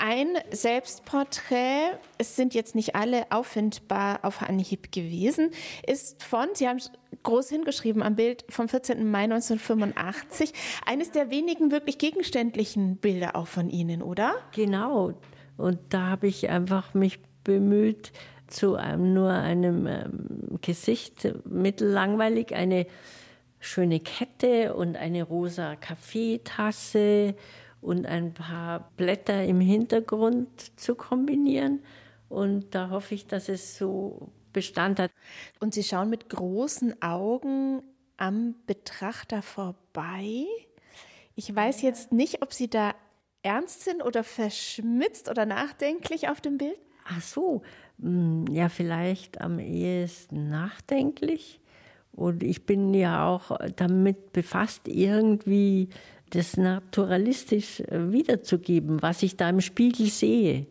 Ein 0.03 0.39
Selbstporträt, 0.51 1.99
es 2.17 2.35
sind 2.35 2.55
jetzt 2.55 2.75
nicht 2.75 2.95
alle 2.95 3.31
auffindbar 3.31 4.21
auf 4.23 4.41
Anhieb 4.41 4.93
gewesen, 4.93 5.51
ist 5.87 6.23
von, 6.23 6.49
Sie 6.55 6.67
haben 6.67 6.79
es 6.79 6.91
groß 7.23 7.51
hingeschrieben 7.51 8.03
am 8.03 8.17
Bild 8.17 8.47
vom 8.49 8.67
14. 8.67 9.11
Mai 9.11 9.25
1985, 9.25 10.55
eines 10.87 11.11
der 11.11 11.31
wenigen 11.31 11.71
wirklich 11.71 11.99
gegenständlichen 11.99 12.97
Bilder 12.97 13.37
auch 13.37 13.47
von 13.47 13.69
Ihnen, 13.69 14.03
oder? 14.03 14.37
Genau. 14.55 15.13
Und 15.59 15.79
da 15.91 16.07
habe 16.07 16.29
ich 16.29 16.49
einfach 16.49 16.95
mich 16.95 17.19
bemüht, 17.45 18.13
zu 18.47 18.77
einem, 18.77 19.13
nur 19.13 19.31
einem 19.31 19.87
ähm, 19.87 20.59
Gesicht 20.63 21.29
mittellangweilig 21.45 22.55
eine 22.55 22.87
schöne 23.59 24.01
Kette 24.01 24.75
und 24.75 24.97
eine 24.97 25.23
rosa 25.23 25.77
Kaffeetasse 25.77 27.35
und 27.81 28.07
ein 28.07 28.35
paar 28.35 28.91
Blätter 28.97 29.45
im 29.45 29.61
Hintergrund 29.61 30.79
zu 30.79 30.95
kombinieren. 30.95 31.81
Und 32.29 32.75
da 32.75 32.91
hoffe 32.91 33.15
ich, 33.15 33.27
dass 33.27 33.49
es 33.49 33.77
so 33.77 34.31
Bestand 34.53 34.99
hat. 34.99 35.11
Und 35.61 35.75
Sie 35.75 35.83
schauen 35.83 36.11
mit 36.11 36.29
großen 36.29 37.01
Augen 37.03 37.83
am 38.17 38.55
Betrachter 38.67 39.43
vorbei. 39.43 40.47
Ich 41.35 41.55
weiß 41.55 41.83
jetzt 41.83 42.13
nicht, 42.13 42.43
ob 42.43 42.53
Sie 42.53 42.69
da 42.69 42.95
ernst 43.43 43.83
sind 43.83 44.03
oder 44.03 44.25
verschmitzt 44.25 45.31
oder 45.31 45.47
nachdenklich 45.47 46.29
auf 46.29 46.41
dem 46.41 46.59
Bild. 46.59 46.79
Ach 47.05 47.23
so, 47.23 47.63
hm, 48.01 48.47
ja, 48.51 48.69
vielleicht 48.69 49.41
am 49.41 49.59
ehesten 49.59 50.51
nachdenklich. 50.51 51.61
Und 52.13 52.43
ich 52.43 52.67
bin 52.67 52.93
ja 52.93 53.27
auch 53.27 53.57
damit 53.77 54.33
befasst, 54.33 54.89
irgendwie 54.89 55.89
das 56.31 56.57
naturalistisch 56.57 57.81
äh, 57.81 58.13
wiederzugeben, 58.13 59.03
was 59.03 59.23
ich 59.23 59.37
da 59.37 59.49
im 59.49 59.61
Spiegel 59.61 60.07
sehe. 60.07 60.67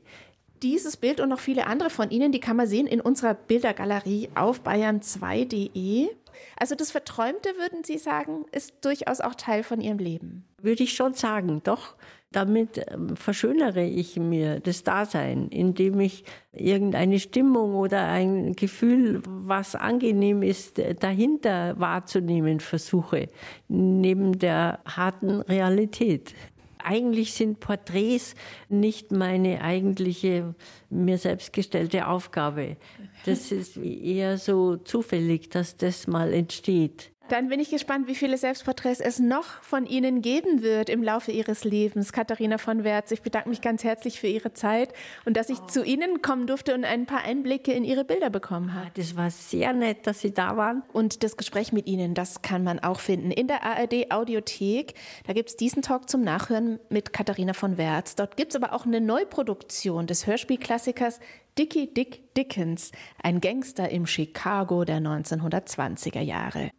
Dieses 0.61 0.97
Bild 0.97 1.21
und 1.21 1.29
noch 1.29 1.39
viele 1.39 1.67
andere 1.67 1.89
von 1.89 2.09
Ihnen, 2.09 2.31
die 2.31 2.39
kann 2.39 2.57
man 2.57 2.67
sehen 2.67 2.87
in 2.87 2.99
unserer 2.99 3.33
Bildergalerie 3.33 4.29
auf 4.35 4.61
bayern2.de. 4.61 6.09
Also 6.57 6.75
das 6.75 6.91
Verträumte, 6.91 7.49
würden 7.57 7.83
Sie 7.83 7.97
sagen, 7.97 8.45
ist 8.51 8.73
durchaus 8.81 9.21
auch 9.21 9.35
Teil 9.35 9.63
von 9.63 9.79
Ihrem 9.79 9.99
Leben. 9.99 10.45
Würde 10.61 10.83
ich 10.83 10.93
schon 10.93 11.13
sagen, 11.13 11.61
doch. 11.63 11.95
Damit 12.31 12.85
ähm, 12.91 13.15
verschönere 13.15 13.83
ich 13.83 14.17
mir 14.17 14.59
das 14.59 14.83
Dasein, 14.83 15.47
indem 15.47 15.99
ich 15.99 16.23
irgendeine 16.51 17.19
Stimmung 17.19 17.73
oder 17.75 18.07
ein 18.07 18.53
Gefühl, 18.55 19.21
was 19.25 19.73
angenehm 19.75 20.43
ist, 20.43 20.79
dahinter 20.99 21.79
wahrzunehmen 21.79 22.59
versuche, 22.59 23.29
neben 23.67 24.37
der 24.37 24.79
harten 24.85 25.41
Realität. 25.41 26.35
Eigentlich 26.81 27.33
sind 27.33 27.59
Porträts 27.59 28.35
nicht 28.69 29.11
meine 29.11 29.61
eigentliche, 29.61 30.55
mir 30.89 31.17
selbst 31.17 31.51
gestellte 31.51 32.07
Aufgabe. 32.07 32.77
Das 33.25 33.51
ist 33.51 33.75
eher 33.75 34.37
so 34.37 34.77
zufällig, 34.77 35.49
dass 35.49 35.75
das 35.75 36.07
mal 36.07 36.31
entsteht. 36.31 37.11
Dann 37.29 37.49
bin 37.49 37.59
ich 37.59 37.69
gespannt, 37.69 38.07
wie 38.07 38.15
viele 38.15 38.39
Selbstporträts 38.39 38.99
es 38.99 39.19
noch 39.19 39.45
von 39.61 39.85
Ihnen 39.85 40.23
geben 40.23 40.63
wird 40.63 40.89
im 40.89 41.03
Laufe 41.03 41.31
Ihres 41.31 41.63
Lebens. 41.63 42.11
Katharina 42.11 42.57
von 42.57 42.83
Wertz, 42.83 43.11
ich 43.11 43.21
bedanke 43.21 43.49
mich 43.49 43.61
ganz 43.61 43.83
herzlich 43.83 44.19
für 44.19 44.25
Ihre 44.25 44.53
Zeit 44.53 44.93
und 45.25 45.37
dass 45.37 45.49
ich 45.49 45.59
oh. 45.61 45.67
zu 45.67 45.83
Ihnen 45.83 46.23
kommen 46.23 46.47
durfte 46.47 46.73
und 46.73 46.85
ein 46.85 47.05
paar 47.05 47.23
Einblicke 47.23 47.71
in 47.71 47.83
Ihre 47.83 48.03
Bilder 48.03 48.31
bekommen 48.31 48.73
habe. 48.73 48.89
Das 48.95 49.15
war 49.15 49.29
sehr 49.29 49.73
nett, 49.73 50.07
dass 50.07 50.21
Sie 50.21 50.33
da 50.33 50.57
waren. 50.57 50.81
Und 50.91 51.23
das 51.23 51.37
Gespräch 51.37 51.71
mit 51.71 51.85
Ihnen, 51.85 52.15
das 52.15 52.41
kann 52.41 52.63
man 52.63 52.79
auch 52.79 52.99
finden 52.99 53.29
in 53.29 53.45
der 53.45 53.63
ARD 53.63 54.09
Audiothek. 54.09 54.95
Da 55.27 55.33
gibt 55.33 55.49
es 55.49 55.55
diesen 55.55 55.83
Talk 55.83 56.09
zum 56.09 56.21
Nachhören 56.21 56.79
mit 56.89 57.13
Katharina 57.13 57.53
von 57.53 57.77
Wertz. 57.77 58.15
Dort 58.15 58.37
gibt 58.37 58.53
es 58.53 58.55
aber 58.55 58.73
auch 58.73 58.87
eine 58.87 59.01
Neuproduktion 59.01 60.07
des 60.07 60.25
Hörspielklassikers 60.25 61.19
Dickie 61.59 61.93
Dick 61.93 62.33
Dickens, 62.33 62.91
ein 63.21 63.39
Gangster 63.39 63.89
im 63.89 64.07
Chicago 64.07 64.83
der 64.83 64.99
1920er 64.99 66.21
Jahre. 66.21 66.71